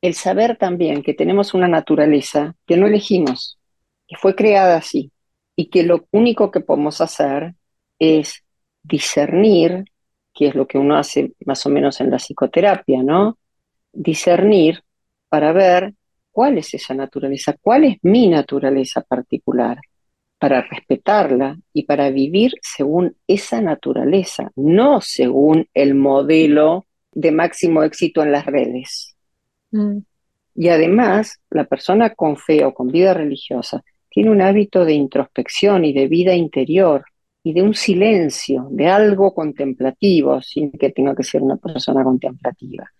El 0.00 0.14
saber 0.14 0.56
también 0.56 1.02
que 1.02 1.14
tenemos 1.14 1.54
una 1.54 1.68
naturaleza 1.68 2.54
que 2.66 2.76
no 2.76 2.86
elegimos, 2.86 3.58
que 4.06 4.16
fue 4.16 4.34
creada 4.34 4.76
así, 4.76 5.12
y 5.56 5.66
que 5.66 5.82
lo 5.82 6.06
único 6.10 6.50
que 6.50 6.60
podemos 6.60 7.00
hacer 7.00 7.54
es 7.98 8.42
discernir, 8.82 9.84
que 10.34 10.48
es 10.48 10.54
lo 10.54 10.66
que 10.66 10.78
uno 10.78 10.96
hace 10.96 11.32
más 11.44 11.64
o 11.66 11.70
menos 11.70 12.00
en 12.00 12.10
la 12.10 12.18
psicoterapia, 12.18 13.02
¿no? 13.02 13.38
Discernir 13.92 14.82
para 15.28 15.52
ver 15.52 15.94
cuál 16.30 16.58
es 16.58 16.74
esa 16.74 16.94
naturaleza, 16.94 17.56
cuál 17.60 17.84
es 17.84 17.96
mi 18.02 18.28
naturaleza 18.28 19.02
particular, 19.02 19.78
para 20.38 20.62
respetarla 20.62 21.58
y 21.74 21.84
para 21.84 22.10
vivir 22.10 22.54
según 22.62 23.14
esa 23.26 23.60
naturaleza, 23.60 24.50
no 24.56 25.02
según 25.02 25.68
el 25.74 25.94
modelo 25.94 26.86
de 27.12 27.30
máximo 27.30 27.82
éxito 27.82 28.22
en 28.22 28.32
las 28.32 28.46
redes. 28.46 29.16
Mm. 29.70 29.98
Y 30.54 30.68
además, 30.68 31.40
la 31.50 31.64
persona 31.64 32.14
con 32.14 32.38
fe 32.38 32.64
o 32.64 32.72
con 32.72 32.88
vida 32.88 33.12
religiosa 33.12 33.84
tiene 34.08 34.30
un 34.30 34.40
hábito 34.40 34.84
de 34.84 34.94
introspección 34.94 35.84
y 35.84 35.92
de 35.92 36.08
vida 36.08 36.34
interior 36.34 37.04
y 37.42 37.52
de 37.52 37.62
un 37.62 37.74
silencio, 37.74 38.68
de 38.70 38.86
algo 38.88 39.34
contemplativo, 39.34 40.42
sin 40.42 40.70
que 40.72 40.90
tenga 40.90 41.14
que 41.14 41.24
ser 41.24 41.42
una 41.42 41.56
persona 41.56 42.04
contemplativa. 42.04 42.90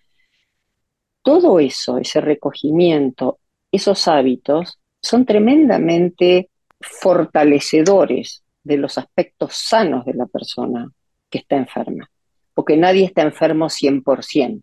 Todo 1.22 1.61
eso, 1.61 1.99
ese 1.99 2.20
recogimiento, 2.20 3.38
esos 3.70 4.09
hábitos, 4.09 4.78
son 5.01 5.26
tremendamente 5.26 6.51
fortalecedores 6.80 8.43
de 8.62 8.76
los 8.78 8.99
aspectos 8.99 9.55
sanos 9.55 10.05
de 10.05 10.14
la 10.14 10.26
persona 10.26 10.91
que 11.28 11.38
está 11.38 11.57
enferma, 11.57 12.11
porque 12.55 12.76
nadie 12.76 13.05
está 13.05 13.22
enfermo 13.22 13.68
100%. 13.68 14.62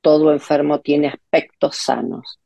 Todo 0.00 0.32
enfermo 0.32 0.80
tiene 0.80 1.08
aspectos 1.08 1.76
sanos 1.76 2.40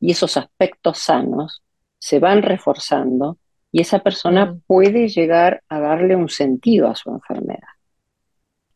y 0.00 0.12
esos 0.12 0.36
aspectos 0.36 0.98
sanos 0.98 1.62
se 1.98 2.18
van 2.18 2.42
reforzando 2.42 3.38
y 3.72 3.80
esa 3.80 4.00
persona 4.00 4.54
puede 4.66 5.08
llegar 5.08 5.62
a 5.68 5.80
darle 5.80 6.14
un 6.14 6.28
sentido 6.28 6.88
a 6.88 6.94
su 6.94 7.10
enfermedad. 7.10 7.68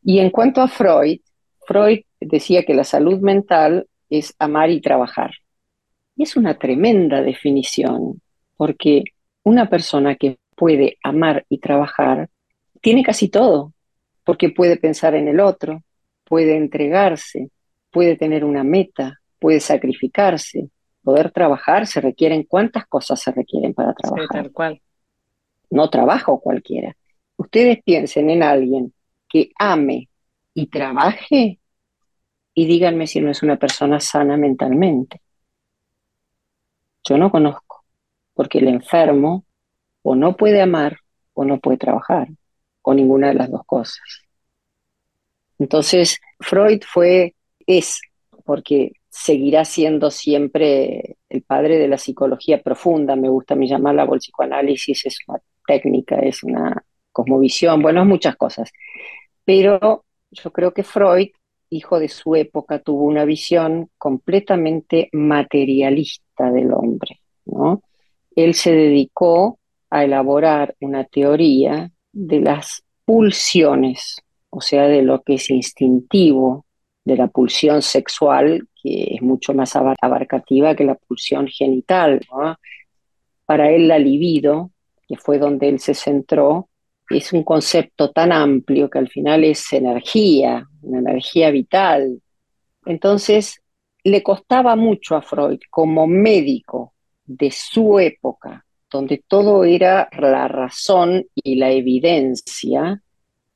Y 0.03 0.21
en 0.21 0.31
cuanto 0.31 0.63
a 0.63 0.69
Freud, 0.69 1.21
Freud 1.67 2.01
decía 2.19 2.65
que 2.65 2.75
la 2.75 2.85
salud 2.85 3.21
mental 3.21 3.87
es 4.09 4.35
amar 4.39 4.71
y 4.71 4.81
trabajar. 4.81 5.33
Y 6.17 6.23
es 6.23 6.35
una 6.37 6.59
tremenda 6.59 7.21
definición, 7.21 8.23
porque 8.57 9.05
una 9.43 9.69
persona 9.69 10.17
que 10.17 10.39
puede 10.57 10.97
amar 11.03 11.45
y 11.51 11.59
trabajar 11.59 12.31
tiene 12.81 13.03
casi 13.03 13.29
todo, 13.29 13.75
porque 14.25 14.49
puede 14.49 14.79
pensar 14.79 15.15
en 15.15 15.29
el 15.29 15.41
otro, 15.41 15.83
puede 16.25 16.57
entregarse, 16.57 17.51
puede 17.91 18.17
tener 18.17 18.45
una 18.45 18.65
meta, 18.65 19.21
puede 19.39 19.61
sacrificarse, 19.61 20.71
poder 21.03 21.33
trabajar, 21.33 21.87
se 21.87 22.01
requieren 22.01 22.45
cuántas 22.45 22.87
cosas 22.87 23.21
se 23.21 23.31
requieren 23.31 23.75
para 23.75 23.93
trabajar. 23.93 24.51
cual. 24.53 24.81
No 25.71 25.91
trabajo 25.91 26.41
cualquiera. 26.41 26.97
Ustedes 27.37 27.83
piensen 27.83 28.31
en 28.31 28.43
alguien 28.43 28.93
que 29.29 29.51
ame 29.59 30.09
y 30.55 30.67
trabaje 30.67 31.61
y 32.55 32.67
díganme 32.67 33.07
si 33.07 33.21
no 33.21 33.31
es 33.31 33.43
una 33.43 33.57
persona 33.57 34.01
sana 34.01 34.37
mentalmente. 34.37 35.21
Yo 37.05 37.19
no 37.19 37.31
conozco 37.31 37.85
porque 38.35 38.59
el 38.59 38.69
enfermo 38.69 39.45
o 40.03 40.15
no 40.15 40.37
puede 40.37 40.61
amar 40.63 40.99
o 41.35 41.45
no 41.45 41.59
puede 41.59 41.77
trabajar, 41.77 42.29
o 42.83 42.95
ninguna 42.95 43.29
de 43.29 43.35
las 43.35 43.51
dos 43.51 43.63
cosas. 43.67 44.01
Entonces, 45.59 46.19
Freud 46.41 46.83
fue, 46.87 47.35
es, 47.67 48.01
porque 48.45 48.93
seguirá 49.11 49.65
siendo 49.65 50.11
siempre 50.11 51.16
el 51.29 51.43
padre 51.43 51.79
de 51.79 51.89
la 51.89 51.99
psicología 51.99 52.63
profunda, 52.63 53.17
me 53.17 53.29
gusta 53.29 53.55
me 53.55 53.67
llamarla, 53.67 54.05
el 54.05 54.19
psicoanálisis 54.19 55.07
es 55.07 55.19
una 55.29 55.41
técnica, 55.67 56.17
es 56.21 56.43
una 56.43 56.85
cosmovisión, 57.13 57.83
bueno, 57.83 58.03
es 58.03 58.07
muchas 58.07 58.37
cosas. 58.37 58.71
Pero 59.45 60.05
yo 60.31 60.53
creo 60.53 60.73
que 60.73 60.85
Freud, 60.85 61.29
hijo 61.71 61.99
de 61.99 62.09
su 62.09 62.37
época, 62.37 62.79
tuvo 62.81 63.05
una 63.05 63.25
visión 63.25 63.91
completamente 63.99 65.09
materialista 65.13 66.51
del 66.51 66.73
hombre, 66.73 67.21
¿no? 67.45 67.83
él 68.37 68.55
se 68.55 68.73
dedicó 68.73 69.59
a 69.91 70.05
elaborar 70.05 70.77
una 70.81 71.05
teoría 71.05 71.91
de 72.13 72.41
las 72.41 72.85
pulsiones, 73.05 74.21
o 74.51 74.61
sea, 74.61 74.87
de 74.87 75.03
lo 75.03 75.23
que 75.23 75.35
es 75.35 75.51
instintivo, 75.51 76.66
de 77.07 77.17
la 77.17 77.29
pulsión 77.29 77.83
sexual, 77.83 78.69
que 78.83 79.15
es 79.15 79.23
mucho 79.23 79.55
más 79.55 79.77
abarcativa 79.77 80.75
que 80.75 80.85
la 80.85 80.97
pulsión 80.97 81.47
genital. 81.47 82.21
Para 83.47 83.71
él 83.71 83.87
la 83.87 83.99
libido, 83.99 84.73
que 85.07 85.17
fue 85.17 85.39
donde 85.39 85.69
él 85.69 85.79
se 85.79 85.95
centró, 85.95 86.69
es 87.09 87.33
un 87.33 87.45
concepto 87.45 88.11
tan 88.11 88.33
amplio 88.33 88.91
que 88.91 88.99
al 88.99 89.09
final 89.09 89.45
es 89.45 89.73
energía, 89.73 90.67
una 90.83 90.99
energía 90.99 91.53
vital. 91.53 92.21
Entonces, 92.85 93.63
le 94.03 94.25
costaba 94.25 94.75
mucho 94.75 95.15
a 95.15 95.23
Freud 95.23 95.61
como 95.71 96.09
médico 96.09 96.95
de 97.25 97.53
su 97.53 98.01
época, 98.01 98.67
donde 98.91 99.23
todo 99.29 99.63
era 99.63 100.09
la 100.19 100.49
razón 100.49 101.25
y 101.35 101.55
la 101.55 101.71
evidencia, 101.71 103.01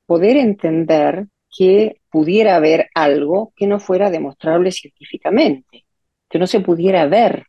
poder 0.07 0.36
entender 0.36 1.26
que 1.51 1.99
pudiera 2.11 2.56
haber 2.56 2.88
algo 2.94 3.52
que 3.56 3.66
no 3.66 3.78
fuera 3.78 4.11
demostrable 4.11 4.72
científicamente, 4.72 5.84
que 6.28 6.38
no 6.38 6.46
se 6.46 6.61
pudiera 6.61 7.06
ver. 7.06 7.46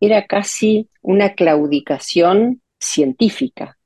Era 0.00 0.26
casi 0.26 0.88
una 1.02 1.34
claudicación 1.34 2.62
científica. 2.78 3.78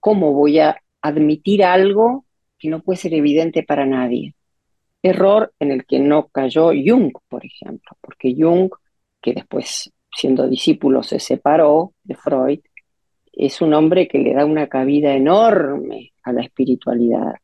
¿Cómo 0.00 0.32
voy 0.32 0.58
a 0.58 0.80
admitir 1.00 1.64
algo 1.64 2.24
que 2.58 2.68
no 2.68 2.80
puede 2.80 2.98
ser 2.98 3.14
evidente 3.14 3.62
para 3.62 3.86
nadie? 3.86 4.34
Error 5.02 5.52
en 5.58 5.72
el 5.72 5.84
que 5.84 5.98
no 5.98 6.28
cayó 6.28 6.68
Jung, 6.68 7.12
por 7.28 7.44
ejemplo, 7.44 7.96
porque 8.00 8.34
Jung, 8.38 8.70
que 9.20 9.32
después 9.32 9.92
siendo 10.14 10.48
discípulo, 10.48 11.02
se 11.02 11.18
separó 11.18 11.94
de 12.04 12.14
Freud, 12.14 12.60
es 13.32 13.60
un 13.62 13.74
hombre 13.74 14.08
que 14.08 14.18
le 14.18 14.34
da 14.34 14.44
una 14.44 14.68
cabida 14.68 15.14
enorme 15.14 16.12
a 16.22 16.32
la 16.32 16.42
espiritualidad. 16.42 17.34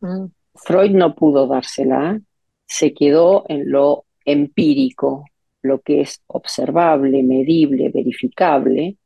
Mm. 0.00 0.26
Freud 0.64 0.90
no 0.90 1.14
pudo 1.14 1.46
dársela, 1.46 2.20
se 2.66 2.92
quedó 2.92 3.44
en 3.48 3.70
lo 3.70 4.04
empírico, 4.24 5.24
lo 5.62 5.80
que 5.80 6.02
es 6.02 6.22
observable, 6.26 7.22
medible, 7.22 7.88
verificable, 7.88 8.96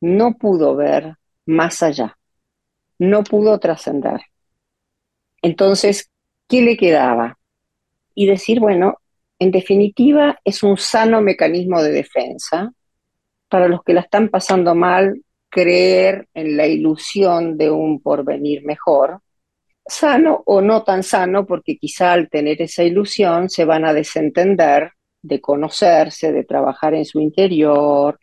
no 0.00 0.34
pudo 0.34 0.74
ver 0.74 1.16
más 1.46 1.82
allá, 1.82 2.18
no 2.98 3.22
pudo 3.24 3.58
trascender. 3.58 4.20
Entonces, 5.42 6.10
¿qué 6.48 6.62
le 6.62 6.76
quedaba? 6.76 7.38
Y 8.14 8.26
decir, 8.26 8.60
bueno, 8.60 8.98
en 9.38 9.50
definitiva, 9.50 10.38
es 10.44 10.62
un 10.62 10.76
sano 10.76 11.20
mecanismo 11.20 11.82
de 11.82 11.92
defensa 11.92 12.72
para 13.48 13.68
los 13.68 13.82
que 13.82 13.94
la 13.94 14.00
están 14.00 14.28
pasando 14.28 14.74
mal, 14.74 15.22
creer 15.48 16.28
en 16.34 16.56
la 16.56 16.66
ilusión 16.66 17.56
de 17.56 17.70
un 17.70 18.00
porvenir 18.00 18.64
mejor, 18.64 19.20
sano 19.86 20.42
o 20.46 20.60
no 20.60 20.82
tan 20.82 21.02
sano, 21.02 21.46
porque 21.46 21.76
quizá 21.76 22.12
al 22.12 22.28
tener 22.28 22.62
esa 22.62 22.84
ilusión 22.84 23.50
se 23.50 23.64
van 23.64 23.84
a 23.84 23.92
desentender 23.92 24.92
de 25.22 25.40
conocerse, 25.40 26.32
de 26.32 26.44
trabajar 26.44 26.94
en 26.94 27.04
su 27.04 27.20
interior, 27.20 28.18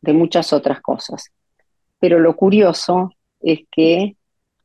de 0.00 0.12
muchas 0.12 0.52
otras 0.52 0.80
cosas. 0.80 1.30
Pero 1.98 2.18
lo 2.18 2.36
curioso 2.36 3.10
es 3.40 3.60
que, 3.70 4.16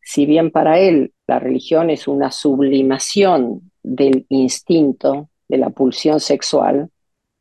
si 0.02 0.26
bien 0.26 0.52
para 0.52 0.80
él 0.80 1.14
la 1.28 1.40
religión 1.40 1.90
es 1.90 2.08
una 2.08 2.32
sublimación 2.32 3.72
del 3.84 4.26
instinto 4.30 5.30
de 5.48 5.58
la 5.58 5.70
pulsión 5.70 6.20
sexual, 6.20 6.90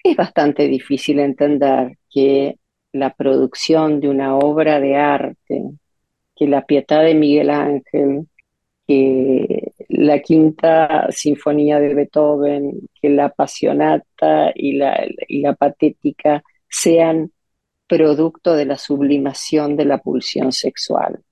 es 0.03 0.17
bastante 0.17 0.67
difícil 0.69 1.19
entender 1.19 1.99
que 2.09 2.59
la 2.93 3.13
producción 3.15 4.01
de 4.01 4.09
una 4.09 4.37
obra 4.37 4.81
de 4.81 4.97
arte, 4.97 5.63
que 6.35 6.47
la 6.47 6.65
pietad 6.65 7.03
de 7.03 7.15
Miguel 7.15 7.51
Ángel, 7.51 8.29
que 8.91 9.73
la 9.89 10.19
quinta 10.19 11.07
sinfonía 11.13 11.79
de 11.79 11.95
Beethoven, 11.95 12.89
que 13.01 13.09
la 13.09 13.27
apasionata 13.27 14.51
y 14.53 14.73
la, 14.73 15.07
y 15.29 15.43
la 15.43 15.55
patética 15.55 16.43
sean 16.69 17.31
producto 17.87 18.57
de 18.57 18.65
la 18.65 18.77
sublimación 18.77 19.77
de 19.77 19.85
la 19.85 19.99
pulsión 19.99 20.51
sexual. 20.51 21.23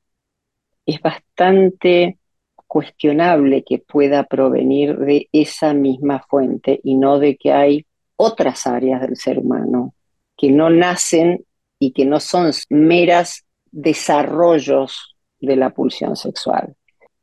Es 0.87 1.03
bastante 1.03 2.19
cuestionable 2.55 3.65
que 3.65 3.81
pueda 3.81 4.23
provenir 4.23 4.97
de 4.97 5.29
esa 5.33 5.75
misma 5.75 6.25
fuente 6.31 6.79
y 6.85 6.95
no 6.95 7.19
de 7.19 7.37
que 7.37 7.51
hay 7.53 7.87
otras 8.15 8.69
áreas 8.69 9.01
del 9.01 9.17
ser 9.17 9.41
humano 9.41 9.95
que 10.37 10.53
no 10.53 10.71
nacen 10.71 11.45
y 11.81 11.91
que 11.91 12.05
no 12.05 12.21
son 12.21 12.53
meras 12.69 13.45
desarrollos 13.73 15.17
de 15.41 15.57
la 15.57 15.71
pulsión 15.71 16.15
sexual. 16.15 16.77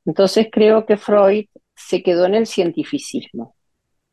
Entonces 0.06 0.48
creo 0.52 0.86
que 0.86 0.98
Freud 0.98 1.46
se 1.76 2.04
quedó 2.04 2.26
en 2.26 2.36
el 2.36 2.48
cientificismo. 2.48 3.56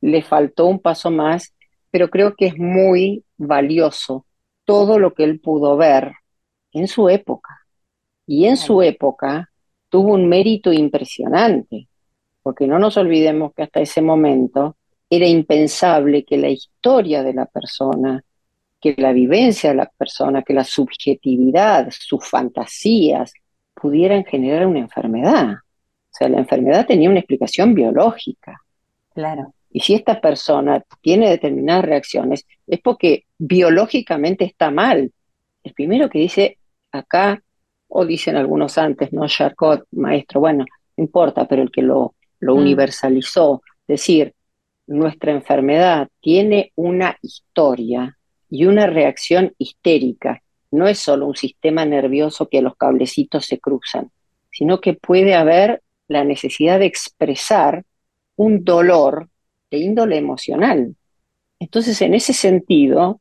Le 0.00 0.22
faltó 0.22 0.66
un 0.66 0.80
paso 0.80 1.10
más, 1.10 1.54
pero 1.90 2.08
creo 2.08 2.34
que 2.34 2.46
es 2.46 2.58
muy 2.58 3.24
valioso 3.36 4.26
todo 4.64 4.98
lo 4.98 5.14
que 5.14 5.24
él 5.24 5.40
pudo 5.40 5.76
ver 5.76 6.12
en 6.72 6.88
su 6.88 7.08
época. 7.08 7.58
Y 8.26 8.46
en 8.46 8.56
su 8.56 8.82
época 8.82 9.50
tuvo 9.88 10.14
un 10.14 10.28
mérito 10.28 10.72
impresionante, 10.72 11.88
porque 12.42 12.66
no 12.66 12.78
nos 12.78 12.96
olvidemos 12.96 13.52
que 13.54 13.62
hasta 13.62 13.80
ese 13.80 14.00
momento 14.00 14.76
era 15.10 15.26
impensable 15.26 16.24
que 16.24 16.38
la 16.38 16.48
historia 16.48 17.22
de 17.22 17.34
la 17.34 17.44
persona, 17.44 18.24
que 18.80 18.94
la 18.96 19.12
vivencia 19.12 19.70
de 19.70 19.76
la 19.76 19.86
persona, 19.86 20.42
que 20.42 20.54
la 20.54 20.64
subjetividad, 20.64 21.88
sus 21.90 22.26
fantasías, 22.26 23.32
pudieran 23.74 24.24
generar 24.24 24.66
una 24.66 24.78
enfermedad. 24.78 25.56
Sea, 26.22 26.28
la 26.28 26.38
enfermedad 26.38 26.86
tenía 26.86 27.10
una 27.10 27.18
explicación 27.18 27.74
biológica. 27.74 28.60
Claro. 29.14 29.54
Y 29.70 29.80
si 29.80 29.94
esta 29.94 30.20
persona 30.20 30.84
tiene 31.00 31.30
determinadas 31.30 31.84
reacciones, 31.84 32.46
es 32.66 32.80
porque 32.80 33.24
biológicamente 33.38 34.44
está 34.44 34.70
mal. 34.70 35.10
El 35.64 35.72
primero 35.72 36.10
que 36.10 36.18
dice 36.18 36.58
acá, 36.90 37.42
o 37.88 38.04
dicen 38.04 38.36
algunos 38.36 38.78
antes, 38.78 39.12
¿no? 39.12 39.26
Charcot, 39.26 39.84
maestro, 39.92 40.40
bueno, 40.40 40.64
no 40.96 41.04
importa, 41.04 41.46
pero 41.46 41.62
el 41.62 41.70
que 41.70 41.82
lo, 41.82 42.14
lo 42.40 42.54
mm. 42.54 42.58
universalizó, 42.58 43.62
decir, 43.86 44.34
nuestra 44.86 45.32
enfermedad 45.32 46.08
tiene 46.20 46.72
una 46.74 47.16
historia 47.22 48.18
y 48.50 48.66
una 48.66 48.86
reacción 48.86 49.54
histérica. 49.58 50.42
No 50.70 50.86
es 50.86 50.98
solo 50.98 51.26
un 51.26 51.36
sistema 51.36 51.84
nervioso 51.84 52.48
que 52.48 52.62
los 52.62 52.76
cablecitos 52.76 53.46
se 53.46 53.58
cruzan, 53.58 54.10
sino 54.50 54.80
que 54.80 54.94
puede 54.94 55.34
haber 55.34 55.82
la 56.08 56.24
necesidad 56.24 56.78
de 56.78 56.86
expresar 56.86 57.84
un 58.36 58.64
dolor 58.64 59.28
de 59.70 59.78
índole 59.78 60.16
emocional. 60.16 60.94
Entonces, 61.58 62.00
en 62.02 62.14
ese 62.14 62.32
sentido, 62.32 63.20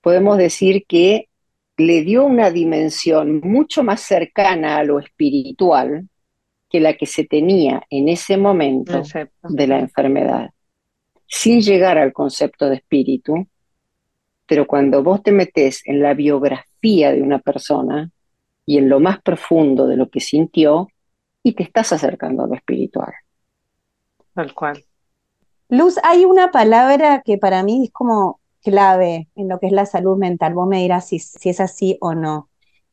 podemos 0.00 0.38
decir 0.38 0.84
que 0.86 1.28
le 1.76 2.02
dio 2.02 2.24
una 2.24 2.50
dimensión 2.50 3.40
mucho 3.40 3.82
más 3.82 4.00
cercana 4.00 4.78
a 4.78 4.84
lo 4.84 4.98
espiritual 4.98 6.08
que 6.68 6.80
la 6.80 6.94
que 6.94 7.06
se 7.06 7.24
tenía 7.24 7.82
en 7.88 8.08
ese 8.08 8.36
momento 8.36 9.02
de 9.42 9.66
la 9.66 9.78
enfermedad, 9.78 10.50
sin 11.26 11.60
llegar 11.60 11.98
al 11.98 12.12
concepto 12.12 12.68
de 12.68 12.76
espíritu, 12.76 13.46
pero 14.46 14.66
cuando 14.66 15.02
vos 15.02 15.22
te 15.22 15.32
metes 15.32 15.82
en 15.86 16.00
la 16.02 16.14
biografía 16.14 17.12
de 17.12 17.22
una 17.22 17.38
persona 17.38 18.10
y 18.66 18.78
en 18.78 18.88
lo 18.88 19.00
más 19.00 19.20
profundo 19.22 19.86
de 19.86 19.96
lo 19.96 20.10
que 20.10 20.20
sintió, 20.20 20.88
y 21.42 21.54
te 21.54 21.62
estás 21.62 21.92
acercando 21.92 22.44
a 22.44 22.46
lo 22.46 22.54
espiritual. 22.54 23.12
Tal 24.34 24.54
cual. 24.54 24.84
Luz, 25.68 25.98
hay 26.02 26.24
una 26.24 26.50
palabra 26.50 27.22
que 27.22 27.38
para 27.38 27.62
mí 27.62 27.84
es 27.84 27.92
como 27.92 28.40
clave 28.62 29.28
en 29.34 29.48
lo 29.48 29.58
que 29.58 29.66
es 29.66 29.72
la 29.72 29.86
salud 29.86 30.16
mental. 30.16 30.54
Vos 30.54 30.68
me 30.68 30.80
dirás 30.80 31.08
si, 31.08 31.18
si 31.18 31.50
es 31.50 31.60
así 31.60 31.98
o 32.00 32.14
no. 32.14 32.48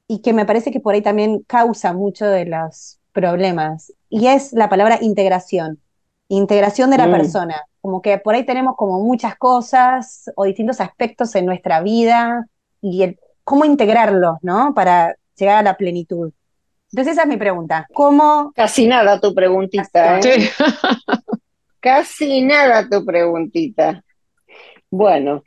Y 0.08 0.22
que 0.22 0.34
me 0.34 0.46
parece 0.46 0.72
que 0.72 0.80
por 0.80 0.93
ahí 0.93 1.02
también 1.02 1.43
causa 1.48 1.93
mucho 1.93 2.26
de 2.26 2.46
los 2.46 3.00
problemas. 3.12 3.93
Y 4.10 4.28
es 4.28 4.54
la 4.54 4.70
palabra 4.70 5.00
integración. 5.02 5.80
Integración 6.28 6.89
de 6.89 6.98
la 6.98 7.08
mm. 7.08 7.12
persona. 7.12 7.62
Como 7.82 8.02
que 8.02 8.18
por 8.18 8.36
ahí 8.36 8.46
tenemos 8.46 8.76
como 8.76 9.00
muchas 9.02 9.36
cosas 9.38 10.32
o 10.36 10.43
distintos 10.43 10.82
aspectos 10.82 11.36
en 11.36 11.46
nuestra 11.46 11.82
vida 11.82 12.48
y 12.82 13.04
el, 13.04 13.20
cómo 13.43 13.64
integrarlos, 13.64 14.38
¿no? 14.41 14.74
Para 14.74 15.16
llegar 15.36 15.58
a 15.58 15.64
la 15.64 15.78
plenitud. 15.78 16.34
Entonces 16.91 17.13
esa 17.13 17.23
es 17.23 17.27
mi 17.27 17.38
pregunta. 17.38 17.88
¿Cómo? 17.93 18.51
Casi 18.55 18.88
nada 18.88 19.19
tu 19.19 19.33
preguntita. 19.33 20.19
¿eh? 20.19 20.49
Casi 21.79 22.41
nada 22.41 22.88
tu 22.89 23.05
preguntita. 23.05 24.03
Bueno, 24.89 25.43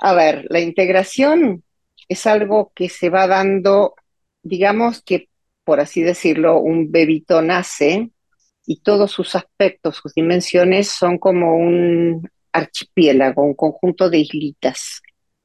a 0.00 0.14
ver, 0.14 0.46
la 0.48 0.60
integración 0.60 1.62
es 2.08 2.26
algo 2.26 2.72
que 2.74 2.88
se 2.88 3.10
va 3.10 3.26
dando, 3.26 3.94
digamos 4.42 5.02
que, 5.02 5.28
por 5.64 5.80
así 5.80 6.02
decirlo, 6.02 6.58
un 6.58 6.90
bebito 6.90 7.40
nace 7.42 8.10
y 8.66 8.80
todos 8.80 9.12
sus 9.12 9.34
aspectos, 9.36 9.96
sus 9.96 10.14
dimensiones 10.14 10.88
son 10.88 11.18
como 11.18 11.56
un 11.56 12.28
archipiélago, 12.52 13.42
un 13.42 13.54
conjunto 13.54 14.10
de 14.10 14.18
islitas. 14.18 15.02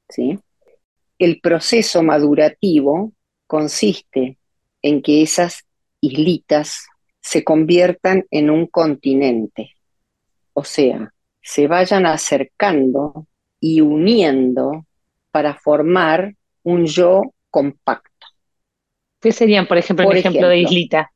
¿sí? 0.08 0.40
El 1.18 1.40
proceso 1.40 2.02
madurativo 2.02 3.14
consiste 3.46 4.39
en 4.82 5.02
que 5.02 5.22
esas 5.22 5.66
islitas 6.02 6.88
se 7.22 7.44
conviertan 7.44 8.26
en 8.32 8.50
un 8.50 8.68
continente 8.68 9.74
o 10.60 10.64
sea, 10.66 11.14
se 11.42 11.68
vayan 11.68 12.06
acercando 12.06 13.28
y 13.62 13.80
uniendo 13.80 14.86
para 15.32 15.56
formar 15.56 16.36
un 16.64 16.86
yo 16.86 17.22
compacto. 17.50 18.28
¿Qué 19.22 19.32
serían, 19.32 19.66
por 19.66 19.78
ejemplo, 19.78 20.10
un 20.10 20.18
ejemplo, 20.18 20.50
de 20.50 20.60
islita? 20.60 21.14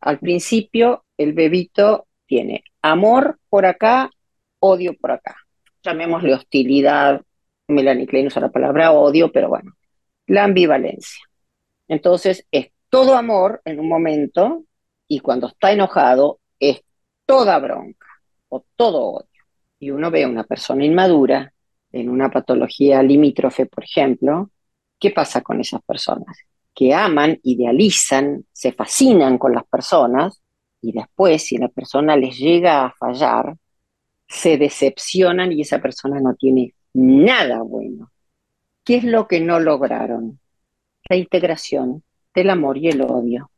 Al 0.00 0.18
principio, 0.18 1.04
el 1.16 1.32
bebito 1.32 2.06
tiene 2.26 2.62
amor 2.82 3.38
por 3.48 3.64
acá, 3.64 4.10
odio 4.58 4.94
por 4.98 5.12
acá. 5.12 5.34
Llamémosle 5.82 6.34
hostilidad. 6.34 7.22
Melanie 7.68 8.06
Klein 8.06 8.26
usa 8.26 8.42
la 8.42 8.52
palabra 8.52 8.92
odio, 8.92 9.32
pero 9.32 9.48
bueno, 9.48 9.72
la 10.26 10.44
ambivalencia. 10.44 11.24
Entonces, 11.88 12.46
es 12.50 12.68
todo 12.94 13.16
amor 13.16 13.60
en 13.64 13.80
un 13.80 13.88
momento 13.88 14.64
y 15.08 15.20
cuando 15.20 15.48
está 15.48 15.72
enojado 15.72 16.40
es 16.58 16.82
toda 17.26 17.58
bronca 17.58 18.04
todo 18.76 19.02
odio. 19.02 19.28
Y 19.78 19.90
uno 19.90 20.10
ve 20.10 20.24
a 20.24 20.28
una 20.28 20.44
persona 20.44 20.84
inmadura 20.84 21.52
en 21.92 22.08
una 22.08 22.30
patología 22.30 23.02
limítrofe, 23.02 23.66
por 23.66 23.84
ejemplo, 23.84 24.50
¿qué 24.98 25.10
pasa 25.10 25.42
con 25.42 25.60
esas 25.60 25.82
personas? 25.82 26.36
Que 26.74 26.94
aman, 26.94 27.38
idealizan, 27.42 28.44
se 28.52 28.72
fascinan 28.72 29.38
con 29.38 29.52
las 29.52 29.64
personas 29.64 30.40
y 30.80 30.92
después, 30.92 31.44
si 31.44 31.56
la 31.56 31.68
persona 31.68 32.16
les 32.16 32.36
llega 32.38 32.84
a 32.84 32.92
fallar, 32.92 33.56
se 34.26 34.58
decepcionan 34.58 35.52
y 35.52 35.62
esa 35.62 35.80
persona 35.80 36.20
no 36.20 36.34
tiene 36.34 36.74
nada 36.94 37.62
bueno. 37.62 38.10
¿Qué 38.84 38.96
es 38.96 39.04
lo 39.04 39.28
que 39.28 39.40
no 39.40 39.60
lograron? 39.60 40.40
La 41.08 41.16
integración 41.16 42.02
del 42.34 42.50
amor 42.50 42.78
y 42.78 42.88
el 42.88 43.02
odio. 43.02 43.50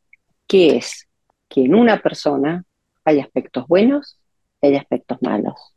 ¿Qué 0.47 0.77
es? 0.77 1.07
Que 1.49 1.65
en 1.65 1.75
una 1.75 2.01
persona 2.01 2.63
hay 3.03 3.19
aspectos 3.19 3.67
buenos 3.67 4.17
hay 4.61 4.75
aspectos 4.75 5.17
malos. 5.21 5.73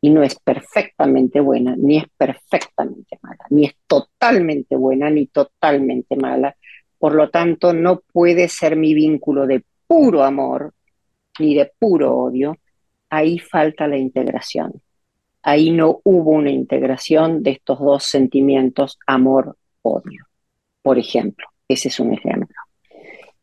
Y 0.00 0.10
no 0.10 0.22
es 0.22 0.38
perfectamente 0.38 1.40
buena, 1.40 1.76
ni 1.76 1.98
es 1.98 2.04
perfectamente 2.16 3.18
mala, 3.22 3.44
ni 3.50 3.66
es 3.66 3.76
totalmente 3.86 4.76
buena, 4.76 5.10
ni 5.10 5.26
totalmente 5.26 6.16
mala. 6.16 6.56
Por 6.98 7.14
lo 7.14 7.28
tanto, 7.30 7.74
no 7.74 8.00
puede 8.00 8.48
ser 8.48 8.76
mi 8.76 8.94
vínculo 8.94 9.46
de 9.46 9.62
puro 9.86 10.22
amor, 10.22 10.72
ni 11.38 11.54
de 11.54 11.70
puro 11.78 12.16
odio. 12.16 12.56
Ahí 13.10 13.38
falta 13.38 13.86
la 13.86 13.98
integración. 13.98 14.80
Ahí 15.42 15.70
no 15.70 16.00
hubo 16.04 16.30
una 16.30 16.50
integración 16.50 17.42
de 17.42 17.52
estos 17.52 17.78
dos 17.80 18.04
sentimientos, 18.04 18.98
amor-odio. 19.06 20.24
Por 20.82 20.98
ejemplo, 20.98 21.46
ese 21.72 21.88
es 21.88 22.00
un 22.00 22.14
ejemplo. 22.14 22.56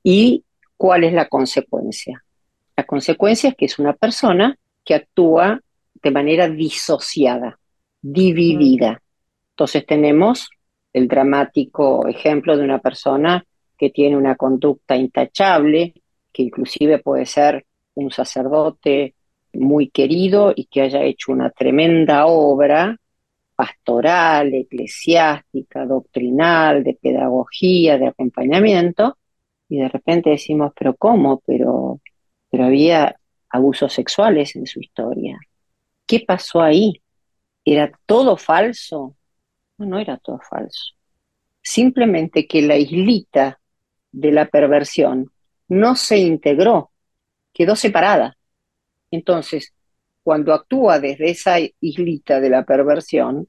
¿Y 0.03 0.43
cuál 0.75 1.03
es 1.03 1.13
la 1.13 1.27
consecuencia? 1.27 2.23
La 2.75 2.85
consecuencia 2.85 3.49
es 3.49 3.55
que 3.55 3.65
es 3.65 3.79
una 3.79 3.93
persona 3.93 4.57
que 4.85 4.95
actúa 4.95 5.59
de 6.01 6.11
manera 6.11 6.47
disociada, 6.47 7.59
dividida. 8.01 9.01
Entonces 9.51 9.85
tenemos 9.85 10.49
el 10.93 11.07
dramático 11.07 12.07
ejemplo 12.07 12.55
de 12.55 12.63
una 12.63 12.79
persona 12.79 13.43
que 13.77 13.89
tiene 13.89 14.15
una 14.15 14.35
conducta 14.35 14.95
intachable, 14.95 15.93
que 16.31 16.43
inclusive 16.43 16.99
puede 16.99 17.25
ser 17.25 17.65
un 17.95 18.11
sacerdote 18.11 19.15
muy 19.53 19.89
querido 19.89 20.53
y 20.55 20.65
que 20.65 20.81
haya 20.81 21.03
hecho 21.03 21.31
una 21.31 21.49
tremenda 21.49 22.27
obra 22.27 22.97
pastoral, 23.57 24.53
eclesiástica, 24.53 25.85
doctrinal, 25.85 26.85
de 26.85 26.93
pedagogía, 27.01 27.97
de 27.97 28.07
acompañamiento, 28.07 29.17
y 29.67 29.79
de 29.79 29.89
repente 29.89 30.29
decimos, 30.29 30.71
pero 30.77 30.95
¿cómo? 30.95 31.41
Pero 31.45 31.99
pero 32.49 32.65
había 32.65 33.19
abusos 33.49 33.93
sexuales 33.93 34.55
en 34.55 34.65
su 34.67 34.79
historia. 34.79 35.39
¿Qué 36.05 36.23
pasó 36.25 36.61
ahí? 36.61 37.01
¿Era 37.65 37.91
todo 38.05 38.37
falso? 38.37 39.15
No, 39.77 39.85
no 39.85 39.99
era 39.99 40.17
todo 40.17 40.39
falso. 40.39 40.93
Simplemente 41.61 42.47
que 42.47 42.61
la 42.61 42.77
islita 42.77 43.59
de 44.11 44.31
la 44.31 44.47
perversión 44.47 45.31
no 45.67 45.95
se 45.95 46.17
integró, 46.19 46.91
quedó 47.53 47.75
separada. 47.75 48.37
Entonces, 49.11 49.73
cuando 50.27 50.53
actúa 50.53 50.99
desde 50.99 51.29
esa 51.29 51.55
islita 51.79 52.41
de 52.41 52.49
la 52.49 52.65
perversión, 52.65 53.47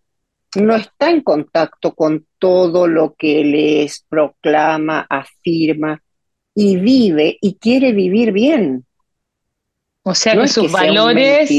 no 0.54 0.76
está 0.76 1.10
en 1.10 1.22
contacto 1.22 1.92
con 1.92 2.28
todo 2.38 2.86
lo 2.86 3.16
que 3.18 3.42
les 3.42 4.06
proclama, 4.08 5.04
afirma 5.10 6.00
y 6.54 6.76
vive 6.76 7.36
y 7.40 7.56
quiere 7.56 7.90
vivir 7.90 8.30
bien 8.30 8.86
O 10.04 10.14
sea 10.14 10.36
No 10.36 10.42
que 10.42 10.48
sus 10.48 10.66
que 10.68 10.72
valores, 10.72 11.50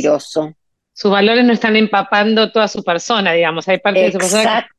sus 0.93 1.11
valores 1.11 1.43
no 1.43 1.51
están 1.51 1.75
empapando 1.75 2.53
toda 2.53 2.69
su 2.69 2.81
persona, 2.81 3.33
digamos. 3.33 3.67
Hay 3.67 3.79
parte 3.79 3.99
de 3.99 4.11
su 4.13 4.19
persona 4.19 4.69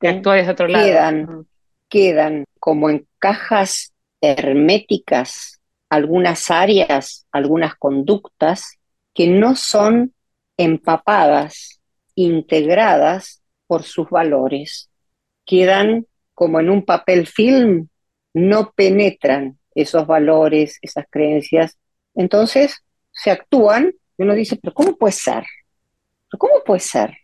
que- 0.00 0.08
actúa 0.08 0.34
desde 0.34 0.50
otro 0.50 0.66
lado. 0.66 0.84
Quedan. 0.84 1.46
Quedan 1.88 2.44
como 2.58 2.90
en 2.90 3.06
cajas 3.20 3.92
herméticas 4.20 5.60
algunas 5.88 6.50
áreas, 6.50 7.28
algunas 7.30 7.76
conductas 7.76 8.79
que 9.20 9.26
no 9.26 9.54
son 9.54 10.14
empapadas, 10.56 11.82
integradas 12.14 13.42
por 13.66 13.82
sus 13.82 14.08
valores. 14.08 14.88
Quedan 15.44 16.06
como 16.32 16.58
en 16.58 16.70
un 16.70 16.86
papel 16.86 17.26
film, 17.26 17.88
no 18.32 18.72
penetran 18.72 19.58
esos 19.74 20.06
valores, 20.06 20.78
esas 20.80 21.04
creencias. 21.10 21.76
Entonces 22.14 22.82
se 23.12 23.30
actúan 23.30 23.92
y 24.16 24.22
uno 24.22 24.32
dice, 24.32 24.56
pero 24.56 24.72
¿cómo 24.72 24.96
puede 24.96 25.12
ser? 25.12 25.44
¿Pero 26.30 26.38
¿Cómo 26.38 26.64
puede 26.64 26.80
ser? 26.80 27.14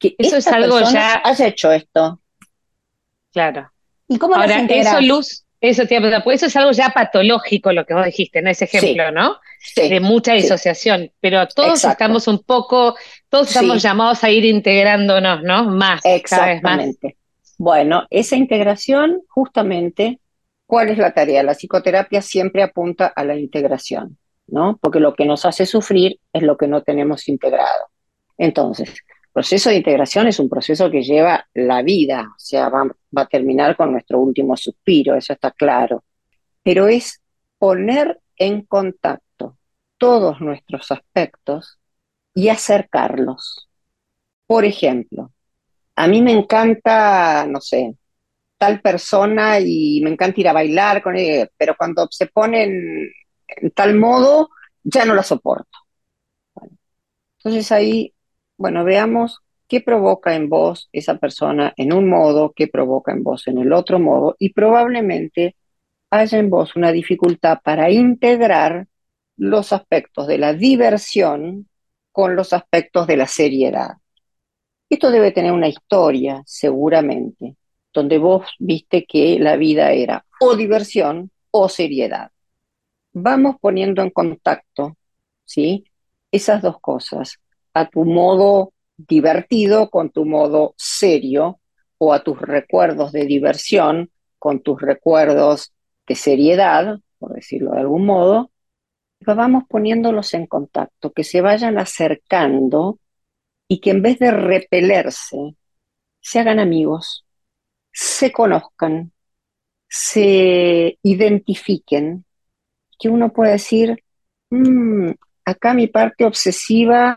Que 0.00 0.16
Eso 0.18 0.38
es 0.38 0.48
algo 0.48 0.78
persona 0.78 0.92
ya- 0.92 1.22
haya 1.24 1.46
hecho 1.46 1.70
esto. 1.70 2.20
Claro. 3.32 3.70
¿Y 4.08 4.18
cómo 4.18 4.34
Ahora, 4.34 4.60
eso, 4.68 5.00
Luz, 5.02 5.44
eso, 5.60 5.86
te 5.86 6.00
pues 6.24 6.38
eso 6.42 6.46
es 6.46 6.56
algo 6.56 6.72
ya 6.72 6.90
patológico 6.90 7.72
lo 7.72 7.86
que 7.86 7.94
vos 7.94 8.04
dijiste 8.06 8.40
en 8.40 8.48
ese 8.48 8.64
ejemplo, 8.64 9.06
Sí. 9.06 9.14
¿no? 9.14 9.36
Sí. 9.74 9.88
De 9.88 10.00
mucha 10.00 10.32
sí. 10.32 10.42
disociación, 10.42 11.10
pero 11.20 11.46
todos 11.48 11.70
Exacto. 11.70 11.92
estamos 11.92 12.28
un 12.28 12.42
poco, 12.42 12.94
todos 13.28 13.48
estamos 13.48 13.82
llamados 13.82 14.22
a 14.22 14.30
ir 14.30 14.44
integrándonos, 14.44 15.42
¿no? 15.42 15.64
Más, 15.70 16.02
cada 16.02 16.46
vez 16.46 16.62
más. 16.62 16.78
Exactamente. 16.78 17.16
Bueno, 17.58 18.06
esa 18.10 18.36
integración, 18.36 19.22
justamente, 19.28 20.20
¿cuál 20.66 20.90
es 20.90 20.98
la 20.98 21.12
tarea? 21.12 21.42
La 21.42 21.54
psicoterapia 21.54 22.22
siempre 22.22 22.62
apunta 22.62 23.06
a 23.06 23.24
la 23.24 23.36
integración, 23.36 24.18
¿no? 24.46 24.78
Porque 24.80 25.00
lo 25.00 25.14
que 25.14 25.24
nos 25.24 25.44
hace 25.46 25.66
sufrir 25.66 26.20
es 26.32 26.42
lo 26.42 26.56
que 26.56 26.68
no 26.68 26.82
tenemos 26.82 27.28
integrado. 27.28 27.86
Entonces, 28.38 28.90
el 28.90 29.32
proceso 29.32 29.70
de 29.70 29.76
integración 29.76 30.28
es 30.28 30.38
un 30.38 30.48
proceso 30.48 30.90
que 30.90 31.02
lleva 31.02 31.46
la 31.54 31.82
vida, 31.82 32.28
o 32.28 32.38
sea, 32.38 32.68
va, 32.68 32.84
va 33.16 33.22
a 33.22 33.26
terminar 33.26 33.76
con 33.76 33.90
nuestro 33.92 34.20
último 34.20 34.56
suspiro, 34.56 35.14
eso 35.14 35.32
está 35.32 35.50
claro. 35.50 36.04
Pero 36.62 36.88
es 36.88 37.22
poner 37.58 38.20
en 38.36 38.62
contacto 38.62 39.25
todos 39.98 40.40
nuestros 40.40 40.90
aspectos 40.90 41.78
y 42.34 42.48
acercarlos. 42.48 43.68
Por 44.46 44.64
ejemplo, 44.64 45.32
a 45.96 46.08
mí 46.08 46.22
me 46.22 46.32
encanta, 46.32 47.46
no 47.46 47.60
sé, 47.60 47.96
tal 48.58 48.80
persona 48.80 49.58
y 49.60 50.00
me 50.02 50.10
encanta 50.10 50.40
ir 50.40 50.48
a 50.48 50.52
bailar 50.52 51.02
con 51.02 51.16
ella, 51.16 51.48
pero 51.56 51.76
cuando 51.76 52.08
se 52.10 52.26
pone 52.26 52.64
en, 52.64 53.10
tal 53.74 53.94
modo, 53.96 54.50
ya 54.84 55.04
no 55.04 55.14
la 55.14 55.22
soporto. 55.22 55.78
Entonces 57.38 57.70
ahí, 57.72 58.14
bueno, 58.56 58.84
veamos 58.84 59.40
qué 59.68 59.80
provoca 59.80 60.34
en 60.34 60.48
vos 60.48 60.88
esa 60.92 61.18
persona 61.18 61.72
en 61.76 61.92
un 61.92 62.08
modo, 62.08 62.52
qué 62.54 62.68
provoca 62.68 63.12
en 63.12 63.22
vos 63.22 63.46
en 63.48 63.58
el 63.58 63.72
otro 63.72 63.98
modo, 63.98 64.36
y 64.38 64.52
probablemente 64.52 65.56
haya 66.10 66.38
en 66.38 66.50
vos 66.50 66.76
una 66.76 66.92
dificultad 66.92 67.58
para 67.64 67.90
integrar 67.90 68.86
los 69.36 69.72
aspectos 69.72 70.26
de 70.26 70.38
la 70.38 70.54
diversión 70.54 71.68
con 72.12 72.36
los 72.36 72.52
aspectos 72.52 73.06
de 73.06 73.16
la 73.16 73.26
seriedad. 73.26 73.96
Esto 74.88 75.10
debe 75.10 75.32
tener 75.32 75.52
una 75.52 75.68
historia, 75.68 76.42
seguramente, 76.46 77.56
donde 77.92 78.18
vos 78.18 78.46
viste 78.58 79.04
que 79.04 79.38
la 79.38 79.56
vida 79.56 79.92
era 79.92 80.24
o 80.40 80.54
diversión 80.56 81.30
o 81.50 81.68
seriedad. 81.68 82.30
Vamos 83.12 83.56
poniendo 83.60 84.02
en 84.02 84.10
contacto, 84.10 84.96
¿sí? 85.44 85.84
Esas 86.30 86.62
dos 86.62 86.80
cosas, 86.80 87.38
a 87.74 87.88
tu 87.88 88.04
modo 88.04 88.72
divertido 88.96 89.90
con 89.90 90.10
tu 90.10 90.24
modo 90.24 90.74
serio, 90.76 91.60
o 91.98 92.12
a 92.12 92.22
tus 92.22 92.40
recuerdos 92.40 93.12
de 93.12 93.24
diversión 93.24 94.10
con 94.38 94.60
tus 94.60 94.80
recuerdos 94.80 95.72
de 96.06 96.14
seriedad, 96.14 96.98
por 97.18 97.34
decirlo 97.34 97.72
de 97.72 97.80
algún 97.80 98.06
modo, 98.06 98.50
vamos 99.34 99.64
poniéndolos 99.68 100.34
en 100.34 100.46
contacto, 100.46 101.12
que 101.12 101.24
se 101.24 101.40
vayan 101.40 101.78
acercando 101.78 102.98
y 103.68 103.80
que 103.80 103.90
en 103.90 104.02
vez 104.02 104.18
de 104.18 104.30
repelerse, 104.30 105.56
se 106.20 106.40
hagan 106.40 106.60
amigos, 106.60 107.26
se 107.92 108.32
conozcan, 108.32 109.12
se 109.88 110.98
identifiquen, 111.02 112.26
que 112.98 113.10
uno 113.10 113.32
pueda 113.32 113.52
decir, 113.52 114.04
"Mm, 114.50 115.12
acá 115.46 115.74
mi 115.74 115.88
parte 115.88 116.24
obsesiva 116.26 117.16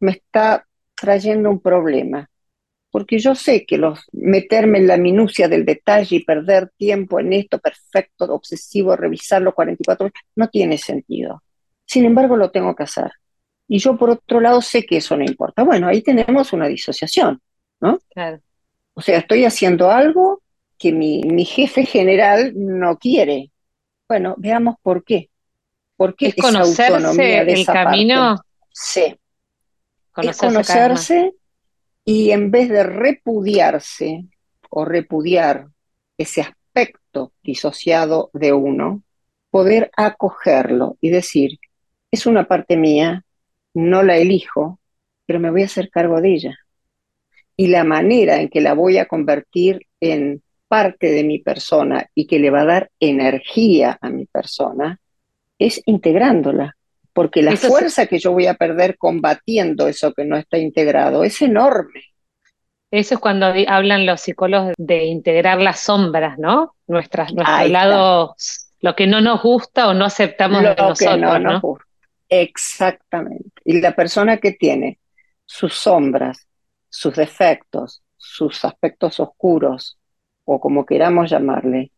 me 0.00 0.12
está 0.12 0.66
trayendo 0.96 1.50
un 1.50 1.60
problema, 1.60 2.30
porque 2.92 3.20
yo 3.20 3.36
sé 3.36 3.66
que 3.66 3.78
los, 3.78 4.00
meterme 4.12 4.80
en 4.80 4.88
la 4.88 4.98
minucia 4.98 5.48
del 5.48 5.66
detalle 5.66 6.16
y 6.18 6.24
perder 6.24 6.72
tiempo 6.78 7.20
en 7.20 7.34
esto 7.34 7.60
perfecto, 7.60 8.26
obsesivo, 8.34 8.96
revisarlo 8.96 9.54
44 9.54 10.06
veces, 10.06 10.22
no 10.36 10.48
tiene 10.50 10.78
sentido. 10.78 11.43
Sin 11.94 12.06
embargo, 12.06 12.36
lo 12.36 12.50
tengo 12.50 12.74
que 12.74 12.82
hacer. 12.82 13.12
Y 13.68 13.78
yo, 13.78 13.96
por 13.96 14.10
otro 14.10 14.40
lado, 14.40 14.60
sé 14.60 14.84
que 14.84 14.96
eso 14.96 15.16
no 15.16 15.22
importa. 15.22 15.62
Bueno, 15.62 15.86
ahí 15.86 16.02
tenemos 16.02 16.52
una 16.52 16.66
disociación, 16.66 17.40
¿no? 17.80 18.00
Claro. 18.12 18.40
O 18.94 19.00
sea, 19.00 19.18
estoy 19.18 19.44
haciendo 19.44 19.92
algo 19.92 20.42
que 20.76 20.90
mi, 20.90 21.22
mi 21.22 21.44
jefe 21.44 21.86
general 21.86 22.52
no 22.56 22.98
quiere. 22.98 23.52
Bueno, 24.08 24.34
veamos 24.38 24.74
por 24.82 25.04
qué. 25.04 25.30
¿Por 25.96 26.16
qué 26.16 26.26
Es 26.26 26.34
esa 26.36 26.48
conocerse 26.48 27.22
de 27.22 27.52
el 27.52 27.60
esa 27.60 27.72
camino, 27.72 28.34
parte? 28.38 28.48
Sí, 28.72 29.16
es 30.16 30.36
conocerse 30.36 31.34
y 32.04 32.32
en 32.32 32.50
vez 32.50 32.70
de 32.70 32.82
repudiarse 32.82 34.24
o 34.68 34.84
repudiar 34.84 35.68
ese 36.18 36.40
aspecto 36.40 37.32
disociado 37.44 38.30
de 38.32 38.52
uno, 38.52 39.04
poder 39.50 39.92
acogerlo 39.96 40.98
y 41.00 41.10
decir, 41.10 41.60
es 42.14 42.26
una 42.26 42.44
parte 42.48 42.76
mía, 42.76 43.24
no 43.74 44.02
la 44.02 44.16
elijo, 44.16 44.80
pero 45.26 45.40
me 45.40 45.50
voy 45.50 45.62
a 45.62 45.66
hacer 45.66 45.90
cargo 45.90 46.20
de 46.20 46.34
ella. 46.34 46.58
Y 47.56 47.68
la 47.68 47.84
manera 47.84 48.40
en 48.40 48.48
que 48.48 48.60
la 48.60 48.74
voy 48.74 48.98
a 48.98 49.06
convertir 49.06 49.86
en 50.00 50.42
parte 50.68 51.10
de 51.12 51.22
mi 51.24 51.38
persona 51.38 52.06
y 52.14 52.26
que 52.26 52.38
le 52.38 52.50
va 52.50 52.62
a 52.62 52.66
dar 52.66 52.90
energía 52.98 53.98
a 54.00 54.08
mi 54.10 54.26
persona 54.26 54.98
es 55.58 55.80
integrándola. 55.86 56.76
Porque 57.12 57.42
la 57.42 57.56
fuerza 57.56 58.06
que 58.06 58.18
yo 58.18 58.32
voy 58.32 58.48
a 58.48 58.54
perder 58.54 58.98
combatiendo 58.98 59.86
eso 59.86 60.12
que 60.12 60.24
no 60.24 60.36
está 60.36 60.58
integrado 60.58 61.22
es 61.22 61.40
enorme. 61.42 62.02
Eso 62.90 63.14
es 63.14 63.20
cuando 63.20 63.52
hablan 63.68 64.04
los 64.04 64.20
psicólogos 64.20 64.72
de 64.76 65.04
integrar 65.04 65.60
las 65.60 65.80
sombras, 65.80 66.38
¿no? 66.38 66.74
Nuestras, 66.88 67.32
nuestro 67.32 67.54
Ahí 67.54 67.66
está. 67.66 67.86
lado, 67.86 68.34
lo 68.80 68.96
que 68.96 69.06
no 69.06 69.20
nos 69.20 69.42
gusta 69.42 69.88
o 69.88 69.94
no 69.94 70.04
aceptamos 70.04 70.62
de 70.62 70.68
Lo 70.70 70.74
que 70.76 70.82
nosotros, 70.82 71.18
no 71.20 71.38
¿no? 71.38 71.52
nos 71.52 71.62
gusta. 71.62 71.84
Exactamente. 72.28 73.60
Y 73.64 73.80
la 73.80 73.94
persona 73.94 74.38
que 74.38 74.52
tiene 74.52 74.98
sus 75.44 75.74
sombras, 75.74 76.46
sus 76.88 77.14
defectos, 77.14 78.02
sus 78.16 78.64
aspectos 78.64 79.20
oscuros, 79.20 79.98
o 80.44 80.60
como 80.60 80.84
queramos 80.86 81.30
llamarle, 81.30 81.92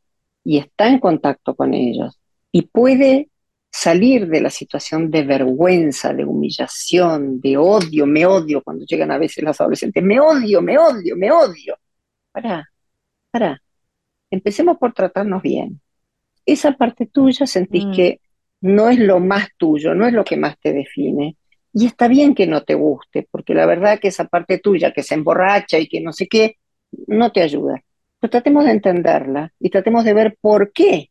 y 0.44 0.58
está 0.58 0.88
en 0.88 1.00
contacto 1.00 1.54
con 1.54 1.74
ellos, 1.74 2.18
y 2.52 2.62
puede 2.62 3.28
salir 3.70 4.28
de 4.28 4.40
la 4.40 4.50
situación 4.50 5.10
de 5.10 5.22
vergüenza, 5.22 6.14
de 6.14 6.24
humillación, 6.24 7.40
de 7.40 7.56
odio, 7.56 8.06
me 8.06 8.24
odio, 8.24 8.62
cuando 8.62 8.86
llegan 8.86 9.10
a 9.10 9.18
veces 9.18 9.44
las 9.44 9.60
adolescentes, 9.60 10.02
me 10.02 10.18
odio, 10.18 10.62
me 10.62 10.78
odio, 10.78 11.16
me 11.16 11.30
odio. 11.30 11.78
Pará, 12.32 12.70
pará. 13.30 13.62
Empecemos 14.30 14.78
por 14.78 14.92
tratarnos 14.92 15.42
bien. 15.42 15.80
Esa 16.46 16.72
parte 16.72 17.06
tuya 17.06 17.46
sentís 17.46 17.84
Mm. 17.86 17.92
que 17.92 18.20
no 18.60 18.88
es 18.88 18.98
lo 18.98 19.20
más 19.20 19.48
tuyo, 19.56 19.94
no 19.94 20.06
es 20.06 20.12
lo 20.12 20.24
que 20.24 20.36
más 20.36 20.58
te 20.58 20.72
define. 20.72 21.36
Y 21.72 21.86
está 21.86 22.08
bien 22.08 22.34
que 22.34 22.46
no 22.46 22.64
te 22.64 22.74
guste, 22.74 23.28
porque 23.30 23.54
la 23.54 23.66
verdad 23.66 23.98
que 24.00 24.08
esa 24.08 24.24
parte 24.26 24.58
tuya 24.58 24.92
que 24.92 25.02
se 25.02 25.14
emborracha 25.14 25.78
y 25.78 25.88
que 25.88 26.00
no 26.00 26.12
sé 26.12 26.26
qué, 26.26 26.56
no 27.06 27.32
te 27.32 27.42
ayuda. 27.42 27.82
Pero 28.18 28.30
tratemos 28.30 28.64
de 28.64 28.70
entenderla 28.70 29.52
y 29.60 29.70
tratemos 29.70 30.04
de 30.04 30.14
ver 30.14 30.38
por 30.40 30.72
qué 30.72 31.10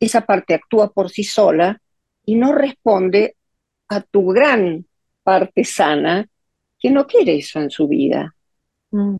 esa 0.00 0.22
parte 0.22 0.54
actúa 0.54 0.92
por 0.92 1.10
sí 1.10 1.24
sola 1.24 1.80
y 2.24 2.36
no 2.36 2.52
responde 2.52 3.36
a 3.88 4.00
tu 4.00 4.28
gran 4.28 4.86
parte 5.22 5.64
sana 5.64 6.26
que 6.78 6.90
no 6.90 7.06
quiere 7.06 7.36
eso 7.36 7.60
en 7.60 7.70
su 7.70 7.88
vida. 7.88 8.34
Mm. 8.90 9.16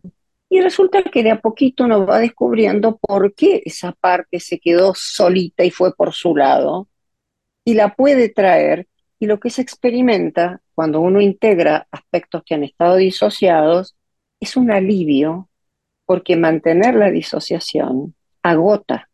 Y 0.49 0.61
resulta 0.61 1.03
que 1.03 1.21
de 1.21 1.31
a 1.31 1.39
poquito 1.39 1.83
uno 1.83 2.05
va 2.07 2.19
descubriendo 2.19 2.97
por 2.97 3.35
qué 3.35 3.61
esa 3.63 3.91
parte 3.91 4.39
se 4.39 4.59
quedó 4.59 4.93
solita 4.95 5.63
y 5.63 5.69
fue 5.69 5.93
por 5.93 6.13
su 6.13 6.35
lado, 6.35 6.88
y 7.69 7.75
la 7.75 7.93
puede 7.93 8.29
traer, 8.29 8.87
y 9.19 9.27
lo 9.27 9.39
que 9.39 9.51
se 9.51 9.61
experimenta 9.61 10.59
cuando 10.73 11.01
uno 11.01 11.21
integra 11.21 11.87
aspectos 11.91 12.41
que 12.43 12.55
han 12.55 12.63
estado 12.63 12.95
disociados 12.95 13.95
es 14.39 14.57
un 14.57 14.71
alivio, 14.71 15.49
porque 16.07 16.35
mantener 16.35 16.95
la 16.95 17.11
disociación 17.11 18.15
agota. 18.41 19.11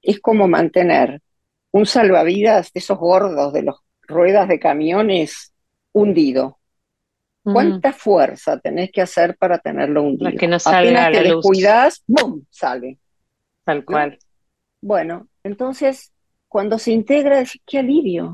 Es 0.00 0.18
como 0.18 0.48
mantener 0.48 1.20
un 1.72 1.84
salvavidas 1.84 2.72
de 2.72 2.78
esos 2.78 2.96
gordos, 2.96 3.52
de 3.52 3.64
los 3.64 3.76
ruedas 4.00 4.48
de 4.48 4.58
camiones 4.58 5.52
hundido. 5.92 6.58
¿Cuánta 7.42 7.92
fuerza 7.92 8.58
tenés 8.60 8.90
que 8.90 9.02
hacer 9.02 9.36
para 9.36 9.58
tenerlo 9.58 10.04
hundido? 10.04 10.30
Para 10.30 10.38
que 10.38 10.48
no 10.48 10.58
salga 10.58 10.78
Apenas 10.80 11.06
te 11.08 11.12
la 11.12 11.34
luz. 11.34 11.34
descuidás, 11.34 12.02
¡bum! 12.06 12.44
sale. 12.48 12.98
Tal 13.62 13.84
cual. 13.84 14.18
Bueno, 14.80 15.28
entonces, 15.42 16.13
cuando 16.54 16.78
se 16.78 16.92
integra, 16.92 17.38
decís, 17.38 17.60
qué 17.66 17.80
alivio. 17.80 18.32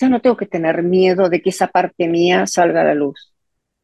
Ya 0.00 0.08
no 0.08 0.20
tengo 0.20 0.36
que 0.36 0.46
tener 0.46 0.82
miedo 0.82 1.28
de 1.28 1.40
que 1.40 1.50
esa 1.50 1.68
parte 1.68 2.08
mía 2.08 2.48
salga 2.48 2.80
a 2.80 2.84
la 2.86 2.94
luz. 2.94 3.32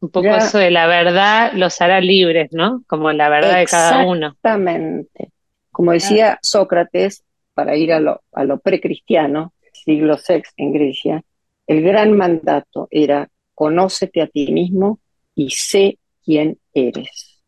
Un 0.01 0.09
poco 0.09 0.25
Ya- 0.27 0.39
eso 0.39 0.57
de 0.57 0.71
la 0.71 0.87
verdad 0.87 1.53
los 1.53 1.79
hará 1.79 2.01
libres, 2.01 2.49
¿no? 2.51 2.83
Como 2.85 3.13
la 3.13 3.29
verdad 3.29 3.59
de 3.59 3.65
cada 3.65 4.05
uno. 4.05 4.27
Exactamente. 4.27 5.31
Como 5.71 5.93
decía 5.93 6.37
Sócrates, 6.41 7.23
para 7.53 7.77
ir 7.77 7.93
a 7.93 8.01
lo, 8.01 8.21
a 8.33 8.43
lo 8.43 8.59
precristiano, 8.59 9.53
siglo 9.71 10.17
VI 10.17 10.43
en 10.57 10.73
Grecia, 10.73 11.23
el 11.65 11.81
gran 11.81 12.11
mandato 12.17 12.89
era 12.91 13.29
conócete 13.55 14.21
a 14.21 14.27
ti 14.27 14.51
mismo 14.51 14.99
y 15.33 15.51
sé 15.51 15.97
quién 16.25 16.57
eres. 16.73 17.41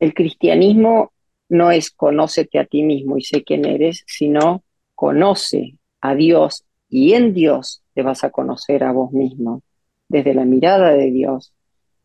El 0.00 0.12
cristianismo 0.12 1.12
no 1.50 1.70
es 1.70 1.92
conócete 1.92 2.58
a 2.58 2.64
ti 2.66 2.82
mismo 2.82 3.16
y 3.16 3.22
sé 3.22 3.44
quién 3.44 3.64
eres, 3.64 4.02
sino 4.08 4.64
conoce 4.96 5.76
a 6.00 6.16
Dios 6.16 6.64
y 6.88 7.12
en 7.12 7.32
Dios 7.34 7.82
te 7.94 8.02
vas 8.02 8.24
a 8.24 8.30
conocer 8.30 8.82
a 8.82 8.90
vos 8.92 9.12
mismo, 9.12 9.62
desde 10.08 10.34
la 10.34 10.44
mirada 10.44 10.90
de 10.92 11.10
Dios 11.12 11.52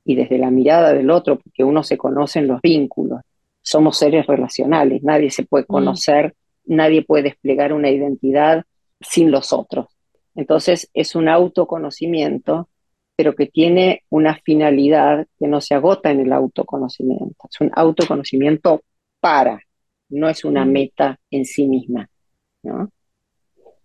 y 0.05 0.15
desde 0.15 0.37
la 0.37 0.51
mirada 0.51 0.93
del 0.93 1.09
otro, 1.09 1.39
porque 1.39 1.63
uno 1.63 1.81
se 1.83 1.97
conoce 1.97 2.39
en 2.39 2.47
los 2.47 2.61
vínculos. 2.61 3.21
Somos 3.63 3.97
seres 3.97 4.27
relacionales, 4.27 5.03
nadie 5.03 5.31
se 5.31 5.43
puede 5.45 5.65
conocer, 5.65 6.35
nadie 6.65 7.03
puede 7.03 7.23
desplegar 7.23 7.73
una 7.73 7.89
identidad 7.89 8.63
sin 8.99 9.31
los 9.31 9.53
otros. 9.53 9.87
Entonces 10.35 10.89
es 10.93 11.15
un 11.15 11.27
autoconocimiento, 11.29 12.69
pero 13.15 13.35
que 13.35 13.47
tiene 13.47 14.03
una 14.09 14.35
finalidad 14.43 15.27
que 15.39 15.47
no 15.47 15.61
se 15.61 15.75
agota 15.75 16.11
en 16.11 16.21
el 16.21 16.33
autoconocimiento. 16.33 17.35
Es 17.49 17.61
un 17.61 17.71
autoconocimiento 17.75 18.81
para, 19.19 19.61
no 20.09 20.27
es 20.27 20.43
una 20.43 20.65
Mm. 20.65 20.71
meta 20.71 21.19
en 21.29 21.45
sí 21.45 21.67
misma. 21.67 22.09
¿No? 22.63 22.89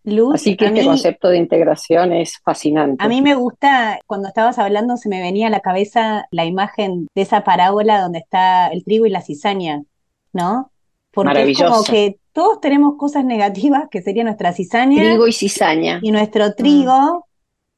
Luz, 0.04 0.36
Así 0.36 0.56
que 0.56 0.66
este 0.66 0.80
mí, 0.82 0.86
concepto 0.86 1.28
de 1.28 1.38
integración 1.38 2.12
es 2.12 2.38
fascinante. 2.44 3.02
a 3.04 3.08
mí 3.08 3.22
me 3.22 3.34
gusta, 3.34 3.98
cuando 4.06 4.28
estabas 4.28 4.56
hablando, 4.58 4.96
se 4.96 5.08
me 5.08 5.20
venía 5.20 5.48
a 5.48 5.50
la 5.50 5.60
cabeza 5.60 6.26
la 6.30 6.44
imagen 6.44 7.08
de 7.14 7.22
esa 7.22 7.42
parábola 7.42 8.00
donde 8.00 8.20
está 8.20 8.68
el 8.68 8.84
trigo 8.84 9.06
y 9.06 9.10
la 9.10 9.20
cizaña, 9.20 9.82
¿no? 10.32 10.70
Porque 11.10 11.50
es 11.50 11.58
como 11.60 11.82
que 11.82 12.18
todos 12.32 12.60
tenemos 12.60 12.96
cosas 12.96 13.24
negativas, 13.24 13.88
que 13.90 14.02
sería 14.02 14.22
nuestra 14.22 14.52
cizaña 14.52 15.02
Trigo 15.02 15.26
y 15.26 15.32
cizaña. 15.32 15.98
y 16.02 16.12
nuestro 16.12 16.54
trigo, 16.54 17.26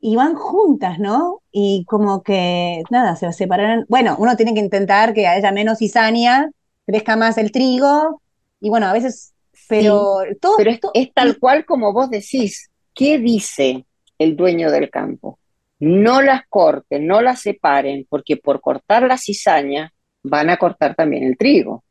y 0.01 0.17
van 0.17 0.35
juntas, 0.35 0.99
¿no? 0.99 1.41
Y 1.51 1.85
como 1.87 2.23
que, 2.23 2.83
nada, 2.91 3.17
se 3.17 3.33
separan. 3.33 3.87
Bueno, 3.89 4.17
uno 4.19 4.37
tiene 4.37 4.53
que 4.55 4.61
intentar 4.61 5.15
que 5.15 5.27
haya 5.27 5.51
menos 5.51 5.79
cizaña, 5.79 6.51
crezca 6.87 7.17
más 7.17 7.39
el 7.39 7.53
trigo, 7.53 8.21
y 8.61 8.69
bueno, 8.69 8.87
a 8.87 8.93
veces, 8.93 9.33
pero 9.69 10.19
todo, 10.41 10.57
Pero 10.57 10.71
es, 10.71 10.81
to- 10.81 10.91
es 10.95 11.13
tal 11.15 11.39
cual 11.39 11.65
como 11.65 11.93
vos 11.93 12.11
decís. 12.11 12.71
¿Qué 12.95 13.19
dice 13.19 13.87
el 14.19 14.35
dueño 14.37 14.71
del 14.73 14.91
campo? 14.91 15.39
No 15.79 16.21
las 16.23 16.43
corten, 16.49 17.07
no 17.07 17.21
las 17.21 17.41
separen, 17.43 18.07
porque 18.09 18.37
por 18.37 18.61
cortar 18.61 19.05
la 19.05 19.17
cizaña 19.17 19.93
van 20.25 20.51
a 20.51 20.57
cortar 20.57 20.97
también 20.97 21.23
el 21.25 21.37
trigo. 21.39 21.85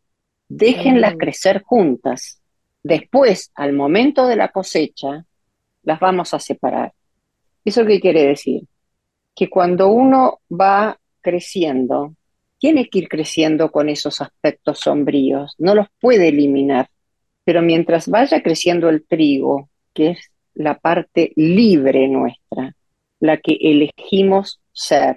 Déjenlas 0.49 1.15
Mm. 1.15 1.17
crecer 1.17 1.61
juntas. 1.63 2.41
Después, 2.83 3.51
al 3.55 3.71
momento 3.73 4.27
de 4.27 4.35
la 4.35 4.49
cosecha, 4.49 5.25
las 5.83 5.99
vamos 5.99 6.33
a 6.33 6.39
separar. 6.39 6.93
¿Eso 7.63 7.85
qué 7.85 7.99
quiere 8.01 8.25
decir? 8.27 8.63
Que 9.35 9.49
cuando 9.49 9.87
uno 9.89 10.39
va 10.49 10.99
creciendo, 11.21 12.15
tiene 12.59 12.89
que 12.89 12.99
ir 12.99 13.07
creciendo 13.07 13.71
con 13.71 13.87
esos 13.87 14.19
aspectos 14.21 14.79
sombríos, 14.79 15.53
no 15.57 15.75
los 15.75 15.87
puede 16.01 16.29
eliminar. 16.29 16.89
Pero 17.47 17.61
mientras 17.61 18.09
vaya 18.09 18.43
creciendo 18.43 18.89
el 18.89 19.05
trigo, 19.05 19.69
que 19.93 20.09
es 20.09 20.31
la 20.53 20.77
parte 20.77 21.31
libre 21.37 22.05
nuestra, 22.09 22.75
la 23.21 23.37
que 23.37 23.57
elegimos 23.61 24.59
ser, 24.73 25.15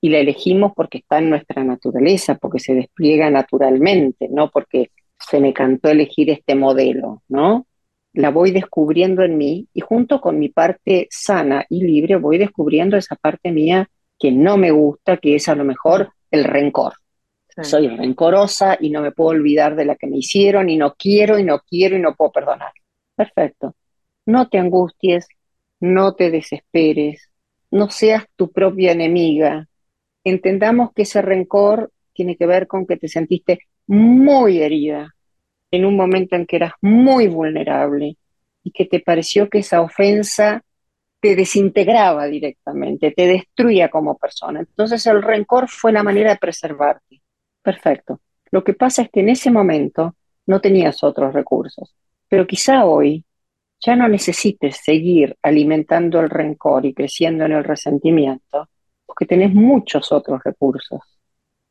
y 0.00 0.08
la 0.08 0.18
elegimos 0.18 0.72
porque 0.74 0.98
está 0.98 1.18
en 1.18 1.30
nuestra 1.30 1.62
naturaleza, 1.62 2.34
porque 2.34 2.58
se 2.58 2.74
despliega 2.74 3.30
naturalmente, 3.30 4.26
no 4.28 4.50
porque 4.50 4.90
se 5.16 5.38
me 5.38 5.52
cantó 5.52 5.90
elegir 5.90 6.30
este 6.30 6.56
modelo, 6.56 7.22
¿no? 7.28 7.68
La 8.14 8.30
voy 8.30 8.50
descubriendo 8.50 9.22
en 9.22 9.38
mí 9.38 9.68
y 9.72 9.80
junto 9.80 10.20
con 10.20 10.40
mi 10.40 10.48
parte 10.48 11.06
sana 11.08 11.66
y 11.68 11.84
libre 11.84 12.16
voy 12.16 12.38
descubriendo 12.38 12.96
esa 12.96 13.14
parte 13.14 13.52
mía 13.52 13.88
que 14.18 14.32
no 14.32 14.56
me 14.56 14.72
gusta, 14.72 15.18
que 15.18 15.36
es 15.36 15.48
a 15.48 15.54
lo 15.54 15.62
mejor 15.62 16.10
el 16.32 16.42
rencor. 16.42 16.94
Soy 17.62 17.88
rencorosa 17.88 18.76
y 18.80 18.90
no 18.90 19.02
me 19.02 19.12
puedo 19.12 19.30
olvidar 19.30 19.76
de 19.76 19.84
la 19.84 19.96
que 19.96 20.06
me 20.06 20.18
hicieron 20.18 20.68
y 20.68 20.76
no 20.76 20.94
quiero 20.94 21.38
y 21.38 21.44
no 21.44 21.60
quiero 21.60 21.96
y 21.96 22.00
no 22.00 22.14
puedo 22.14 22.32
perdonar. 22.32 22.72
Perfecto. 23.14 23.74
No 24.26 24.48
te 24.48 24.58
angusties, 24.58 25.28
no 25.80 26.14
te 26.14 26.30
desesperes, 26.30 27.30
no 27.70 27.90
seas 27.90 28.24
tu 28.36 28.50
propia 28.50 28.92
enemiga. 28.92 29.68
Entendamos 30.24 30.92
que 30.94 31.02
ese 31.02 31.22
rencor 31.22 31.92
tiene 32.12 32.36
que 32.36 32.46
ver 32.46 32.66
con 32.66 32.86
que 32.86 32.96
te 32.96 33.08
sentiste 33.08 33.60
muy 33.86 34.60
herida 34.60 35.14
en 35.70 35.84
un 35.84 35.96
momento 35.96 36.36
en 36.36 36.46
que 36.46 36.56
eras 36.56 36.72
muy 36.80 37.28
vulnerable 37.28 38.16
y 38.62 38.70
que 38.72 38.84
te 38.84 39.00
pareció 39.00 39.48
que 39.48 39.58
esa 39.58 39.80
ofensa 39.80 40.62
te 41.20 41.36
desintegraba 41.36 42.26
directamente, 42.26 43.12
te 43.12 43.26
destruía 43.26 43.88
como 43.88 44.16
persona. 44.16 44.60
Entonces 44.60 45.06
el 45.06 45.22
rencor 45.22 45.68
fue 45.68 45.92
la 45.92 46.02
manera 46.02 46.30
de 46.30 46.38
preservarte. 46.38 47.20
Perfecto. 47.62 48.20
Lo 48.50 48.64
que 48.64 48.74
pasa 48.74 49.02
es 49.02 49.10
que 49.10 49.20
en 49.20 49.28
ese 49.28 49.50
momento 49.50 50.16
no 50.46 50.60
tenías 50.60 51.02
otros 51.04 51.32
recursos, 51.32 51.94
pero 52.28 52.46
quizá 52.46 52.84
hoy 52.84 53.24
ya 53.80 53.96
no 53.96 54.08
necesites 54.08 54.78
seguir 54.82 55.36
alimentando 55.42 56.20
el 56.20 56.30
rencor 56.30 56.84
y 56.84 56.94
creciendo 56.94 57.44
en 57.44 57.52
el 57.52 57.64
resentimiento, 57.64 58.68
porque 59.06 59.26
tenés 59.26 59.54
muchos 59.54 60.12
otros 60.12 60.42
recursos. 60.44 61.00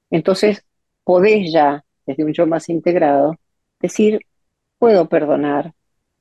Entonces 0.09 0.65
podés 1.03 1.51
ya, 1.51 1.83
desde 2.05 2.23
un 2.23 2.33
yo 2.33 2.47
más 2.47 2.69
integrado, 2.69 3.35
decir, 3.79 4.19
puedo 4.77 5.07
perdonar 5.07 5.73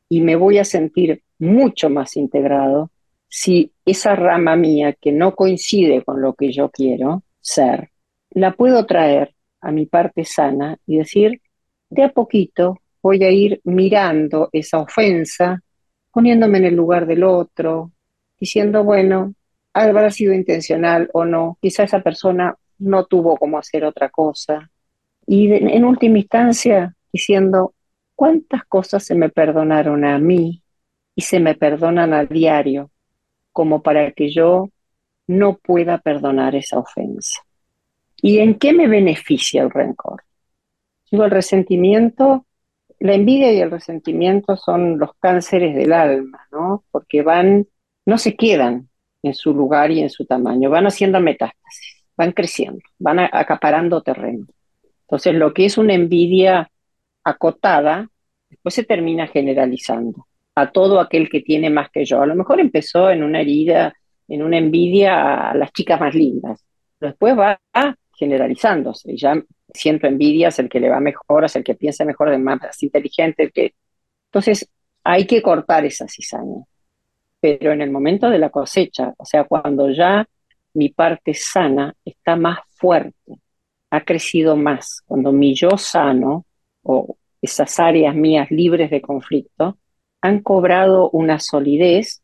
y 0.09 0.21
me 0.21 0.37
voy 0.37 0.59
a 0.59 0.65
sentir 0.65 1.23
mucho 1.39 1.91
más 1.91 2.17
integrado 2.17 2.91
si 3.29 3.73
esa 3.85 4.17
rama 4.17 4.57
mía 4.57 4.95
que 4.95 5.13
no 5.13 5.35
coincide 5.35 6.03
con 6.05 6.21
lo 6.21 6.35
que 6.35 6.53
yo 6.53 6.71
quiero 6.71 7.23
ser, 7.41 7.91
la 8.31 8.53
puedo 8.53 8.87
traer 8.87 9.35
a 9.61 9.73
mi 9.73 9.87
parte 9.87 10.25
sana 10.25 10.79
y 10.87 10.99
decir, 10.99 11.41
de 11.91 12.05
a 12.05 12.13
poquito 12.13 12.79
voy 13.03 13.25
a 13.25 13.31
ir 13.31 13.61
mirando 13.65 14.49
esa 14.53 14.79
ofensa, 14.79 15.63
poniéndome 16.13 16.59
en 16.59 16.65
el 16.67 16.75
lugar 16.75 17.07
del 17.07 17.25
otro, 17.25 17.93
diciendo, 18.39 18.85
bueno, 18.85 19.35
habrá 19.73 20.11
sido 20.11 20.33
intencional 20.35 21.09
o 21.13 21.25
no, 21.25 21.59
quizá 21.61 21.85
esa 21.85 22.01
persona 22.01 22.57
no 22.79 23.05
tuvo 23.07 23.37
cómo 23.37 23.59
hacer 23.59 23.85
otra 23.85 24.09
cosa. 24.09 24.71
Y 25.27 25.53
en 25.53 25.85
última 25.85 26.19
instancia, 26.19 26.95
diciendo, 27.13 27.75
¿cuántas 28.15 28.65
cosas 28.65 29.05
se 29.05 29.15
me 29.15 29.29
perdonaron 29.29 30.05
a 30.05 30.19
mí 30.19 30.63
y 31.15 31.23
se 31.23 31.41
me 31.41 31.55
perdonan 31.55 32.15
a 32.15 32.25
diario 32.25 32.91
como 33.53 33.83
para 33.83 34.13
que 34.13 34.31
yo 34.31 34.69
no 35.27 35.59
pueda 35.59 35.99
perdonar 35.99 36.55
esa 36.55 36.79
ofensa? 36.79 37.43
¿Y 38.23 38.39
en 38.39 38.59
qué 38.59 38.73
me 38.73 38.89
beneficia 38.89 39.63
el 39.63 39.71
rencor? 39.71 40.23
Digo, 41.11 41.25
el 41.25 41.31
resentimiento, 41.31 42.47
la 43.01 43.15
envidia 43.15 43.53
y 43.53 43.61
el 43.61 43.71
resentimiento 43.71 44.57
son 44.57 44.99
los 44.99 45.11
cánceres 45.21 45.75
del 45.75 45.93
alma, 45.93 46.47
¿no? 46.53 46.85
Porque 46.91 47.23
van, 47.23 47.67
no 48.07 48.19
se 48.19 48.37
quedan 48.37 48.89
en 49.23 49.35
su 49.35 49.55
lugar 49.55 49.91
y 49.91 50.01
en 50.01 50.11
su 50.11 50.27
tamaño, 50.27 50.71
van 50.71 50.87
haciendo 50.87 51.21
metástasis, 51.21 52.05
van 52.17 52.33
creciendo, 52.33 52.81
van 52.99 53.21
a- 53.21 53.31
acaparando 53.33 54.03
terreno. 54.03 54.47
Entonces, 55.03 55.35
lo 55.35 55.55
que 55.55 55.65
es 55.67 55.79
una 55.79 55.95
envidia 55.95 56.71
acotada, 57.25 58.09
después 58.51 58.75
se 58.75 58.85
termina 58.85 59.27
generalizando 59.29 60.27
a 60.55 60.71
todo 60.73 61.01
aquel 61.01 61.29
que 61.31 61.41
tiene 61.41 61.71
más 61.71 61.91
que 61.91 62.05
yo. 62.05 62.23
A 62.23 62.27
lo 62.27 62.35
mejor 62.35 62.61
empezó 62.61 63.11
en 63.11 63.23
una 63.23 63.41
herida, 63.41 63.95
en 64.29 64.43
una 64.43 64.59
envidia 64.59 65.51
a 65.51 65.55
las 65.55 65.73
chicas 65.73 66.01
más 66.01 66.15
lindas, 66.15 66.65
después 67.01 67.39
va 67.39 67.61
generalizándose. 68.19 69.17
Ya 69.17 69.35
siento 69.73 70.07
envidia, 70.07 70.49
es 70.49 70.59
el 70.59 70.69
que 70.69 70.81
le 70.81 70.91
va 70.91 71.01
mejor, 71.01 71.45
es 71.45 71.57
el 71.57 71.65
que 71.65 71.75
piensa 71.75 72.05
mejor, 72.05 72.33
es 72.33 72.41
más 72.41 72.83
inteligente, 72.83 73.45
el 73.45 73.53
que... 73.53 73.75
Entonces, 74.27 74.69
hay 75.05 75.27
que 75.27 75.41
cortar 75.41 75.85
esa 75.85 76.07
cizaña. 76.09 76.65
Pero 77.41 77.73
en 77.73 77.83
el 77.83 77.91
momento 77.91 78.29
de 78.29 78.39
la 78.39 78.51
cosecha, 78.51 79.15
o 79.17 79.25
sea, 79.25 79.45
cuando 79.45 79.91
ya 79.91 80.27
mi 80.75 80.89
parte 80.91 81.35
sana 81.35 81.95
está 82.05 82.37
más 82.37 82.59
fuerte, 82.71 83.41
ha 83.91 84.05
crecido 84.05 84.57
más, 84.57 85.03
cuando 85.07 85.33
mi 85.33 85.55
yo 85.55 85.79
sano 85.79 86.45
o 86.83 87.17
esas 87.41 87.79
áreas 87.79 88.15
mías 88.15 88.51
libres 88.51 88.91
de 88.91 89.01
conflicto 89.01 89.79
han 90.21 90.41
cobrado 90.41 91.11
una 91.11 91.39
solidez 91.39 92.23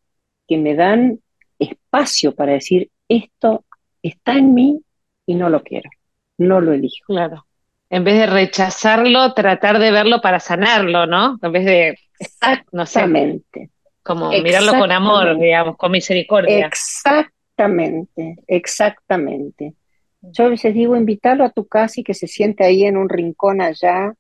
que 0.49 0.59
me 0.59 0.75
dan 0.75 1.21
espacio 1.59 2.35
para 2.35 2.53
decir, 2.53 2.91
esto 3.09 3.65
está 4.03 4.37
en 4.37 4.53
mí 4.53 4.81
y 5.27 5.35
no 5.35 5.49
lo 5.49 5.63
quiero, 5.63 5.91
no 6.39 6.61
lo 6.61 6.73
elijo. 6.73 7.07
Claro. 7.07 7.47
En 7.91 8.05
vez 8.05 8.19
de 8.19 8.27
rechazarlo, 8.27 9.35
tratar 9.35 9.79
de 9.79 9.91
verlo 9.91 10.21
para 10.21 10.41
sanarlo, 10.41 11.07
¿no? 11.07 11.39
En 11.43 11.53
vez 11.53 11.65
de, 11.65 11.99
Exactamente. 12.19 13.71
como 14.03 14.31
mirarlo 14.31 14.73
con 14.79 14.91
amor, 14.91 15.39
digamos, 15.39 15.77
con 15.77 15.93
misericordia. 15.93 16.67
Exactamente, 16.67 18.37
exactamente. 18.47 19.75
Yo 20.21 20.47
a 20.47 20.49
veces 20.49 20.75
digo, 20.75 20.97
invitarlo 20.97 21.45
a 21.45 21.51
tu 21.51 21.67
casa 21.67 22.01
y 22.01 22.05
que 22.05 22.15
se 22.15 22.27
siente 22.27 22.65
ahí 22.65 22.85
en 22.85 22.97
un 22.97 23.09
rincón 23.09 23.61
allá. 23.61 24.15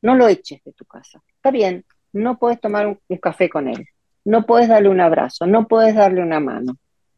No 0.00 0.14
lo 0.14 0.28
eches 0.28 0.62
de 0.64 0.72
tu 0.72 0.84
casa. 0.84 1.20
Está 1.34 1.50
bien, 1.50 1.84
no 2.12 2.38
puedes 2.38 2.60
tomar 2.60 2.86
un, 2.86 3.00
un 3.08 3.16
café 3.18 3.48
con 3.48 3.68
él, 3.68 3.86
no 4.24 4.46
puedes 4.46 4.68
darle 4.68 4.88
un 4.88 5.00
abrazo, 5.00 5.46
no 5.46 5.66
puedes 5.66 5.94
darle 5.94 6.22
una 6.22 6.40
mano. 6.40 6.76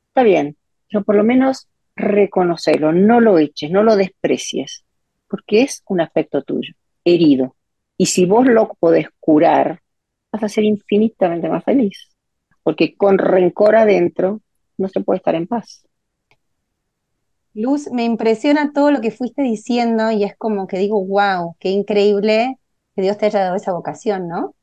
Está 0.08 0.22
bien, 0.22 0.56
pero 0.88 1.04
por 1.04 1.14
lo 1.14 1.24
menos 1.24 1.68
reconocerlo, 1.96 2.92
no 2.92 3.20
lo 3.20 3.38
eches, 3.38 3.70
no 3.70 3.82
lo 3.82 3.96
desprecies, 3.96 4.84
porque 5.28 5.62
es 5.62 5.82
un 5.88 6.00
aspecto 6.02 6.42
tuyo, 6.42 6.74
herido. 7.04 7.56
Y 7.96 8.06
si 8.06 8.26
vos 8.26 8.46
lo 8.46 8.68
podés 8.78 9.08
curar, 9.18 9.80
vas 10.30 10.42
a 10.42 10.48
ser 10.48 10.64
infinitamente 10.64 11.48
más 11.48 11.64
feliz, 11.64 12.10
porque 12.62 12.94
con 12.96 13.18
rencor 13.18 13.74
adentro 13.74 14.42
no 14.76 14.88
se 14.88 15.00
puede 15.00 15.18
estar 15.18 15.34
en 15.34 15.46
paz. 15.46 15.86
Luz, 17.54 17.90
me 17.90 18.04
impresiona 18.04 18.72
todo 18.74 18.90
lo 18.90 19.00
que 19.00 19.10
fuiste 19.10 19.40
diciendo 19.40 20.10
y 20.10 20.24
es 20.24 20.36
como 20.36 20.66
que 20.66 20.76
digo, 20.76 21.02
wow, 21.02 21.56
qué 21.58 21.70
increíble 21.70 22.58
que 22.94 23.00
Dios 23.00 23.16
te 23.16 23.26
haya 23.26 23.40
dado 23.40 23.56
esa 23.56 23.72
vocación, 23.72 24.28
¿no? 24.28 24.54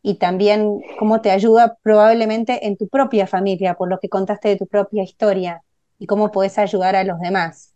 Y 0.00 0.18
también 0.18 0.78
cómo 1.00 1.20
te 1.20 1.32
ayuda 1.32 1.76
probablemente 1.82 2.68
en 2.68 2.76
tu 2.76 2.86
propia 2.86 3.26
familia, 3.26 3.74
por 3.74 3.88
lo 3.88 3.98
que 3.98 4.08
contaste 4.08 4.50
de 4.50 4.56
tu 4.56 4.68
propia 4.68 5.02
historia 5.02 5.64
y 5.98 6.06
cómo 6.06 6.30
puedes 6.30 6.58
ayudar 6.58 6.96
a 6.96 7.04
los 7.04 7.20
demás. 7.20 7.74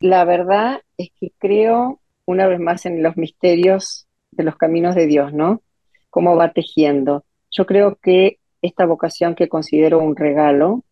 La 0.00 0.24
verdad 0.24 0.80
es 0.96 1.10
que 1.18 1.32
creo 1.38 2.00
una 2.26 2.46
vez 2.46 2.60
más 2.60 2.86
en 2.86 3.02
los 3.02 3.16
misterios 3.16 4.06
de 4.30 4.44
los 4.44 4.56
caminos 4.56 4.94
de 4.94 5.06
Dios, 5.06 5.32
¿no? 5.32 5.62
Cómo 6.10 6.36
va 6.36 6.52
tejiendo. 6.52 7.24
Yo 7.50 7.66
creo 7.66 7.96
que 7.96 8.38
esta 8.62 8.86
vocación 8.86 9.34
que 9.34 9.48
considero 9.48 9.98
un 9.98 10.16
regalo 10.16 10.84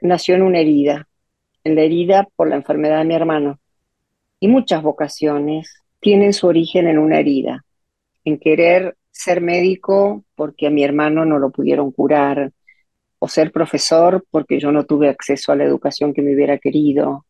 nació 0.00 0.34
en 0.34 0.42
una 0.42 0.60
herida, 0.60 1.08
en 1.64 1.74
la 1.74 1.82
herida 1.82 2.28
por 2.36 2.48
la 2.48 2.56
enfermedad 2.56 2.98
de 2.98 3.04
mi 3.04 3.14
hermano. 3.14 3.58
Y 4.40 4.48
muchas 4.48 4.82
vocaciones 4.82 5.82
tienen 6.00 6.32
su 6.32 6.46
origen 6.46 6.86
en 6.86 6.98
una 6.98 7.18
herida, 7.18 7.64
en 8.24 8.38
querer 8.38 8.96
ser 9.10 9.40
médico 9.40 10.24
porque 10.36 10.68
a 10.68 10.70
mi 10.70 10.84
hermano 10.84 11.24
no 11.24 11.38
lo 11.38 11.50
pudieron 11.50 11.90
curar, 11.90 12.52
o 13.18 13.28
ser 13.28 13.52
profesor 13.52 14.24
porque 14.30 14.60
yo 14.60 14.72
no 14.72 14.84
tuve 14.84 15.08
acceso 15.08 15.52
a 15.52 15.56
la 15.56 15.64
educación 15.64 16.14
que 16.14 16.22
me 16.22 16.34
hubiera 16.34 16.58
querido. 16.58 17.24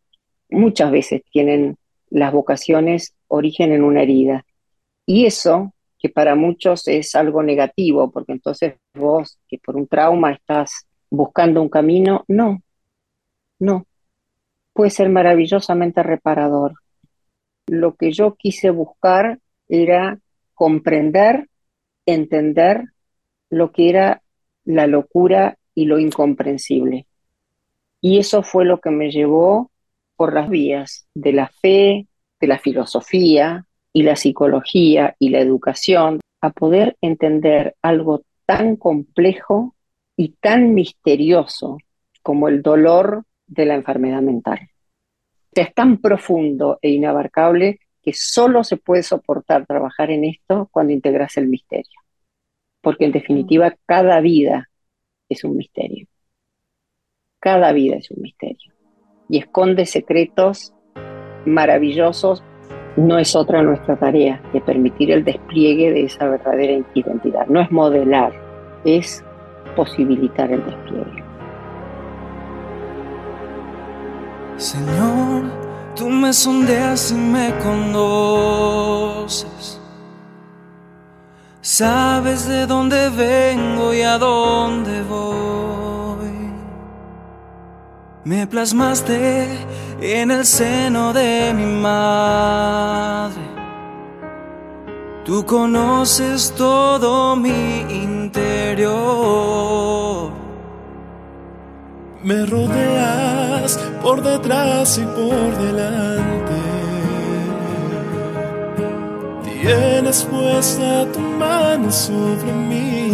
Muchas 0.51 0.91
veces 0.91 1.22
tienen 1.30 1.76
las 2.11 2.32
vocaciones 2.32 3.14
origen 3.26 3.72
en 3.72 3.84
una 3.84 4.03
herida. 4.03 4.45
Y 5.07 5.26
eso, 5.26 5.72
que 5.99 6.09
para 6.09 6.34
muchos 6.34 6.86
es 6.89 7.14
algo 7.14 7.43
negativo, 7.43 8.11
porque 8.11 8.32
entonces 8.32 8.74
vos, 8.95 9.39
que 9.49 9.59
por 9.59 9.76
un 9.76 9.86
trauma 9.86 10.32
estás 10.32 10.86
buscando 11.11 11.62
un 11.62 11.68
camino, 11.68 12.24
no, 12.28 12.62
no, 13.59 13.86
puede 14.72 14.91
ser 14.91 15.09
maravillosamente 15.09 16.03
reparador. 16.03 16.74
Lo 17.66 17.95
que 17.97 18.12
yo 18.12 18.34
quise 18.34 18.70
buscar 18.70 19.39
era 19.68 20.18
comprender, 20.55 21.49
entender 22.07 22.84
lo 23.51 23.72
que 23.72 23.91
era 23.91 24.22
la 24.64 24.86
locura 24.86 25.57
y 25.79 25.85
lo 25.85 26.01
incomprensible. 26.01 27.07
Y 28.01 28.18
eso 28.18 28.43
fue 28.43 28.64
lo 28.64 28.81
que 28.81 28.91
me 28.91 29.12
llevó 29.12 29.70
por 30.16 30.35
las 30.35 30.51
vías 30.51 31.07
de 31.14 31.33
la 31.33 31.53
fe, 31.62 32.09
de 32.41 32.47
la 32.49 32.59
filosofía 32.59 33.64
y 33.93 34.03
la 34.03 34.16
psicología 34.16 35.14
y 35.20 35.29
la 35.29 35.39
educación 35.39 36.18
a 36.41 36.51
poder 36.51 36.97
entender 37.01 37.76
algo 37.81 38.22
tan 38.45 38.74
complejo 38.74 39.76
y 40.16 40.31
tan 40.41 40.74
misterioso 40.74 41.79
como 42.24 42.49
el 42.49 42.61
dolor 42.61 43.22
de 43.47 43.66
la 43.66 43.76
enfermedad 43.76 44.20
mental. 44.20 44.59
Es 45.53 45.72
tan 45.74 45.99
profundo 45.99 46.81
e 46.83 46.91
inabarcable 46.91 47.79
que 48.03 48.14
solo 48.14 48.64
se 48.64 48.79
puede 48.79 49.05
soportar 49.05 49.64
trabajar 49.64 50.11
en 50.11 50.24
esto 50.24 50.68
cuando 50.72 50.93
integras 50.93 51.37
el 51.37 51.47
misterio. 51.47 52.01
Porque 52.81 53.05
en 53.05 53.12
definitiva 53.12 53.76
cada 53.87 54.20
vida 54.20 54.68
es 55.29 55.45
un 55.45 55.57
misterio. 55.57 56.07
Cada 57.41 57.72
vida 57.72 57.97
es 57.97 58.11
un 58.11 58.22
misterio. 58.22 58.72
Y 59.29 59.39
esconde 59.39 59.87
secretos 59.87 60.74
maravillosos. 61.45 62.43
No 62.97 63.18
es 63.18 63.37
otra 63.37 63.62
nuestra 63.62 63.97
tarea 63.97 64.43
que 64.53 64.61
permitir 64.61 65.12
el 65.12 65.24
despliegue 65.24 65.93
de 65.93 66.05
esa 66.05 66.29
verdadera 66.29 66.85
identidad. 66.95 67.47
No 67.47 67.61
es 67.61 67.70
modelar, 67.70 68.33
es 68.85 69.24
posibilitar 69.76 70.51
el 70.51 70.64
despliegue. 70.64 71.22
Señor, 74.57 75.45
tú 75.95 76.09
me 76.09 76.33
sondeas 76.33 77.12
y 77.12 77.14
me 77.14 77.53
conoces. 77.62 78.59
Sabes 81.70 82.48
de 82.48 82.66
dónde 82.66 83.10
vengo 83.10 83.92
y 83.92 84.00
a 84.00 84.16
dónde 84.16 85.02
voy. 85.02 86.32
Me 88.24 88.46
plasmaste 88.46 89.66
en 90.00 90.30
el 90.30 90.46
seno 90.46 91.12
de 91.12 91.52
mi 91.54 91.66
madre. 91.66 93.42
Tú 95.26 95.44
conoces 95.44 96.54
todo 96.56 97.36
mi 97.36 97.80
interior. 97.90 98.88
Me 102.22 102.46
rodeas 102.46 103.76
por 104.00 104.22
detrás 104.22 104.96
y 104.96 105.02
por 105.02 105.58
delante. 105.58 106.38
Tienes 109.68 110.22
puesta 110.24 111.04
tu 111.12 111.20
mano 111.20 111.92
sobre 111.92 112.50
mí. 112.52 113.12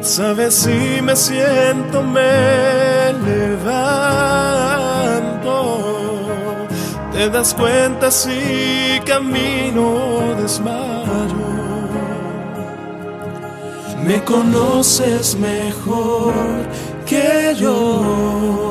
Sabes 0.00 0.54
si 0.54 1.00
me 1.00 1.14
siento, 1.14 2.02
me 2.02 3.12
levanto. 3.26 3.86
Te 7.12 7.30
das 7.30 7.54
cuenta 7.54 8.10
si 8.10 8.98
camino 9.06 10.34
desmayo. 10.42 11.46
Me 14.04 14.24
conoces 14.24 15.36
mejor 15.36 16.34
que 17.06 17.54
yo 17.56 18.69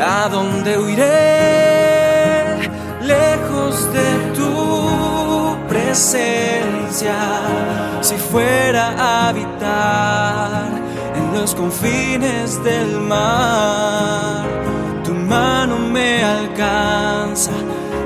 ¿A 0.00 0.28
dónde 0.28 0.76
huiré 0.76 2.58
lejos 3.02 3.92
de 3.92 4.10
tu 4.36 5.56
presencia? 5.68 7.14
Si 8.00 8.16
fuera 8.16 8.88
a 8.98 9.28
habitar 9.28 10.68
en 11.14 11.32
los 11.32 11.54
confines 11.54 12.60
del 12.64 12.98
mar, 12.98 14.46
mano 15.28 15.78
me 15.78 16.24
alcanza 16.24 17.52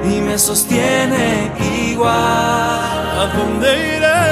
y 0.05 0.21
me 0.21 0.37
sostiene 0.37 1.53
igual. 1.91 2.13
¿A 3.23 3.27
dónde 3.37 3.69
iré 3.97 4.23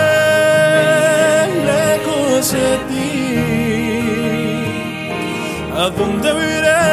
lejos 1.73 2.53
de 2.53 2.71
ti? 2.89 3.11
¿A 5.83 5.89
dónde 5.99 6.29
iré 6.59 6.87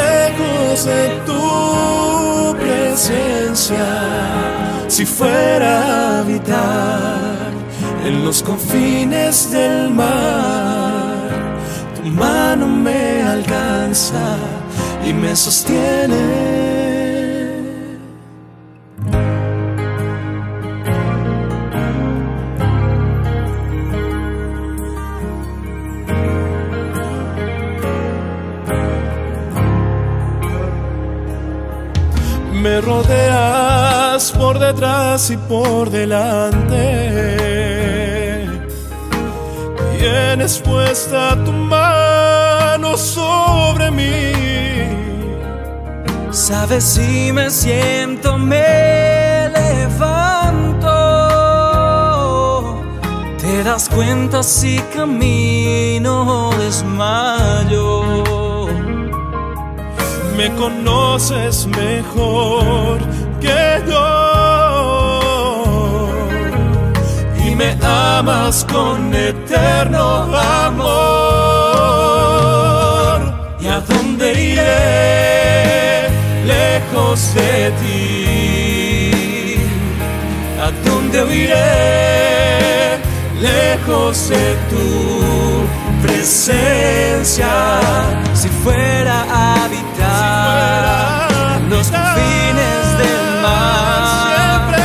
lejos 0.00 0.84
de 0.86 1.02
tu 1.28 2.56
presencia? 2.64 3.88
Si 4.88 5.04
fuera 5.04 5.72
a 5.80 6.20
habitar 6.20 7.50
en 8.06 8.24
los 8.24 8.42
confines 8.42 9.50
del 9.50 9.90
mar, 9.90 11.11
tu 12.02 12.08
mano 12.08 12.66
me 12.66 13.22
alcanza 13.22 14.36
y 15.06 15.12
me 15.12 15.36
sostiene. 15.36 16.72
me 32.62 32.80
rodeas 32.80 34.30
por 34.32 34.58
detrás 34.58 35.30
y 35.30 35.36
por 35.36 35.90
delante. 35.90 36.78
Tienes 39.98 40.58
puesta 40.58 41.36
tu 41.44 41.52
mano 41.52 41.81
mí. 43.90 44.32
Sabes 46.30 46.84
si 46.84 47.32
me 47.32 47.50
siento, 47.50 48.38
me 48.38 49.50
levanto. 49.50 50.88
Te 53.38 53.62
das 53.62 53.88
cuenta 53.88 54.42
si 54.42 54.78
camino 54.94 56.50
desmayo. 56.58 58.02
Me 60.36 60.50
conoces 60.54 61.66
mejor 61.66 62.98
que 63.40 63.82
yo. 63.86 64.32
Y 67.46 67.54
me 67.54 67.76
amas 67.82 68.64
con 68.72 69.14
eterno 69.14 70.34
amor. 70.34 71.31
Iré? 74.50 76.08
Lejos 76.44 77.34
de 77.34 77.70
ti. 77.80 79.56
¿A 80.60 80.70
dónde 80.88 81.24
huiré? 81.24 82.98
Lejos 83.40 84.28
de 84.28 84.56
tu 84.70 84.86
presencia. 86.02 87.52
Si 88.34 88.48
fuera 88.48 89.24
a 89.30 89.64
habitar 89.64 91.60
los 91.68 91.86
confines 91.88 92.98
del 92.98 93.22
mar, 93.42 94.76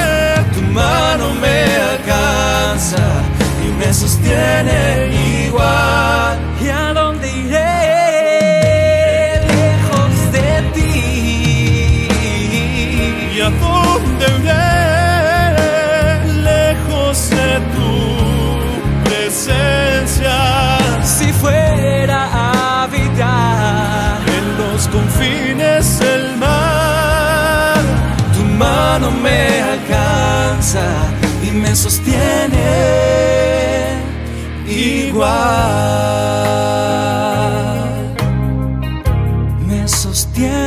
tu 0.53 0.61
mano 0.73 1.25
me 1.41 1.57
alcanza 1.91 3.05
y 3.65 3.67
me 3.79 3.93
sostiene 3.93 5.45
igual. 5.45 6.46
Mano 29.07 29.21
me 29.21 29.61
alcanza 29.61 30.85
y 31.43 31.51
me 31.51 31.75
sostiene 31.75 32.57
igual. 34.67 35.27
Me 39.65 39.87
sostiene 39.87 40.66